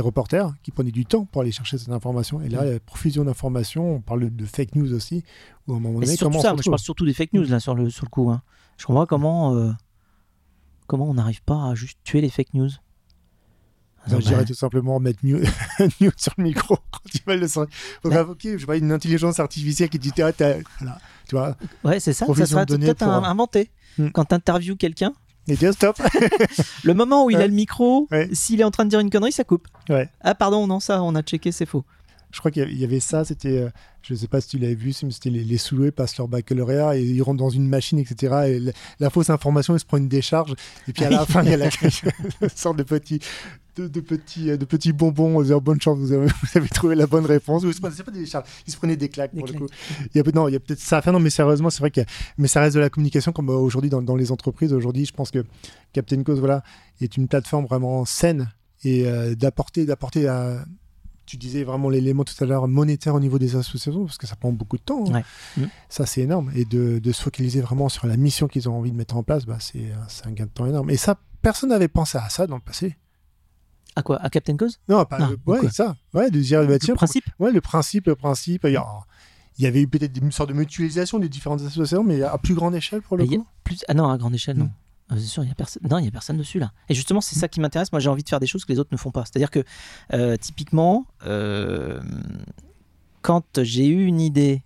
reporters 0.00 0.52
qui 0.62 0.70
prenaient 0.70 0.90
du 0.90 1.04
temps 1.04 1.26
pour 1.26 1.42
aller 1.42 1.52
chercher 1.52 1.76
cette 1.76 1.90
information. 1.90 2.40
Et 2.40 2.48
là, 2.48 2.64
il 2.64 2.72
y 2.72 2.74
a 2.74 2.80
profusion 2.80 3.24
d'informations. 3.24 3.96
On 3.96 4.00
parle 4.00 4.34
de 4.34 4.44
fake 4.46 4.74
news 4.74 4.94
aussi. 4.94 5.24
Où 5.68 5.74
à 5.74 5.76
un 5.76 5.80
moment 5.80 6.00
donné, 6.00 6.16
surtout 6.16 6.40
ça, 6.40 6.54
moi, 6.54 6.62
je 6.64 6.70
parle 6.70 6.78
surtout 6.78 7.04
des 7.04 7.14
fake 7.14 7.34
news 7.34 7.44
là, 7.44 7.60
sur, 7.60 7.74
le, 7.74 7.90
sur 7.90 8.06
le 8.06 8.10
coup. 8.10 8.30
Hein. 8.30 8.40
Je 8.78 8.86
comprends 8.86 9.06
comment, 9.06 9.54
euh, 9.54 9.72
comment 10.86 11.08
on 11.08 11.14
n'arrive 11.14 11.42
pas 11.42 11.68
à 11.68 11.74
juste 11.74 11.98
tuer 12.02 12.22
les 12.22 12.30
fake 12.30 12.54
news. 12.54 12.70
Je 14.08 14.16
dirais 14.16 14.44
tout 14.44 14.54
simplement 14.54 14.98
mettre 15.00 15.20
mute, 15.22 15.46
sur 16.16 16.32
le 16.38 16.44
micro 16.44 16.76
quand 16.76 17.10
tu 17.10 17.18
vas 17.26 17.36
le 17.36 17.46
Il 17.46 17.48
faut 18.02 18.12
invoquer 18.12 18.58
je 18.58 18.66
vois, 18.66 18.76
une 18.76 18.92
intelligence 18.92 19.40
artificielle 19.40 19.88
qui 19.88 19.98
dit 19.98 20.12
ah, 20.22 20.30
voilà. 20.78 20.98
Tu 21.28 21.34
vois 21.34 21.56
Ouais, 21.84 22.00
c'est 22.00 22.12
ça. 22.12 22.26
Ça 22.26 22.46
serait 22.46 22.66
peut-être 22.66 23.02
inventé. 23.02 23.70
Hmm. 23.98 24.10
Quand 24.10 24.26
tu 24.26 24.34
interviews 24.34 24.76
quelqu'un. 24.76 25.12
Et 25.48 25.56
bien 25.56 25.72
stop. 25.72 25.96
le 26.84 26.94
moment 26.94 27.24
où 27.24 27.30
il 27.30 27.36
a 27.36 27.46
le 27.46 27.52
micro, 27.52 28.08
s'il 28.32 28.60
est 28.60 28.64
en 28.64 28.70
train 28.70 28.84
de 28.84 28.90
dire 28.90 29.00
une 29.00 29.10
connerie, 29.10 29.32
ça 29.32 29.44
coupe. 29.44 29.68
Ah, 30.20 30.34
pardon, 30.34 30.66
non, 30.66 30.80
ça, 30.80 31.02
on 31.02 31.14
a 31.14 31.22
checké, 31.22 31.52
c'est 31.52 31.66
faux. 31.66 31.84
Je 32.36 32.40
crois 32.40 32.50
qu'il 32.50 32.78
y 32.78 32.84
avait 32.84 33.00
ça, 33.00 33.24
c'était, 33.24 33.56
euh, 33.56 33.70
je 34.02 34.12
ne 34.12 34.18
sais 34.18 34.28
pas 34.28 34.42
si 34.42 34.48
tu 34.48 34.58
l'avais 34.58 34.74
vu, 34.74 34.92
c'était 34.92 35.30
les, 35.30 35.42
les 35.42 35.56
sous 35.56 35.90
passent 35.90 36.18
leur 36.18 36.28
baccalauréat 36.28 36.98
et 36.98 37.02
ils 37.02 37.22
rentrent 37.22 37.38
dans 37.38 37.48
une 37.48 37.66
machine, 37.66 37.98
etc. 37.98 38.34
Et 38.48 38.72
la, 39.00 39.08
fausse 39.08 39.30
information, 39.30 39.74
ils 39.74 39.80
se 39.80 39.86
prennent 39.86 40.02
une 40.02 40.08
décharge. 40.10 40.52
Et 40.86 40.92
puis 40.92 41.02
à 41.06 41.08
la 41.08 41.24
fin, 41.26 41.42
il 41.42 41.48
y 41.48 41.54
a 41.54 41.56
la 41.56 41.70
sorte 42.54 42.76
de 42.76 42.82
petit, 42.82 43.20
de, 43.74 44.00
petits, 44.00 44.58
de 44.58 44.64
petits 44.66 44.92
bonbons. 44.92 45.42
On 45.42 45.60
bonne 45.60 45.80
chance, 45.80 45.98
vous 45.98 46.12
avez, 46.12 46.26
vous 46.26 46.58
avez, 46.58 46.68
trouvé 46.68 46.94
la 46.94 47.06
bonne 47.06 47.24
réponse. 47.24 47.62
Ils 47.64 47.72
se 47.72 47.80
prenaient, 47.80 47.96
pas 48.04 48.10
des 48.10 48.20
décharges, 48.20 48.44
ils 48.66 48.72
se 48.74 48.76
prenaient 48.76 48.98
des 48.98 49.08
claques 49.08 49.32
pour 49.32 49.46
le 49.46 49.54
coup. 49.54 49.68
Il 50.14 50.18
y 50.18 50.20
a, 50.20 50.32
non, 50.34 50.46
il 50.46 50.52
y 50.52 50.56
a 50.56 50.60
peut-être 50.60 50.80
ça 50.80 50.98
à 50.98 51.00
faire. 51.00 51.14
Non, 51.14 51.20
mais 51.20 51.30
sérieusement, 51.30 51.70
c'est 51.70 51.80
vrai 51.80 51.90
que, 51.90 52.02
mais 52.36 52.48
ça 52.48 52.60
reste 52.60 52.76
de 52.76 52.80
la 52.80 52.90
communication 52.90 53.32
comme 53.32 53.48
euh, 53.48 53.54
aujourd'hui 53.54 53.88
dans, 53.88 54.02
dans 54.02 54.14
les 54.14 54.30
entreprises. 54.30 54.74
Aujourd'hui, 54.74 55.06
je 55.06 55.14
pense 55.14 55.30
que 55.30 55.42
Captain 55.94 56.22
Cause, 56.22 56.38
voilà, 56.38 56.62
est 57.00 57.16
une 57.16 57.28
plateforme 57.28 57.64
vraiment 57.64 58.04
saine 58.04 58.50
et 58.84 59.06
euh, 59.06 59.34
d'apporter, 59.34 59.86
d'apporter 59.86 60.28
à 60.28 60.66
tu 61.26 61.36
disais 61.36 61.64
vraiment 61.64 61.90
l'élément 61.90 62.24
tout 62.24 62.34
à 62.42 62.46
l'heure 62.46 62.68
monétaire 62.68 63.14
au 63.14 63.20
niveau 63.20 63.38
des 63.38 63.56
associations, 63.56 64.04
parce 64.04 64.18
que 64.18 64.26
ça 64.26 64.36
prend 64.36 64.52
beaucoup 64.52 64.76
de 64.76 64.82
temps. 64.82 65.04
Hein. 65.12 65.22
Mm. 65.56 65.64
Ça, 65.88 66.06
c'est 66.06 66.22
énorme. 66.22 66.50
Et 66.54 66.64
de, 66.64 67.00
se 67.12 67.22
focaliser 67.22 67.60
vraiment 67.60 67.88
sur 67.88 68.06
la 68.06 68.16
mission 68.16 68.48
qu'ils 68.48 68.68
ont 68.68 68.76
envie 68.76 68.92
de 68.92 68.96
mettre 68.96 69.16
en 69.16 69.22
place, 69.22 69.44
bah, 69.44 69.58
c'est 69.58 69.90
un 70.24 70.32
gain 70.32 70.44
de 70.44 70.50
temps 70.50 70.66
énorme. 70.66 70.90
Et 70.90 70.96
ça, 70.96 71.18
personne 71.42 71.70
n'avait 71.70 71.88
pensé 71.88 72.18
à 72.18 72.28
ça 72.28 72.46
dans 72.46 72.56
le 72.56 72.62
passé. 72.62 72.96
À 73.96 74.02
quoi? 74.02 74.22
À 74.22 74.28
Captain 74.28 74.56
Cause? 74.56 74.78
Non, 74.88 75.04
pas 75.04 75.18
le, 75.18 75.38
ouais, 75.46 75.70
ça. 75.70 75.96
Ouais, 76.12 76.30
de 76.30 76.40
dire, 76.40 76.66
bah, 76.66 76.76
le 76.80 76.94
principe? 76.94 77.24
Ouais, 77.38 77.50
le 77.50 77.60
principe, 77.60 78.06
le 78.06 78.14
principe. 78.14 78.64
Il 78.64 79.62
y, 79.62 79.66
avait 79.66 79.80
eu 79.80 79.88
peut-être 79.88 80.16
une 80.18 80.32
sorte 80.32 80.50
de 80.50 80.54
mutualisation 80.54 81.18
des 81.18 81.30
différentes 81.30 81.62
associations, 81.62 82.04
mais 82.04 82.22
à 82.22 82.36
plus 82.36 82.54
grande 82.54 82.74
échelle 82.74 83.00
pour 83.02 83.16
le 83.16 83.26
coup? 83.26 83.46
Plus... 83.64 83.84
Ah 83.88 83.94
non, 83.94 84.08
à 84.10 84.18
grande 84.18 84.34
échelle, 84.34 84.58
non. 84.58 84.70
Ah, 85.08 85.14
c'est 85.16 85.26
sûr, 85.26 85.42
il 85.44 85.46
n'y 85.46 85.52
a 85.52 85.54
personne. 85.54 85.82
Non, 85.88 85.98
il 85.98 86.04
y 86.04 86.08
a 86.08 86.10
personne 86.10 86.36
dessus 86.36 86.58
là. 86.58 86.72
Et 86.88 86.94
justement, 86.94 87.20
c'est 87.20 87.38
ça 87.38 87.48
qui 87.48 87.60
m'intéresse. 87.60 87.92
Moi, 87.92 88.00
j'ai 88.00 88.08
envie 88.08 88.24
de 88.24 88.28
faire 88.28 88.40
des 88.40 88.46
choses 88.46 88.64
que 88.64 88.72
les 88.72 88.78
autres 88.78 88.90
ne 88.92 88.96
font 88.96 89.12
pas. 89.12 89.24
C'est-à-dire 89.24 89.50
que 89.50 89.62
euh, 90.12 90.36
typiquement, 90.36 91.06
euh, 91.24 92.02
quand 93.22 93.62
j'ai 93.62 93.86
eu 93.86 94.04
une 94.04 94.20
idée 94.20 94.62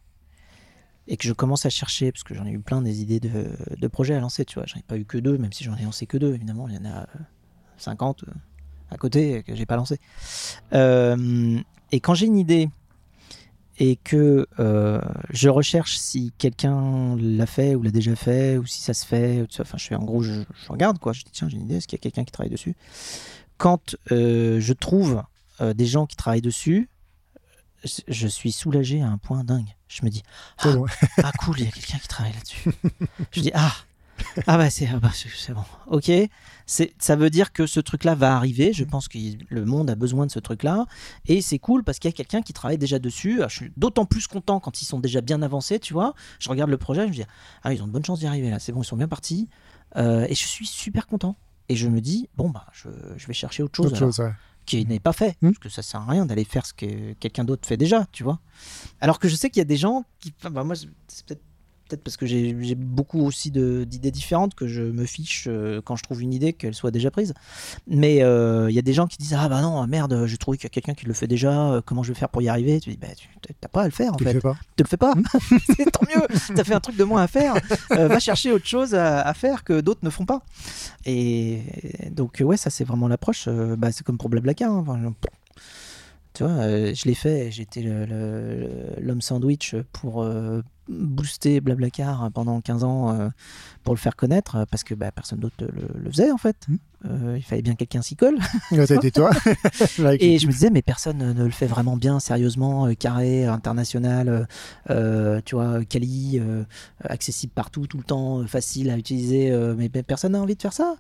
et 1.09 1.17
que 1.17 1.27
je 1.27 1.33
commence 1.33 1.67
à 1.67 1.71
chercher, 1.71 2.11
parce 2.13 2.23
que 2.23 2.35
j'en 2.35 2.47
ai 2.47 2.53
eu 2.53 2.61
plein 2.61 2.81
des 2.81 3.03
idées 3.03 3.21
de, 3.21 3.89
projets 3.89 4.15
à 4.15 4.21
lancer, 4.21 4.45
tu 4.45 4.55
vois, 4.55 4.65
j'en 4.67 4.79
ai 4.79 4.83
pas 4.83 4.97
eu 4.97 5.05
que 5.05 5.19
deux, 5.19 5.37
même 5.37 5.53
si 5.53 5.65
j'en 5.65 5.77
ai 5.77 5.83
lancé 5.83 6.07
que 6.07 6.17
deux, 6.17 6.35
évidemment, 6.35 6.69
il 6.69 6.75
y 6.75 6.79
en 6.79 6.85
a 6.87 7.07
50 7.77 8.23
euh, 8.23 8.33
à 8.91 8.97
côté 8.97 9.43
que 9.43 9.55
j'ai 9.55 9.67
pas 9.67 9.77
lancé. 9.77 9.99
et 10.73 12.01
quand 12.01 12.15
j'ai 12.15 12.27
une 12.27 12.39
idée 12.39 12.71
et 13.81 13.97
que 13.97 14.47
euh, 14.59 15.01
je 15.31 15.49
recherche 15.49 15.97
si 15.97 16.33
quelqu'un 16.37 17.17
l'a 17.17 17.47
fait 17.47 17.75
ou 17.75 17.83
l'a 17.83 17.91
déjà 17.91 18.15
fait 18.15 18.59
ou 18.59 18.67
si 18.67 18.83
ça 18.83 18.93
se 18.93 19.07
fait. 19.07 19.47
Enfin, 19.59 19.79
je 19.79 19.87
fais 19.87 19.95
en 19.95 20.05
gros, 20.05 20.23
je, 20.23 20.43
regarde 20.69 20.99
quoi. 20.99 21.15
Je 21.15 21.25
dis 21.25 21.31
tiens, 21.33 21.49
j'ai 21.49 21.57
une 21.57 21.65
idée. 21.65 21.77
Est-ce 21.77 21.89
qu'il 21.89 21.97
y 21.97 22.01
a 22.01 22.03
quelqu'un 22.03 22.25
qui 22.25 22.31
travaille 22.31 22.51
dessus? 22.51 22.77
Quand 23.57 23.97
euh, 24.13 24.61
je 24.61 24.73
trouve 24.75 25.23
euh, 25.63 25.73
des 25.73 25.87
gens 25.87 26.05
qui 26.05 26.15
travaillent 26.15 26.43
dessus, 26.43 26.91
je 28.07 28.29
suis 28.29 28.53
soulagé 28.53 29.01
à 29.01 29.09
un 29.09 29.17
point 29.17 29.45
dingue. 29.45 29.75
Je 29.89 30.05
me 30.05 30.11
dis 30.11 30.23
ah, 30.59 30.75
ah 31.23 31.33
cool, 31.39 31.61
il 31.61 31.65
y 31.65 31.69
a 31.69 31.71
quelqu'un 31.71 31.99
qui 31.99 32.09
travaille 32.09 32.35
là-dessus. 32.35 32.71
je 33.33 33.41
dis 33.41 33.51
ah 33.55 33.73
ah 34.47 34.57
bah 34.57 34.71
c'est 34.71 34.89
ah 34.93 34.99
bah, 34.99 35.11
bon. 35.51 35.65
Ok, 35.87 36.11
ça 36.67 37.17
veut 37.17 37.31
dire 37.31 37.53
que 37.53 37.67
ce 37.67 37.81
truc-là 37.81 38.15
va 38.15 38.37
arriver. 38.37 38.73
Je 38.73 38.85
pense 38.85 39.09
que 39.09 39.19
le 39.49 39.65
monde 39.65 39.91
a 39.91 39.95
besoin 39.95 40.27
de 40.27 40.31
ce 40.31 40.39
truc-là. 40.39 40.87
Et 41.27 41.43
c'est 41.43 41.59
cool 41.59 41.85
parce 41.85 41.99
qu'il 41.99 42.09
y 42.09 42.15
a 42.15 42.17
quelqu'un 42.17 42.43
qui 42.43 42.53
travaille 42.53 42.79
déjà 42.79 42.99
dessus. 42.99 43.41
je 43.49 43.55
suis 43.55 43.73
d'autant 43.77 44.05
plus 44.05 44.27
content 44.27 44.61
quand 44.61 44.83
ils 44.83 44.85
sont 44.85 45.01
déjà 45.01 45.21
bien 45.21 45.43
avancés, 45.43 45.79
tu 45.79 45.93
vois. 45.93 46.15
Je 46.39 46.49
regarde 46.49 46.71
le 46.71 46.79
projet, 46.79 47.03
je 47.03 47.09
me 47.09 47.13
dis, 47.13 47.25
ah, 47.63 47.73
ils 47.73 47.83
ont 47.83 47.87
de 47.87 47.93
bonnes 47.93 48.05
chances 48.05 48.21
d'y 48.21 48.27
arriver 48.27 48.51
là. 48.51 48.59
C'est 48.59 48.73
bon, 48.73 48.83
ils 48.83 48.87
sont 48.87 48.97
bien 48.97 49.09
partis. 49.09 49.49
Euh, 49.97 50.27
et 50.29 50.35
je 50.35 50.47
suis 50.47 50.67
super 50.67 51.07
content. 51.07 51.37
Et 51.69 51.77
je 51.77 51.89
me 51.89 52.01
dis, 52.01 52.29
bon, 52.37 52.51
bah, 52.51 52.67
je, 52.73 52.89
vais 53.27 53.35
chercher 53.35 53.63
autre 53.63 53.77
chose. 53.77 54.23
Qui 54.67 54.85
n'est 54.87 55.01
pas 55.01 55.13
fait. 55.13 55.37
Hmm. 55.41 55.49
Parce 55.49 55.59
que 55.59 55.69
ça 55.69 55.83
sert 55.83 56.01
à 56.01 56.07
rien 56.07 56.27
d'aller 56.27 56.45
faire 56.45 56.67
ce 56.67 56.75
que 56.75 57.15
quelqu'un 57.15 57.45
d'autre 57.45 57.67
fait 57.67 57.77
déjà, 57.77 58.07
tu 58.13 58.23
vois. 58.23 58.39
Alors 59.01 59.19
que 59.19 59.29
je 59.29 59.35
sais 59.35 59.51
qu'il 59.51 59.59
y 59.59 59.63
a 59.63 59.65
des 59.65 59.77
gens 59.77 60.05
qui. 60.21 60.33
Bah, 60.43 60.63
moi, 60.63 60.77
c'est 60.77 61.27
peut-être 61.27 61.43
peut-être 61.91 62.05
parce 62.05 62.17
que 62.17 62.27
j'ai 62.27 62.75
beaucoup 62.75 63.25
aussi 63.25 63.51
d'idées 63.51 64.11
différentes 64.11 64.55
que 64.55 64.67
je 64.67 64.83
me 64.83 65.05
fiche 65.05 65.45
euh, 65.49 65.81
quand 65.85 65.97
je 65.97 66.03
trouve 66.03 66.23
une 66.23 66.33
idée 66.33 66.53
qu'elle 66.53 66.75
soit 66.75 66.91
déjà 66.91 67.11
prise. 67.11 67.35
Mais 67.87 68.23
euh, 68.23 68.71
il 68.71 68.75
y 68.75 68.79
a 68.79 68.83
des 68.83 68.93
gens 68.93 69.07
qui 69.07 69.19
disent 69.19 69.37
Ah 69.39 69.49
bah 69.49 69.61
non, 69.61 69.85
merde, 69.87 70.27
j'ai 70.27 70.37
trouvé 70.37 70.57
qu'il 70.57 70.65
y 70.65 70.69
a 70.69 70.71
quelqu'un 70.71 70.95
qui 70.95 71.07
le 71.07 71.13
fait 71.13 71.27
déjà, 71.27 71.73
euh, 71.73 71.81
comment 71.85 72.03
je 72.03 72.13
vais 72.13 72.19
faire 72.19 72.29
pour 72.29 72.43
y 72.43 72.49
arriver? 72.49 72.81
Tu 72.81 72.91
dis 72.91 72.97
Bah, 72.97 73.09
tu 73.17 73.29
n'as 73.63 73.69
pas 73.69 73.83
à 73.83 73.85
le 73.87 73.91
faire 73.91 74.15
en 74.15 74.17
tu 74.17 74.25
fait. 74.25 74.35
Le 74.35 74.41
pas. 74.41 74.57
Tu 74.77 74.83
le 74.85 74.89
fais 74.89 74.97
pas. 74.97 75.15
C'est 75.77 75.91
tant 75.91 76.07
mieux, 76.15 76.27
tu 76.47 76.61
as 76.61 76.65
fait 76.65 76.75
un 76.75 76.81
truc 76.81 76.97
de 76.97 77.05
moins 77.05 77.23
à 77.23 77.27
faire. 77.27 77.55
va 77.91 78.21
chercher 78.21 78.53
autre 78.53 78.67
chose 78.67 78.95
à, 78.95 79.33
faire 79.35 79.65
que 79.65 79.81
d'autres 79.81 80.01
ne 80.03 80.11
font 80.11 80.27
pas. 80.27 80.43
Et 81.07 81.63
donc, 82.11 82.43
ouais, 82.45 82.57
ça 82.57 82.71
c'est 82.71 82.85
vraiment 82.85 83.09
l'approche. 83.09 83.49
bah, 83.49 83.91
c'est 83.93 84.05
comme 84.05 84.19
pour 84.19 84.29
Blablacar. 84.29 84.71
Hein. 84.71 85.15
tu 86.35 86.45
vois, 86.45 86.67
je 86.67 87.05
l'ai 87.05 87.15
fait, 87.15 87.51
j'étais 87.51 87.83
l'homme 87.83 89.21
sandwich 89.21 89.75
pour 89.93 90.25
booster 90.91 91.61
Blablacar 91.61 92.31
pendant 92.33 92.61
15 92.61 92.85
ans 92.85 93.11
euh, 93.11 93.29
pour 93.85 93.95
le 93.95 93.99
faire 93.99 94.17
connaître 94.17 94.57
euh, 94.57 94.65
parce 94.71 94.85
que 94.85 94.95
bah, 94.95 95.11
personne 95.13 95.39
d'autre 95.39 95.57
le, 95.61 96.11
faisait 96.11 96.31
en 96.31 96.37
fait. 96.37 96.67
Euh, 97.07 97.37
il 97.39 97.43
fallait 97.43 97.63
bien 97.63 97.75
quelqu'un 97.75 98.03
s'y 98.03 98.17
colle. 98.17 98.39
C'était 98.87 99.11
toi. 99.11 99.31
et 100.19 100.39
je 100.39 100.47
me 100.47 100.53
disais, 100.53 100.71
mais 100.71 100.83
personne 100.83 101.19
ne 101.19 101.45
le 101.45 101.51
fait 101.51 101.67
vraiment 101.67 101.97
bien, 101.97 102.21
sérieusement, 102.21 102.93
carré, 102.95 103.47
international, 103.47 104.47
tu 104.89 105.55
vois, 105.55 105.85
quali, 105.85 106.41
accessible 107.03 107.53
partout, 107.55 107.87
tout 107.87 107.97
le 107.97 108.05
temps, 108.05 108.47
facile 108.47 108.91
à 108.91 108.99
utiliser. 108.99 109.51
mais 109.77 109.89
personne 109.89 110.33
n'a 110.33 110.43
envie 110.43 110.57
de 110.57 110.63
faire 110.63 110.75
ça. 110.75 110.97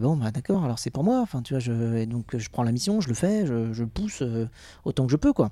bon, 0.00 0.16
bah 0.16 0.30
d'accord, 0.32 0.64
alors 0.64 0.78
c'est 0.78 0.90
pour 0.90 1.04
moi. 1.04 1.20
Enfin, 1.22 1.40
tu 1.40 1.54
vois, 1.54 1.60
je, 1.60 1.96
et 1.96 2.06
donc 2.06 2.36
je 2.36 2.50
prends 2.50 2.62
la 2.62 2.72
mission, 2.72 3.00
je 3.00 3.08
le 3.08 3.14
fais, 3.14 3.46
je, 3.46 3.72
je 3.72 3.84
pousse 3.84 4.22
autant 4.84 5.06
que 5.06 5.12
je 5.12 5.16
peux, 5.16 5.32
quoi. 5.32 5.50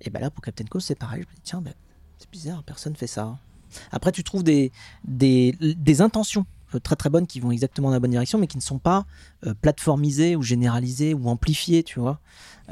Et 0.00 0.10
ben 0.10 0.20
là, 0.20 0.30
pour 0.30 0.42
Captain 0.42 0.64
Co, 0.64 0.80
c'est 0.80 0.94
pareil. 0.94 1.22
Je 1.22 1.28
me 1.28 1.34
dis, 1.34 1.40
tiens, 1.42 1.60
ben, 1.60 1.74
c'est 2.18 2.30
bizarre, 2.30 2.62
personne 2.62 2.96
fait 2.96 3.06
ça. 3.06 3.38
Après, 3.92 4.12
tu 4.12 4.24
trouves 4.24 4.42
des, 4.42 4.72
des, 5.04 5.54
des, 5.60 6.00
intentions 6.00 6.44
très 6.78 6.96
très 6.96 7.10
bonnes 7.10 7.26
qui 7.26 7.40
vont 7.40 7.50
exactement 7.50 7.88
dans 7.88 7.94
la 7.94 8.00
bonne 8.00 8.10
direction, 8.10 8.38
mais 8.38 8.46
qui 8.46 8.56
ne 8.56 8.62
sont 8.62 8.78
pas 8.78 9.06
euh, 9.46 9.54
plateformisées 9.54 10.36
ou 10.36 10.42
généralisées 10.42 11.14
ou 11.14 11.28
amplifiées, 11.28 11.82
tu 11.82 12.00
vois. 12.00 12.20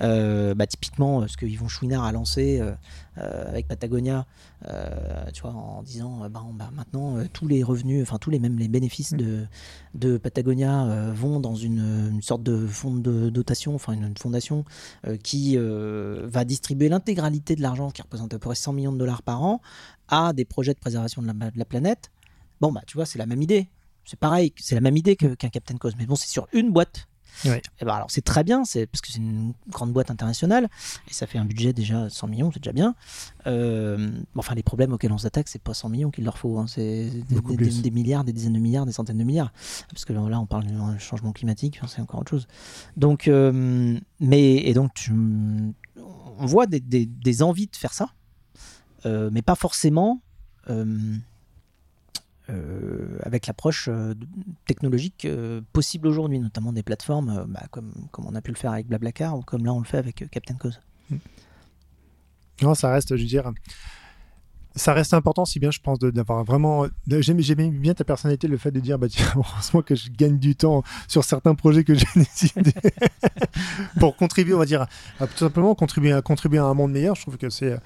Euh, 0.01 0.55
bah, 0.55 0.66
typiquement, 0.66 1.26
ce 1.26 1.36
que 1.36 1.44
Yvon 1.44 1.68
Chouinard 1.68 2.05
a 2.05 2.12
lancé 2.12 2.62
avec 3.16 3.66
Patagonia, 3.66 4.26
tu 5.34 5.42
vois, 5.42 5.51
en 5.51 5.82
disant 5.82 6.28
bah, 6.28 6.44
bah, 6.53 6.70
maintenant 6.72 7.16
tous 7.32 7.49
les 7.49 7.64
revenus, 7.64 8.03
enfin 8.03 8.18
tous 8.18 8.30
les 8.30 8.38
même 8.38 8.57
les 8.59 8.68
bénéfices 8.68 9.12
de, 9.12 9.44
de 9.94 10.18
Patagonia 10.18 11.11
vont 11.14 11.40
dans 11.40 11.57
une, 11.57 12.12
une, 12.12 12.22
sorte 12.22 12.44
de 12.44 12.64
fonds 12.64 12.94
de 12.94 13.28
dotation, 13.28 13.74
enfin 13.74 13.92
une, 13.92 14.16
fondation 14.16 14.64
qui 15.24 15.57
va 15.57 16.44
distribuer 16.44 16.88
l'intégralité 16.88 17.57
de 17.57 17.62
l'argent 17.62 17.90
qui 17.90 18.03
représente 18.03 18.32
à 18.34 18.38
peu 18.38 18.46
près 18.51 18.55
100 18.55 18.72
millions 18.72 18.92
de 18.92 18.99
dollars 18.99 19.22
par 19.22 19.42
an 19.42 19.61
à 20.07 20.32
des 20.32 20.44
projets 20.44 20.74
de 20.74 20.78
préservation 20.78 21.22
de 21.22 21.26
la, 21.26 21.32
de 21.32 21.59
la 21.59 21.64
planète. 21.64 22.11
Bon, 22.61 22.72
bah, 22.72 22.82
tu 22.86 22.96
vois, 22.96 23.07
c'est 23.07 23.18
la 23.18 23.26
même 23.26 23.42
idée. 23.42 23.68
C'est 24.09 24.18
pareil, 24.18 24.54
c'est 24.56 24.74
la 24.74 24.80
même 24.80 24.96
idée 24.96 25.16
qu'un 25.16 25.34
Captain 25.34 25.76
Cause, 25.76 25.92
mais 25.98 26.06
bon, 26.06 26.16
c'est 26.16 26.28
sur 26.28 26.48
une 26.54 26.72
boîte. 26.72 27.09
Et 27.44 27.61
eh 27.80 27.84
ben 27.84 27.92
alors 27.92 28.11
c'est 28.11 28.24
très 28.24 28.42
bien, 28.42 28.64
c'est 28.64 28.86
parce 28.86 29.00
que 29.00 29.12
c'est 29.12 29.18
une 29.18 29.52
grande 29.68 29.92
boîte 29.92 30.11
internationale 30.11 30.68
et 31.09 31.12
ça 31.12 31.26
fait 31.26 31.38
un 31.38 31.44
budget 31.44 31.72
déjà 31.72 32.11
100 32.11 32.26
millions, 32.26 32.50
c'est 32.50 32.59
déjà 32.59 32.72
bien. 32.72 32.96
Euh, 33.46 34.11
enfin, 34.34 34.54
les 34.54 34.64
problèmes 34.64 34.92
auxquels 34.92 35.12
on 35.12 35.18
s'attaque, 35.18 35.46
c'est 35.46 35.62
pas 35.62 35.74
100 35.74 35.90
millions 35.90 36.11
qu'il 36.11 36.24
leur 36.24 36.38
faut, 36.38 36.59
hein, 36.59 36.66
c'est 36.66 37.11
des, 37.28 37.90
milliards, 37.90 38.24
des 38.24 38.32
dizaines 38.32 38.54
de 38.54 38.59
milliards, 38.59 38.86
des 38.86 38.92
centaines 38.92 39.18
de 39.18 39.24
milliards. 39.24 39.52
Parce 39.90 40.04
que 40.04 40.12
là, 40.12 40.40
on 40.40 40.46
parle 40.46 40.64
du 40.64 40.74
changement 40.98 41.32
climatique, 41.32 41.80
c'est 41.86 42.00
encore 42.00 42.20
autre 42.20 42.30
chose. 42.30 42.48
Donc, 42.96 43.28
euh, 43.28 44.00
mais 44.18 44.56
et 44.56 44.74
donc, 44.74 45.09
on 46.38 46.46
voit 46.46 46.66
des, 46.66 47.42
envies 47.42 47.66
de 47.66 47.76
faire 47.76 47.92
ça, 47.92 48.09
euh, 49.06 49.30
mais 49.32 49.42
pas 49.42 49.54
forcément. 49.54 50.22
Euh, 50.70 51.16
avec 53.22 53.46
l'approche 53.46 53.88
euh, 53.88 54.14
technologique 54.66 55.24
euh, 55.24 55.61
possible 55.72 56.09
aujourd'hui, 56.09 56.38
notamment 56.38 56.72
des 56.72 56.82
plateformes 56.82 57.44
bah, 57.49 57.64
comme, 57.70 57.92
on 58.18 58.34
a 58.34 58.40
pu 58.40 58.51
le 58.51 58.57
faire 58.57 58.72
avec 58.72 58.86
Blablacar 58.86 59.36
ou 59.36 59.42
comme 59.42 59.64
là 59.64 59.72
on 59.72 59.80
le 59.80 59.84
fait 59.84 59.99
avec 59.99 60.24
Captain 60.30 60.55
Cause. 60.55 60.80
Hmm. 61.11 61.16
Non, 62.62 62.74
ça 62.74 62.90
reste, 62.90 63.16
je 63.16 63.22
veux 63.22 63.28
dire, 63.28 63.53
ça 64.74 64.92
reste 64.94 65.14
important, 65.14 65.44
si 65.44 65.59
bien 65.59 65.70
je 65.70 65.80
pense 65.80 65.99
d'avoir 65.99 66.44
vraiment. 66.44 66.86
J'aime 67.07 67.38
bien 67.70 67.94
ta 67.94 68.05
personnalité, 68.05 68.49
le 68.49 68.57
fait 68.57 68.70
de 68.70 68.80
dire, 68.80 68.99
bah 68.99 69.09
tiens, 69.09 69.26
heureusement 69.36 69.82
que 69.82 69.94
je 69.94 70.11
gagne 70.11 70.38
du 70.38 70.57
temps 70.57 70.82
sur 71.07 71.24
certains 71.24 71.55
projets 71.55 71.84
que 71.84 71.94
j'ai 71.94 72.07
décidé 72.16 72.72
pour 74.01 74.16
contribuer, 74.16 74.55
on 74.55 74.59
va 74.59 74.66
dire, 74.66 74.86
tout 75.18 75.36
simplement 75.36 75.74
contribuer 75.74 76.18
contribuer 76.24 76.59
à 76.59 76.64
un 76.64 76.74
monde 76.74 76.92
meilleur. 76.92 77.14
Je 77.14 77.22
trouve 77.22 77.36
que 77.36 77.51
c'est 77.51 77.78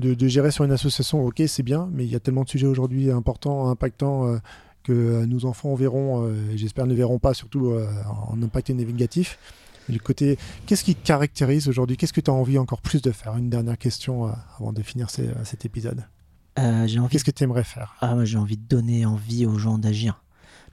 de, 0.00 0.28
gérer 0.28 0.50
sur 0.50 0.64
une 0.64 0.72
association, 0.72 1.24
ok, 1.24 1.42
c'est 1.46 1.62
bien, 1.62 1.88
mais 1.92 2.04
il 2.04 2.10
y 2.10 2.16
a 2.16 2.20
tellement 2.20 2.44
de 2.44 2.48
sujets 2.48 2.66
aujourd'hui 2.66 3.10
importants, 3.10 3.68
impactants, 3.68 4.26
euh, 4.26 4.38
que 4.82 4.92
euh, 4.92 5.26
nos 5.26 5.44
enfants 5.44 5.74
verront, 5.74 6.24
euh, 6.24 6.34
j'espère 6.56 6.86
ne 6.86 6.94
verront 6.94 7.18
pas, 7.18 7.34
surtout 7.34 7.74
en 8.28 8.42
impact 8.42 8.70
négatif. 8.70 9.38
Du 9.88 10.00
côté, 10.00 10.38
qu'est-ce 10.66 10.84
qui 10.84 10.94
te 10.94 11.04
caractérise 11.04 11.68
aujourd'hui? 11.68 11.96
Qu'est-ce 11.96 12.12
que 12.12 12.20
tu 12.20 12.30
as 12.30 12.34
envie 12.34 12.58
encore 12.58 12.80
plus 12.80 13.02
de 13.02 13.10
faire? 13.10 13.36
Une 13.36 13.50
dernière 13.50 13.76
question 13.76 14.32
avant 14.58 14.72
de 14.72 14.82
finir 14.82 15.10
cet 15.10 15.64
épisode. 15.64 16.04
Qu'est-ce 16.54 17.24
que 17.24 17.30
tu 17.32 17.42
aimerais 17.42 17.64
faire? 17.64 17.96
Ah, 18.00 18.16
J'ai 18.24 18.38
envie 18.38 18.56
de 18.56 18.62
donner 18.62 19.04
envie 19.04 19.46
aux 19.46 19.58
gens 19.58 19.78
d'agir. 19.78 20.22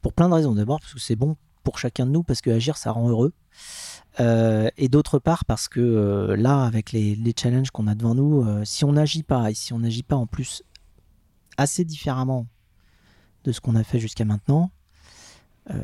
Pour 0.03 0.13
plein 0.13 0.30
de 0.30 0.36
raisons. 0.36 0.53
D'abord, 0.53 0.80
parce 0.80 0.93
que 0.93 0.99
c'est 0.99 1.15
bon 1.15 1.36
pour 1.63 1.80
chacun 1.80 2.05
de 2.05 2.11
nous 2.11 2.23
parce 2.23 2.41
que 2.41 2.49
agir, 2.49 2.78
ça 2.78 2.91
rend 2.91 3.09
heureux. 3.09 3.34
Euh, 4.20 4.70
et 4.78 4.89
d'autre 4.89 5.20
part 5.20 5.45
parce 5.45 5.68
que 5.68 5.80
euh, 5.80 6.36
là, 6.36 6.63
avec 6.63 6.91
les, 6.91 7.34
challenges 7.39 7.70
qu'on 7.72 7.88
a 7.88 7.95
devant 7.95 8.15
nous, 8.15 8.45
si 8.65 8.84
on 8.84 8.93
n'agit 8.93 9.24
pas, 9.24 9.51
et 9.51 9.53
si 9.53 9.74
on 9.74 9.80
n'agit 9.80 10.03
pas 10.03 10.15
en 10.15 10.26
plus 10.26 10.63
assez 11.57 11.86
différemment 11.86 12.47
de 13.43 13.51
ce 13.51 13.61
qu'on 13.61 13.76
a 13.76 13.84
fait 13.84 13.99
jusqu'à 13.99 14.26
maintenant, 14.26 14.72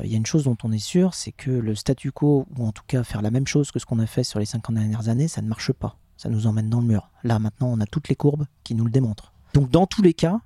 il 0.02 0.10
y 0.10 0.14
a 0.14 0.16
une 0.16 0.24
chose 0.24 0.44
dont 0.44 0.56
on 0.64 0.72
est 0.72 0.78
sûr, 0.78 1.12
c'est 1.12 1.32
que 1.32 1.50
le 1.50 1.74
statu 1.74 2.10
quo, 2.10 2.46
ou 2.56 2.66
en 2.66 2.72
tout 2.72 2.82
cas 2.86 3.04
faire 3.04 3.20
la 3.20 3.30
même 3.30 3.46
chose 3.46 3.70
que 3.70 3.78
ce 3.78 3.84
qu'on 3.84 3.98
a 3.98 4.06
fait 4.06 4.24
sur 4.24 4.38
les 4.38 4.46
50 4.46 4.74
dernières 4.74 5.08
années, 5.10 5.28
ça 5.28 5.42
ne 5.42 5.48
marche 5.48 5.72
pas. 5.72 5.98
Ça 6.16 6.30
nous 6.30 6.46
emmène 6.46 6.70
dans 6.70 6.80
le 6.80 6.86
mur. 6.86 7.10
Là, 7.22 7.38
maintenant, 7.38 7.68
on 7.68 7.80
a 7.80 7.86
toutes 7.86 8.08
les 8.08 8.16
courbes 8.16 8.46
qui 8.62 8.74
nous 8.74 8.84
le 8.84 8.90
démontrent. 8.90 9.32
Donc, 9.52 9.70
dans 9.70 9.86
tous 9.86 10.00
les 10.00 10.14
cas, 10.14 10.40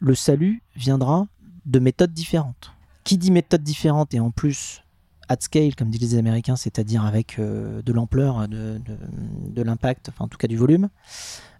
le 0.00 0.14
salut 0.14 0.62
viendra 0.74 1.26
de 1.66 1.78
méthodes 1.78 2.12
différentes. 2.12 2.72
Qui 3.04 3.18
dit 3.18 3.30
méthodes 3.30 3.62
différentes 3.62 4.14
et 4.14 4.20
en 4.20 4.30
plus 4.30 4.82
at 5.30 5.36
scale, 5.40 5.76
comme 5.76 5.90
disent 5.90 6.12
les 6.12 6.18
Américains, 6.18 6.56
c'est-à-dire 6.56 7.04
avec 7.04 7.38
euh, 7.38 7.82
de 7.82 7.92
l'ampleur, 7.92 8.48
de, 8.48 9.62
l'impact, 9.62 10.08
enfin 10.08 10.24
en 10.24 10.28
tout 10.28 10.36
cas 10.36 10.48
du 10.48 10.56
volume, 10.56 10.88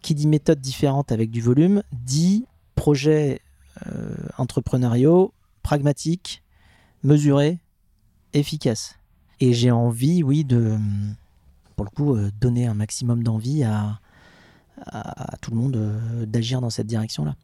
qui 0.02 0.16
dit 0.16 0.26
méthodes 0.26 0.60
différentes 0.60 1.12
avec 1.12 1.30
du 1.30 1.40
volume, 1.40 1.84
dit 1.92 2.46
projets 2.74 3.40
euh, 3.86 4.14
entrepreneuriaux 4.38 5.32
pragmatiques, 5.62 6.42
mesurés, 7.04 7.60
efficaces. 8.32 8.96
Et 9.38 9.52
j'ai 9.52 9.70
envie, 9.70 10.24
oui, 10.24 10.44
de, 10.44 10.76
pour 11.76 11.84
le 11.84 11.90
coup, 11.90 12.16
euh, 12.16 12.32
donner 12.40 12.66
un 12.66 12.74
maximum 12.74 13.22
d'envie 13.22 13.62
à, 13.62 14.00
à, 14.86 15.36
tout 15.40 15.50
le 15.50 15.56
monde 15.56 15.76
euh, 15.76 16.26
d'agir 16.26 16.60
dans 16.60 16.70
cette 16.70 16.86
direction-là. 16.86 17.36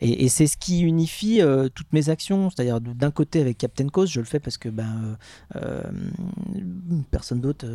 Et, 0.00 0.28
c'est 0.28 0.46
ce 0.46 0.56
qui 0.56 0.80
unifie 0.80 1.40
euh, 1.42 1.68
toutes 1.68 1.92
mes 1.92 2.08
actions. 2.08 2.50
C'est-à-dire, 2.50 2.80
d'un 2.80 3.10
côté, 3.10 3.40
avec 3.40 3.58
Captain 3.58 3.88
Cause, 3.88 4.10
je 4.10 4.20
le 4.20 4.26
fais 4.26 4.40
parce 4.40 4.56
que 4.56 4.68
ben, 4.68 5.16
euh, 5.56 5.82
personne 7.10 7.40
d'autre 7.40 7.66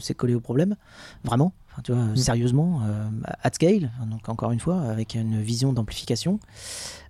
s'est 0.00 0.14
collé 0.14 0.34
au 0.34 0.40
problème, 0.40 0.76
vraiment 1.22 1.52
tu 1.82 1.92
vois, 1.92 2.02
mm. 2.02 2.16
sérieusement, 2.16 2.82
euh, 2.84 3.08
at 3.42 3.52
scale, 3.52 3.90
donc 4.06 4.28
encore 4.28 4.52
une 4.52 4.60
fois, 4.60 4.80
avec 4.82 5.14
une 5.14 5.40
vision 5.40 5.72
d'amplification. 5.72 6.38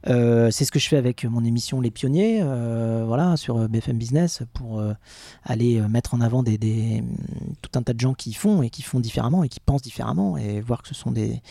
Euh, 0.07 0.51
c'est 0.51 0.65
ce 0.65 0.73
que 0.73 0.79
je 0.79 0.89
fais 0.89 0.97
avec 0.97 1.25
mon 1.25 1.45
émission 1.45 1.81
Les 1.81 1.91
Pionniers, 1.91 2.41
euh, 2.43 3.05
voilà, 3.07 3.37
sur 3.37 3.69
BFM 3.69 3.99
Business, 3.99 4.43
pour 4.53 4.83
aller 5.45 5.81
mettre 5.83 6.15
en 6.15 6.21
avant 6.21 6.43
des, 6.43 7.03
tout 7.62 7.71
un 7.79 7.83
tas 7.83 7.93
de 7.93 8.01
gens 8.01 8.15
qui 8.15 8.33
font 8.33 8.62
et 8.62 8.71
qui 8.71 8.83
font 8.83 9.01
différemment 9.01 9.45
et 9.45 9.49
qui 9.49 9.61
pensent 9.61 9.83
différemment 9.83 10.37
et 10.37 10.61
voir 10.61 10.83
que 10.83 10.89
ce 10.89 10.95
sont 10.95 11.11
des, 11.11 11.43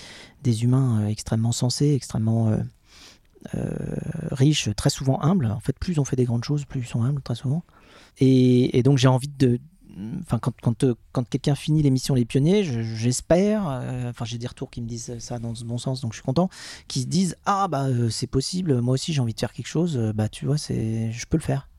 des 0.41 0.63
humains 0.63 1.07
extrêmement 1.07 1.51
sensés, 1.51 1.93
extrêmement 1.93 2.57
riches, 4.31 4.69
très 4.75 4.89
souvent 4.89 5.21
humbles. 5.21 5.47
En 5.51 5.59
fait, 5.59 5.77
plus 5.77 5.99
on 5.99 6.05
fait 6.05 6.15
des 6.15 6.25
grandes 6.25 6.43
choses, 6.43 6.65
plus 6.65 6.81
ils 6.81 6.87
sont 6.87 7.03
humbles, 7.03 7.21
très 7.21 7.35
souvent. 7.35 7.63
Et, 8.19 8.77
et 8.77 8.83
donc 8.83 8.97
j'ai 8.97 9.07
envie 9.07 9.27
de, 9.27 9.59
enfin 10.21 10.39
euh, 10.83 10.93
quand 11.11 11.29
quelqu'un 11.29 11.55
finit 11.55 11.81
l'émission 11.83 12.15
Les 12.15 12.25
Pionniers, 12.25 12.63
j'espère, 12.63 13.67
euh, 13.67 14.09
enfin 14.09 14.25
j'ai 14.25 14.37
des 14.37 14.47
retours 14.47 14.69
qui 14.69 14.81
me 14.81 14.87
disent 14.87 15.17
ça 15.19 15.39
dans 15.39 15.55
ce 15.55 15.65
bon 15.65 15.77
sens, 15.77 16.01
donc 16.01 16.13
je 16.13 16.17
suis 16.17 16.25
content, 16.25 16.49
qui 16.87 17.01
se 17.01 17.07
disent 17.07 17.37
ah 17.45 17.67
bah 17.67 17.85
euh, 17.85 18.09
c'est 18.09 18.27
possible, 18.27 18.81
moi 18.81 18.95
aussi 18.95 19.13
j'ai 19.13 19.21
envie 19.21 19.33
de 19.33 19.39
faire 19.39 19.53
quelque 19.53 19.67
chose, 19.67 19.97
bah 20.15 20.29
tu 20.29 20.45
vois 20.45 20.57
c'est, 20.57 21.11
je 21.11 21.25
peux 21.25 21.37
le 21.37 21.43
faire. 21.43 21.69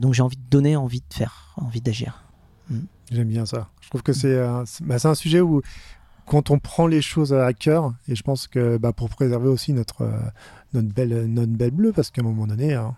donc 0.00 0.14
j'ai 0.14 0.22
envie 0.22 0.36
de 0.36 0.50
donner, 0.50 0.76
envie 0.76 1.00
de 1.00 1.14
faire, 1.14 1.54
envie 1.56 1.80
d'agir. 1.80 2.24
Mm. 2.68 2.80
J'aime 3.10 3.28
bien 3.28 3.46
ça. 3.46 3.68
Je 3.80 3.88
trouve 3.88 4.02
que 4.02 4.12
c'est 4.12 4.38
bah, 4.80 4.96
un 5.04 5.14
sujet 5.14 5.40
où 5.40 5.62
quand 6.26 6.50
on 6.50 6.58
prend 6.58 6.86
les 6.86 7.02
choses 7.02 7.34
à 7.34 7.52
cœur, 7.52 7.92
et 8.08 8.14
je 8.14 8.22
pense 8.22 8.46
que 8.46 8.78
bah, 8.78 8.92
pour 8.92 9.08
préserver 9.08 9.48
aussi 9.48 9.72
notre, 9.72 10.08
notre, 10.72 10.88
belle, 10.88 11.26
notre 11.26 11.52
belle 11.52 11.72
bleue, 11.72 11.92
parce 11.92 12.10
qu'à 12.10 12.22
un 12.22 12.24
moment 12.24 12.46
donné, 12.46 12.74
hein, 12.74 12.94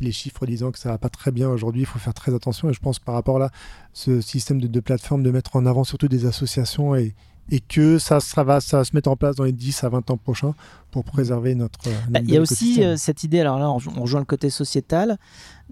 les 0.00 0.12
chiffres 0.12 0.46
disant 0.46 0.70
que 0.70 0.78
ça 0.78 0.90
va 0.90 0.98
pas 0.98 1.08
très 1.08 1.30
bien 1.30 1.48
aujourd'hui, 1.48 1.82
il 1.82 1.86
faut 1.86 1.98
faire 1.98 2.14
très 2.14 2.34
attention. 2.34 2.70
Et 2.70 2.72
je 2.72 2.80
pense 2.80 2.98
par 2.98 3.14
rapport 3.14 3.42
à 3.42 3.50
ce 3.92 4.20
système 4.20 4.60
de, 4.60 4.80
plateforme, 4.80 5.22
de 5.22 5.30
mettre 5.30 5.56
en 5.56 5.66
avant 5.66 5.84
surtout 5.84 6.08
des 6.08 6.26
associations 6.26 6.94
et, 6.94 7.14
et 7.50 7.60
que 7.60 7.98
ça, 7.98 8.20
ça, 8.20 8.44
va, 8.44 8.60
ça 8.60 8.84
se 8.84 8.94
mettre 8.94 9.10
en 9.10 9.16
place 9.16 9.36
dans 9.36 9.44
les 9.44 9.52
10 9.52 9.84
à 9.84 9.88
20 9.88 10.10
ans 10.10 10.16
prochains 10.16 10.54
pour 10.90 11.04
préserver 11.04 11.54
notre. 11.54 11.78
Bah, 12.08 12.20
il 12.22 12.30
y 12.30 12.36
a 12.36 12.40
aussi 12.40 12.82
euh, 12.82 12.96
cette 12.96 13.24
idée, 13.24 13.40
alors 13.40 13.58
là, 13.58 13.70
on, 13.70 13.78
rejoint 14.00 14.20
le 14.20 14.26
côté 14.26 14.50
sociétal, 14.50 15.18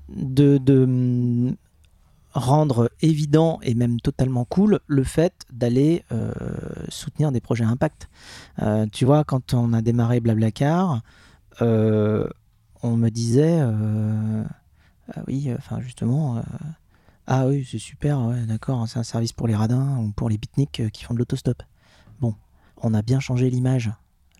de, 0.08 0.58
de 0.58 0.86
mm, 0.86 1.56
rendre 2.34 2.90
évident 3.02 3.58
et 3.62 3.74
même 3.74 4.00
totalement 4.00 4.44
cool 4.44 4.80
le 4.86 5.04
fait 5.04 5.44
d'aller 5.52 6.04
euh, 6.12 6.32
soutenir 6.88 7.32
des 7.32 7.40
projets 7.40 7.64
impact. 7.64 8.08
Euh, 8.62 8.86
tu 8.90 9.04
vois, 9.04 9.24
quand 9.24 9.54
on 9.54 9.72
a 9.72 9.82
démarré 9.82 10.20
Blablacar, 10.20 11.02
on 12.85 12.99
me 12.99 13.09
disait, 13.09 13.61
euh, 13.61 14.45
ah 15.14 15.22
oui, 15.26 15.51
enfin 15.57 15.80
justement, 15.80 16.37
euh, 16.37 16.43
ah 17.26 17.47
oui, 17.47 17.66
c'est 17.68 17.78
super, 17.78 18.20
d'accord, 18.47 18.87
c'est 18.87 18.99
un 18.99 19.05
service 19.05 19.32
pour 19.32 19.49
les 19.49 19.55
radins 19.55 19.97
ou 19.99 20.12
pour 20.12 20.28
les 20.28 20.37
beatniks 20.37 20.80
euh, 20.80 20.91
qui 20.91 21.05
font 21.05 21.14
de 21.14 21.18
l'autostop. 21.18 21.62
Bon, 22.20 22.35
on 22.76 22.93
a 22.93 23.01
bien 23.01 23.20
changé 23.20 23.49
l'image 23.49 23.91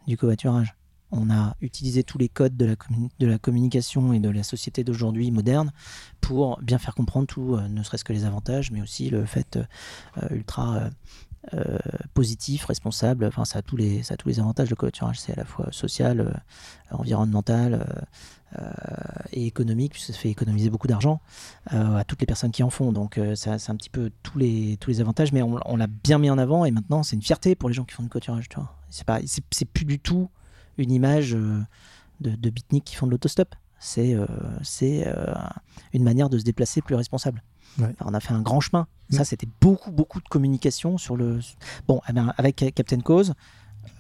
du 0.07 0.19
covoiturage. 0.19 0.75
On 1.11 1.31
a 1.31 1.57
utilisé 1.63 2.03
tous 2.03 2.19
les 2.19 2.29
codes 2.29 2.57
de 2.57 3.27
la 3.27 3.39
communication 3.39 4.13
et 4.13 4.21
de 4.21 4.29
la 4.29 4.43
société 4.43 4.85
d'aujourd'hui 4.85 5.31
moderne 5.31 5.73
pour 6.21 6.61
bien 6.61 6.79
faire 6.79 6.95
comprendre 6.95 7.27
tout, 7.27 7.57
ne 7.57 7.83
serait-ce 7.85 8.05
que 8.05 8.13
les 8.13 8.25
avantages, 8.25 8.73
mais 8.73 8.83
aussi 8.83 9.11
le 9.11 9.25
fait 9.25 9.61
ultra 10.31 10.91
euh, 11.53 11.79
positif, 12.15 12.65
responsable. 12.65 13.27
Enfin, 13.27 13.45
ça 13.45 13.59
a 13.59 13.63
tous 13.63 13.77
les, 13.77 14.03
ça 14.03 14.15
a 14.15 14.17
tous 14.17 14.29
les 14.29 14.41
avantages. 14.41 14.71
Le 14.71 14.77
covoiturage, 14.77 15.21
c'est 15.21 15.33
à 15.33 15.37
la 15.37 15.45
fois 15.45 15.69
social, 15.73 16.21
euh, 16.21 16.33
environnemental 16.91 17.87
euh, 18.59 18.65
et 19.33 19.47
économique, 19.47 19.93
puisque 19.93 20.13
ça 20.13 20.19
fait 20.19 20.31
économiser 20.31 20.71
beaucoup 20.71 20.87
d'argent 20.87 21.21
à 21.67 22.05
toutes 22.05 22.21
les 22.21 22.27
personnes 22.27 22.53
qui 22.53 22.63
en 22.63 22.71
font. 22.71 22.93
Donc, 22.93 23.21
c'est 23.35 23.51
un 23.51 23.77
petit 23.77 23.91
peu 23.91 24.11
tous 24.23 24.39
les, 24.39 24.77
tous 24.79 24.91
les 24.91 25.01
avantages, 25.01 25.33
mais 25.33 25.43
on, 25.43 25.77
l'a 25.77 25.87
bien 25.87 26.19
mis 26.19 26.31
en 26.31 26.39
avant 26.39 26.65
et 26.65 26.71
maintenant, 26.71 27.03
c'est 27.03 27.17
une 27.17 27.23
fierté 27.23 27.57
pour 27.57 27.69
les 27.69 27.75
gens 27.75 27.85
qui 27.85 27.95
font 27.95 28.05
du 28.05 28.09
covoiturage. 28.09 28.49
Tu 28.49 28.57
vois, 28.57 28.73
c'est 28.91 29.05
pas, 29.05 29.19
c'est 29.51 29.65
plus 29.65 29.85
du 29.85 29.99
tout 29.99 30.31
une 30.79 30.93
image 30.93 31.33
de, 31.33 31.67
de 32.21 32.51
beatnik 32.51 32.85
qui 32.85 32.95
font 32.95 33.07
de 33.07 33.11
l'autostop. 33.11 33.55
C'est, 33.81 34.17
c'est 34.63 35.13
une 35.93 36.05
manière 36.05 36.31
de 36.31 36.39
se 36.39 36.45
déplacer 36.45 36.81
plus 36.81 36.95
responsable 36.95 37.43
on 38.01 38.15
a 38.15 38.21
fait 38.21 38.35
un 38.35 38.43
grand 38.43 38.61
chemin. 38.61 38.87
Ça, 39.11 39.25
c'était 39.25 39.49
beaucoup, 39.61 39.91
beaucoup 39.91 40.21
de 40.21 40.29
communication 40.29 40.99
sur 40.99 41.17
le. 41.17 41.41
Bon, 41.87 42.01
eh 42.09 42.19
avec 42.37 42.57
Captain 42.75 43.01
Cause, 43.01 43.35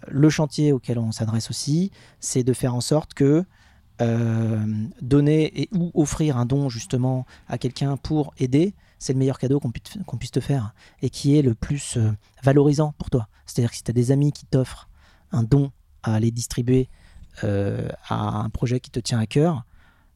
le 0.08 0.30
chantier 0.30 0.72
auquel 0.72 0.98
on 0.98 1.12
s'adresse 1.12 1.50
aussi, 1.50 1.90
c'est 2.20 2.42
de 2.42 2.52
faire 2.52 2.74
en 2.74 2.80
sorte 2.80 3.14
que 3.14 3.44
euh, 4.00 4.66
donner 5.00 5.62
et 5.62 5.68
ou 5.72 5.92
offrir 5.94 6.36
un 6.36 6.46
don 6.46 6.68
justement 6.68 7.26
à 7.46 7.58
quelqu'un 7.58 7.96
pour 7.96 8.34
aider, 8.38 8.74
c'est 8.98 9.12
le 9.12 9.20
meilleur 9.20 9.38
cadeau 9.38 9.60
qu'on 9.60 9.70
puisse, 9.70 10.30
te 10.32 10.40
faire 10.40 10.74
et 11.00 11.10
qui 11.10 11.38
est 11.38 11.42
le 11.42 11.54
plus 11.54 11.96
euh, 11.96 12.10
valorisant 12.42 12.94
pour 12.98 13.10
toi. 13.10 13.28
C'est-à-dire 13.46 13.70
que 13.70 13.76
si 13.76 13.84
tu 13.84 13.90
as 13.90 13.94
des 13.94 14.10
amis 14.10 14.32
qui 14.32 14.46
t'offrent 14.46 14.88
un 15.30 15.44
don 15.44 15.70
à 16.02 16.14
aller 16.14 16.32
distribuer 16.32 16.88
euh, 17.44 17.88
à 18.08 18.40
un 18.40 18.48
projet 18.50 18.80
qui 18.80 18.90
te 18.90 18.98
tient 18.98 19.20
à 19.20 19.26
cœur, 19.26 19.64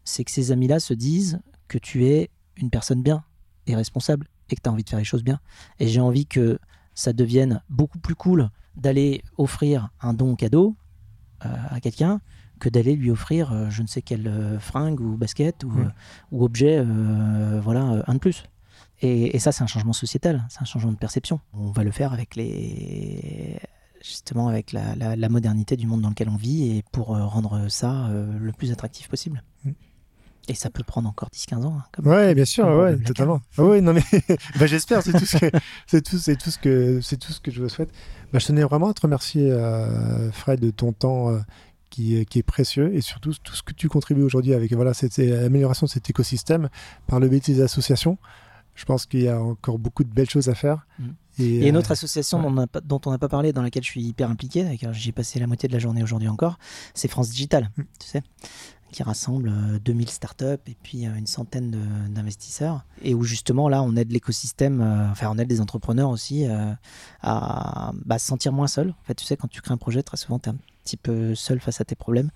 c'est 0.04 0.24
que 0.24 0.30
ces 0.30 0.50
amis-là 0.50 0.80
se 0.80 0.94
disent 0.94 1.40
que 1.68 1.78
tu 1.78 2.06
es 2.06 2.30
une 2.56 2.70
personne 2.70 3.02
bien, 3.02 3.22
responsable 3.74 4.26
et 4.50 4.56
que 4.56 4.60
tu 4.62 4.68
as 4.68 4.72
envie 4.72 4.84
de 4.84 4.88
faire 4.88 4.98
les 4.98 5.04
choses 5.04 5.24
bien. 5.24 5.40
Et 5.78 5.88
j'ai 5.88 6.00
envie 6.00 6.26
que 6.26 6.58
ça 6.94 7.12
devienne 7.12 7.62
beaucoup 7.68 7.98
plus 7.98 8.14
cool 8.14 8.50
d'aller 8.76 9.22
offrir 9.36 9.90
un 10.00 10.14
don 10.14 10.36
cadeau 10.36 10.76
euh, 11.44 11.48
à 11.70 11.80
quelqu'un 11.80 12.20
que 12.58 12.68
d'aller 12.68 12.96
lui 12.96 13.12
offrir 13.12 13.52
euh, 13.52 13.70
je 13.70 13.82
ne 13.82 13.86
sais 13.86 14.02
quelle 14.02 14.26
euh, 14.26 14.58
fringue 14.58 15.00
ou 15.00 15.16
basket 15.16 15.62
ou, 15.62 15.72
ou 16.32 16.44
objet, 16.44 16.84
voilà, 17.62 18.02
un 18.06 18.14
de 18.14 18.18
plus. 18.18 18.44
Et, 19.00 19.38
ça, 19.38 19.52
c'est 19.52 19.62
un 19.62 19.68
changement 19.68 19.92
sociétal, 19.92 20.44
c'est 20.48 20.60
un 20.60 20.64
changement 20.64 20.90
de 20.90 20.96
perception. 20.96 21.40
On 21.52 21.70
va 21.70 21.84
le 21.84 21.92
faire 21.92 22.12
avec 22.12 22.34
les 22.34 23.60
justement 24.02 24.48
avec 24.48 24.72
la, 24.72 24.94
la, 24.96 25.28
modernité 25.28 25.76
du 25.76 25.86
monde 25.86 26.00
dans 26.00 26.08
lequel 26.08 26.28
on 26.28 26.36
vit 26.36 26.76
et 26.76 26.84
pour 26.92 27.08
rendre 27.08 27.68
ça 27.68 28.08
le 28.12 28.52
plus 28.52 28.72
attractif 28.72 29.08
possible. 29.08 29.42
Mm. 29.64 29.70
Et 30.48 30.54
ça 30.54 30.70
peut 30.70 30.82
prendre 30.82 31.08
encore 31.08 31.28
10-15 31.28 31.64
ans. 31.64 31.78
Hein, 31.78 32.02
ouais, 32.04 32.34
bien 32.34 32.46
sûr, 32.46 32.66
ouais, 32.66 32.96
totalement. 32.98 33.40
Ah 33.58 33.64
oui, 33.64 33.82
non 33.82 33.92
mais 33.92 34.02
bah, 34.58 34.66
j'espère, 34.66 35.02
c'est 35.02 35.12
tout 35.12 35.26
ce 35.26 35.36
que 35.36 35.50
c'est 35.86 36.02
tout, 36.02 36.18
c'est 36.18 36.36
tout 36.36 36.50
ce 36.50 36.58
que 36.58 37.00
c'est 37.02 37.18
tout 37.18 37.32
ce 37.32 37.40
que 37.40 37.50
je 37.50 37.62
vous 37.62 37.68
souhaite. 37.68 37.90
Bah, 38.32 38.38
je 38.38 38.46
tenais 38.46 38.62
vraiment 38.62 38.88
à 38.88 38.94
te 38.94 39.02
remercier, 39.02 39.50
euh, 39.50 40.32
Fred, 40.32 40.60
de 40.60 40.70
ton 40.70 40.92
temps 40.92 41.30
euh, 41.30 41.38
qui, 41.90 42.24
qui, 42.26 42.38
est 42.38 42.42
précieux 42.42 42.94
et 42.94 43.02
surtout 43.02 43.32
tout 43.44 43.54
ce 43.54 43.62
que 43.62 43.74
tu 43.74 43.88
contribues 43.88 44.22
aujourd'hui 44.22 44.54
avec 44.54 44.72
voilà 44.72 44.94
cette 44.94 45.18
amélioration 45.18 45.86
de 45.86 45.90
cet 45.90 46.08
écosystème 46.08 46.70
par 47.06 47.20
le 47.20 47.28
biais 47.28 47.40
de 47.40 47.44
tes 47.44 47.60
associations. 47.60 48.16
Je 48.78 48.84
pense 48.84 49.06
qu'il 49.06 49.22
y 49.22 49.28
a 49.28 49.42
encore 49.42 49.76
beaucoup 49.76 50.04
de 50.04 50.08
belles 50.08 50.30
choses 50.30 50.48
à 50.48 50.54
faire. 50.54 50.86
Mm. 51.00 51.08
Et, 51.40 51.68
une 51.68 51.76
autre 51.76 51.90
euh, 51.90 51.94
association 51.94 52.40
dont, 52.40 52.62
on 52.62 52.80
dont 52.84 53.00
on 53.06 53.10
n'a 53.10 53.18
pas 53.18 53.28
parlé, 53.28 53.52
dans 53.52 53.62
laquelle 53.62 53.82
je 53.82 53.88
suis 53.88 54.02
hyper 54.02 54.30
impliqué, 54.30 54.78
j'y 54.92 55.08
ai 55.08 55.12
passé 55.12 55.40
la 55.40 55.48
moitié 55.48 55.68
de 55.68 55.72
la 55.72 55.80
journée 55.80 56.02
aujourd'hui 56.02 56.28
encore, 56.28 56.58
c'est 56.94 57.08
France 57.08 57.30
Digital. 57.30 57.70
Mm. 57.76 57.82
Tu 57.98 58.06
sais 58.06 58.22
qui 58.92 59.02
rassemble 59.02 59.78
2000 59.80 60.06
euh, 60.06 60.10
startups 60.10 60.44
et 60.66 60.76
puis 60.82 61.06
euh, 61.06 61.14
une 61.16 61.26
centaine 61.26 61.76
d'investisseurs. 62.08 62.84
Et 63.02 63.14
où 63.14 63.22
justement, 63.22 63.68
là, 63.68 63.82
on 63.82 63.96
aide 63.96 64.10
l'écosystème, 64.12 64.80
euh, 64.80 65.10
enfin, 65.10 65.28
on 65.30 65.38
aide 65.38 65.50
les 65.50 65.60
entrepreneurs 65.60 66.10
aussi 66.10 66.46
à 67.22 67.92
bah, 68.04 68.18
se 68.18 68.26
sentir 68.26 68.52
moins 68.52 68.66
seul. 68.66 68.90
En 68.90 69.04
fait, 69.04 69.14
tu 69.14 69.24
sais, 69.24 69.36
quand 69.36 69.48
tu 69.48 69.60
crées 69.60 69.74
un 69.74 69.78
projet, 69.78 70.02
très 70.02 70.16
souvent, 70.16 70.38
petit 70.88 70.96
peu 70.96 71.34
seul 71.34 71.60
face 71.60 71.80
à 71.80 71.84
tes 71.84 71.94
problèmes. 71.94 72.30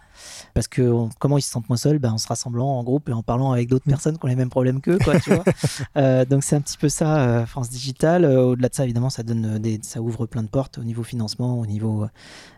Parce 0.55 0.69
que 0.69 1.09
comment 1.19 1.39
ils 1.39 1.43
se 1.43 1.51
sentent 1.51 1.69
moins 1.69 1.77
seuls? 1.77 1.99
Ben, 1.99 2.13
En 2.13 2.19
se 2.19 2.29
rassemblant 2.29 2.79
en 2.79 2.85
groupe 2.85 3.09
et 3.09 3.13
en 3.13 3.23
parlant 3.23 3.53
avec 3.53 3.69
d'autres 3.69 3.87
mm. 3.87 3.91
personnes 3.91 4.19
qui 4.19 4.25
ont 4.25 4.29
les 4.29 4.37
mêmes 4.37 4.51
problèmes 4.51 4.81
qu'eux. 4.81 4.99
euh, 5.97 6.25
donc 6.25 6.45
c'est 6.45 6.57
un 6.57 6.61
petit 6.61 6.77
peu 6.77 6.89
ça, 6.89 7.21
euh, 7.21 7.47
France 7.47 7.71
Digital. 7.71 8.25
Euh, 8.25 8.43
au-delà 8.43 8.69
de 8.69 8.75
ça, 8.75 8.85
évidemment, 8.85 9.11
ça, 9.11 9.23
donne 9.23 9.59
des, 9.59 9.81
ça 9.83 10.03
ouvre 10.03 10.27
plein 10.27 10.43
de 10.43 10.49
portes 10.49 10.79
au 10.79 10.85
niveau 10.85 11.03
financement, 11.03 11.59
au 11.59 11.67
niveau 11.67 12.07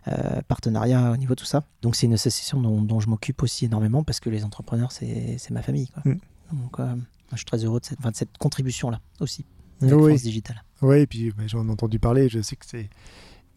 euh, 0.08 0.42
partenariat, 0.48 1.12
au 1.12 1.16
niveau 1.16 1.34
tout 1.34 1.44
ça. 1.44 1.64
Donc 1.82 1.96
c'est 1.96 2.06
une 2.06 2.14
association 2.14 2.60
dont, 2.60 3.00
je 3.00 3.08
m'occupe 3.08 3.42
aussi 3.42 3.66
énormément 3.66 4.02
parce 4.02 4.20
que 4.20 4.30
les 4.30 4.44
entrepreneurs, 4.44 4.92
c'est 4.92 5.50
ma 5.50 5.62
famille. 5.62 5.88
Quoi. 5.88 6.02
Mm. 6.04 6.18
Donc 6.52 6.78
je 7.32 7.36
suis 7.36 7.46
très 7.46 7.64
heureux 7.64 7.80
de 7.80 7.84
cette, 7.84 8.00
de 8.00 8.10
cette 8.14 8.36
contribution-là 8.38 9.00
aussi. 9.20 9.44
Oui. 9.82 9.90
France 9.90 10.22
Digital. 10.22 10.62
Oui, 10.82 11.00
et 11.00 11.06
puis 11.06 11.32
j'en 11.46 11.66
ai 11.66 11.70
entendu 11.70 11.98
parler. 11.98 12.28
Je 12.28 12.40
sais 12.40 12.56
que 12.56 12.64
c'est 12.66 12.88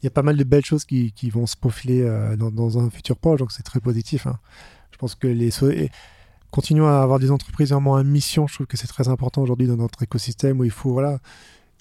il 0.01 0.05
y 0.05 0.07
a 0.07 0.11
pas 0.11 0.21
mal 0.21 0.37
de 0.37 0.43
belles 0.43 0.65
choses 0.65 0.85
qui, 0.85 1.11
qui 1.11 1.29
vont 1.29 1.45
se 1.47 1.55
profiler 1.55 2.01
euh, 2.01 2.35
dans, 2.35 2.51
dans, 2.51 2.79
un 2.79 2.89
futur 2.89 3.17
proche, 3.17 3.39
donc 3.39 3.51
c'est 3.51 3.63
très 3.63 3.79
positif. 3.79 4.27
Hein. 4.27 4.39
Je 4.91 4.97
pense 4.97 5.15
que 5.15 5.27
les 5.27 5.49
continuons 6.51 6.87
à 6.87 6.99
avoir 7.01 7.19
des 7.19 7.31
entreprises 7.31 7.71
vraiment 7.71 7.95
à 7.95 8.03
mission. 8.03 8.47
Je 8.47 8.53
trouve 8.53 8.67
que 8.67 8.77
c'est 8.77 8.87
très 8.87 9.07
important 9.07 9.41
aujourd'hui 9.41 9.67
dans 9.67 9.77
notre 9.77 10.03
écosystème 10.03 10.59
où 10.59 10.63
il 10.63 10.71
faut 10.71 10.91
voilà 10.91 11.19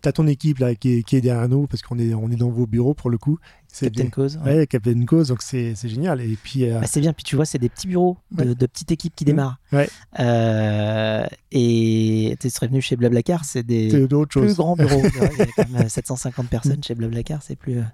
tu 0.03 0.09
as 0.09 0.13
ton 0.13 0.27
équipe 0.27 0.59
là, 0.59 0.75
qui, 0.75 0.99
est, 0.99 1.03
qui 1.03 1.17
est 1.17 1.21
derrière 1.21 1.49
nous, 1.49 1.67
parce 1.67 1.83
qu'on 1.83 1.99
est, 1.99 2.15
on 2.15 2.31
est 2.31 2.37
dans 2.37 2.51
vos 2.51 2.67
bureaux 2.67 2.95
pour 2.95 3.11
le 3.11 3.19
coup. 3.19 3.39
Captain 3.81 4.09
Cause. 4.09 4.39
Ouais, 4.45 4.67
Captain 4.67 5.05
Cause, 5.05 5.29
donc 5.29 5.43
c'est 5.43 5.75
génial. 5.85 6.21
Et 6.21 6.37
puis, 6.43 6.65
euh, 6.65 6.81
bah, 6.81 6.87
c'est 6.87 7.01
bien, 7.01 7.13
puis 7.13 7.25
tu 7.25 7.37
vois, 7.37 7.45
c'est 7.45 7.59
des 7.59 7.69
petits 7.69 7.87
bureaux 7.87 8.17
de, 8.33 8.55
de 8.55 8.67
petites 8.67 8.91
équipes 8.91 9.15
qui 9.15 9.25
mmh. 9.25 9.27
démarrent. 9.27 9.59
Ouais. 9.73 9.89
Euh, 10.19 11.27
et 11.53 12.37
tu 12.41 12.51
serais 12.51 12.69
venu 12.69 12.81
chez 12.81 12.97
Blablacar, 12.97 13.45
c'est 13.45 13.63
des 13.63 13.89
plus 13.89 14.55
grands 14.55 14.77
bureaux. 14.77 15.03
il 15.33 15.39
y 15.39 15.43
a 15.43 15.47
quand 15.57 15.69
même 15.69 15.89
750 15.89 16.49
personnes 16.49 16.83
chez 16.83 16.95
Blablacar, 16.95 17.43
c'est 17.43 17.57
plus. 17.57 17.79
Euh, 17.79 17.85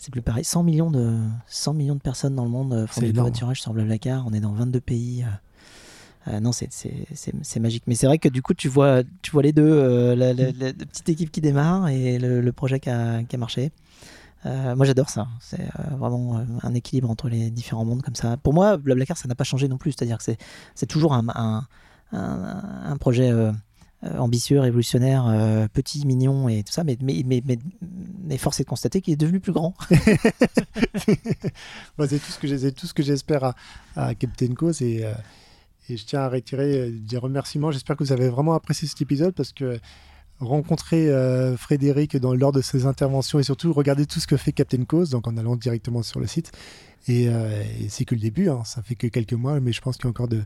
c'est 0.00 0.12
plus 0.12 0.22
pareil. 0.22 0.44
100 0.44 0.62
millions, 0.62 0.92
de, 0.92 1.18
100 1.48 1.74
millions 1.74 1.96
de 1.96 2.00
personnes 2.00 2.36
dans 2.36 2.44
le 2.44 2.50
monde 2.50 2.86
font 2.88 3.00
du 3.00 3.12
covoiturage 3.12 3.60
sur 3.60 3.72
Blablacar. 3.72 4.24
On 4.28 4.32
est 4.32 4.38
dans 4.38 4.52
22 4.52 4.80
pays. 4.80 5.24
Euh, 6.28 6.40
non, 6.40 6.52
c'est 6.52 7.60
magique. 7.60 7.84
Mais 7.86 7.94
c'est 7.94 8.06
vrai 8.06 8.18
que 8.18 8.28
du 8.28 8.42
coup, 8.42 8.54
tu 8.54 8.68
vois, 8.68 9.02
tu 9.22 9.30
vois 9.30 9.42
les 9.42 9.52
deux, 9.52 9.62
euh, 9.68 10.14
la, 10.14 10.34
petite 10.72 11.08
équipe 11.08 11.30
qui 11.30 11.40
démarre 11.40 11.88
et 11.88 12.18
le, 12.18 12.52
projet 12.52 12.80
qui 12.80 12.90
a, 12.90 13.22
marché. 13.38 13.70
Euh, 14.46 14.76
moi, 14.76 14.86
j'adore 14.86 15.10
ça. 15.10 15.28
C'est 15.40 15.66
vraiment 15.90 16.44
un 16.62 16.74
équilibre 16.74 17.10
entre 17.10 17.28
les 17.28 17.50
différents 17.50 17.84
mondes 17.84 18.02
comme 18.02 18.14
ça. 18.14 18.36
Pour 18.36 18.54
moi, 18.54 18.76
Blablacar, 18.76 19.16
ça 19.16 19.28
n'a 19.28 19.34
pas 19.34 19.44
changé 19.44 19.68
non 19.68 19.78
plus. 19.78 19.92
C'est-à-dire 19.92 20.18
que 20.18 20.24
c'est 20.74 20.86
toujours 20.86 21.14
un, 21.14 21.66
projet 23.00 23.32
ambitieux, 24.02 24.60
révolutionnaire, 24.60 25.68
petit, 25.72 26.06
mignon 26.06 26.48
et 26.48 26.62
tout 26.62 26.72
ça. 26.72 26.84
Mais, 26.84 26.96
mais, 27.02 27.24
mais, 27.24 27.42
mais, 28.24 28.38
force 28.38 28.60
est 28.60 28.64
de 28.64 28.68
constater 28.68 29.00
qu'il 29.00 29.12
est 29.14 29.16
devenu 29.16 29.40
plus 29.40 29.52
grand. 29.52 29.74
c'est 32.08 32.74
tout 32.74 32.86
ce 32.86 32.94
que 32.94 33.02
j'espère 33.02 33.54
à, 33.96 34.14
Captain 34.14 34.54
Co. 34.54 34.70
Et 35.90 35.96
je 35.96 36.04
tiens 36.04 36.20
à 36.20 36.28
retirer 36.28 36.80
euh, 36.80 36.90
des 36.92 37.16
remerciements. 37.16 37.70
J'espère 37.70 37.96
que 37.96 38.04
vous 38.04 38.12
avez 38.12 38.28
vraiment 38.28 38.54
apprécié 38.54 38.86
cet 38.86 39.00
épisode 39.00 39.34
parce 39.34 39.52
que 39.52 39.80
rencontrer 40.40 41.08
euh, 41.08 41.56
Frédéric 41.56 42.16
dans, 42.16 42.34
lors 42.34 42.52
de 42.52 42.60
ses 42.60 42.86
interventions 42.86 43.38
et 43.38 43.42
surtout 43.42 43.72
regarder 43.72 44.06
tout 44.06 44.20
ce 44.20 44.26
que 44.26 44.36
fait 44.36 44.52
Captain 44.52 44.84
Cause, 44.84 45.10
donc 45.10 45.26
en 45.26 45.36
allant 45.36 45.56
directement 45.56 46.02
sur 46.02 46.20
le 46.20 46.26
site. 46.26 46.52
Et, 47.06 47.28
euh, 47.28 47.62
c'est 47.88 48.04
que 48.04 48.14
le 48.14 48.20
début, 48.20 48.48
hein. 48.48 48.62
ça 48.64 48.82
fait 48.82 48.94
que 48.94 49.06
quelques 49.06 49.32
mois, 49.32 49.60
mais 49.60 49.72
je 49.72 49.80
pense 49.80 49.96
qu'il 49.96 50.04
y 50.04 50.08
a 50.08 50.10
encore 50.10 50.28
de, 50.28 50.42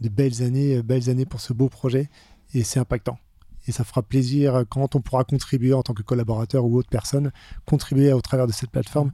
belles 0.00 0.42
années, 0.42 0.82
belles 0.82 1.10
années 1.10 1.26
pour 1.26 1.40
ce 1.40 1.52
beau 1.52 1.68
projet 1.68 2.08
et 2.54 2.64
c'est 2.64 2.80
impactant. 2.80 3.18
Et 3.66 3.72
ça 3.72 3.84
fera 3.84 4.02
plaisir 4.02 4.64
quand 4.70 4.96
on 4.96 5.00
pourra 5.00 5.24
contribuer 5.24 5.74
en 5.74 5.82
tant 5.82 5.92
que 5.92 6.02
collaborateur 6.02 6.64
ou 6.64 6.76
autre 6.78 6.88
personne, 6.88 7.32
contribuer 7.66 8.12
au 8.12 8.20
travers 8.22 8.46
de 8.46 8.52
cette 8.52 8.70
plateforme 8.70 9.12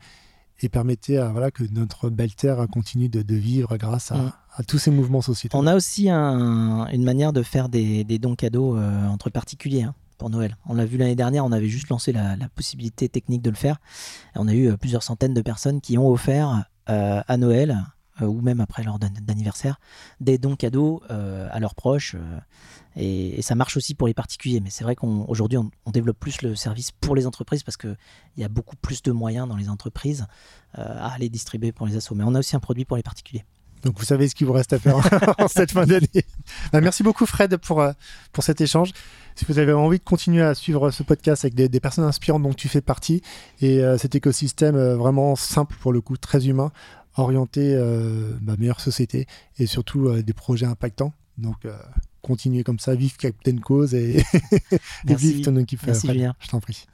et 0.61 0.69
permettre 0.69 1.13
à, 1.15 1.31
voilà, 1.31 1.51
que 1.51 1.65
notre 1.73 2.11
belle 2.11 2.35
terre 2.35 2.65
continue 2.71 3.09
de, 3.09 3.35
vivre 3.35 3.77
grâce 3.77 4.13
à, 4.13 4.39
à 4.57 4.63
tous 4.63 4.79
ces 4.79 4.93
mouvements 4.93 5.23
sociaux. 5.23 5.51
On 5.53 5.67
a 5.67 5.75
aussi 5.75 6.09
une 6.09 7.05
manière 7.05 7.33
de 7.33 7.43
faire 7.43 7.69
des, 7.69 8.05
dons 8.19 8.37
cadeaux 8.37 8.77
euh, 8.77 9.07
entre 9.09 9.31
particuliers 9.31 9.83
hein, 9.83 9.95
pour 10.17 10.31
Noël. 10.31 10.57
On 10.67 10.75
l'a 10.75 10.85
vu 10.85 10.97
l'année 10.97 11.17
dernière, 11.17 11.45
on 11.45 11.53
avait 11.53 11.69
juste 11.69 11.89
lancé 11.89 12.13
la, 12.13 12.37
possibilité 12.55 13.09
technique 13.09 13.43
de 13.43 13.51
le 13.51 13.57
faire. 13.57 13.79
On 14.35 14.49
a 14.49 14.55
eu 14.55 14.69
euh, 14.69 14.77
plusieurs 14.77 15.03
centaines 15.03 15.35
de 15.35 15.43
personnes 15.43 15.81
qui 15.81 15.99
ont 15.99 16.09
offert 16.09 16.65
euh, 16.89 17.23
à 17.27 17.37
Noël 17.37 17.85
ou 18.21 18.41
même 18.43 18.61
après 18.61 18.85
leur 18.85 19.01
d'anniversaire 19.01 19.81
des 20.21 20.39
dons 20.39 20.55
cadeaux 20.55 21.03
à 21.09 21.59
leurs 21.59 21.75
proches. 21.75 22.15
Et, 22.95 23.43
ça 23.43 23.57
marche 23.57 23.77
aussi 23.77 23.97
pour 23.97 24.07
les 24.07 24.15
particuliers. 24.15 24.61
Mais 24.61 24.71
c'est 24.71 24.85
vrai 24.85 24.95
qu'aujourd'hui, 24.95 25.59
on, 25.59 25.69
on, 25.85 25.91
développe 25.91 26.21
plus 26.21 26.41
le 26.43 26.55
service 26.55 26.93
pour 26.93 27.17
les 27.17 27.27
entreprises 27.27 27.65
parce 27.65 27.77
qu'il 27.77 27.97
y 28.37 28.45
a 28.45 28.49
beaucoup 28.49 28.77
plus 28.77 29.03
de 29.03 29.11
moyens 29.11 29.49
dans 29.49 29.57
les 29.57 29.69
entreprises 29.69 30.29
à 30.75 31.13
aller 31.13 31.29
distribuer 31.29 31.73
pour 31.73 31.89
les 31.89 31.97
assos. 31.97 32.15
Mais 32.15 32.23
on 32.23 32.37
a 32.37 32.39
aussi 32.39 32.55
un 32.55 32.61
produit 32.61 32.85
pour 32.85 32.97
les 32.97 33.03
particuliers. 33.03 33.45
Donc 33.85 33.99
vous 33.99 34.05
savez 34.05 34.29
ce 34.29 34.35
qu'il 34.35 34.47
vous 34.47 34.53
reste 34.53 34.73
à 34.73 34.79
faire 34.79 34.97
en 35.39 35.49
cette 35.49 35.73
fin 35.73 35.87
d'année. 35.87 36.25
Bah, 36.73 36.81
merci 36.81 37.03
beaucoup 37.03 37.27
Fred 37.27 37.57
pour, 37.59 37.81
euh, 37.81 37.93
pour 38.33 38.43
cet 38.43 38.61
échange. 38.61 38.93
Si 39.37 39.45
vous 39.47 39.59
avez 39.59 39.73
envie 39.73 39.99
de 39.99 40.05
continuer 40.05 40.43
à 40.43 40.55
suivre 40.55 40.91
ce 40.91 41.03
podcast 41.03 41.45
avec 41.45 41.55
des, 41.55 41.81
personnes 41.81 42.05
inspirantes 42.05 42.43
dont 42.43 42.55
tu 42.55 42.69
fais 42.69 42.81
partie 42.81 43.21
et 43.61 43.81
euh, 43.81 43.99
cet 43.99 44.15
écosystème 44.15 44.77
euh, 44.77 44.97
vraiment 44.97 45.37
simple 45.37 45.77
pour 45.81 45.93
le 45.93 46.01
coup, 46.01 46.17
très 46.17 46.47
humain, 46.47 46.73
orienté 47.17 47.77
ma 48.43 48.57
meilleure 48.57 48.81
société 48.81 49.27
et 49.59 49.67
surtout 49.67 50.21
des 50.23 50.33
projets 50.33 50.67
impactants. 50.67 51.13
Donc 51.39 51.65
continuez 52.23 52.65
comme 52.65 52.81
ça, 52.81 52.97
vive 52.97 53.17
Captain 53.17 53.59
Cause 53.59 53.95
et, 53.95 54.25
vive 55.05 55.43
ton 55.43 55.57
équipe. 55.57 55.81
Merci 55.87 56.09
Fred. 56.09 56.33
Je 56.41 56.49
t'en 56.49 56.61
prie. 56.61 56.87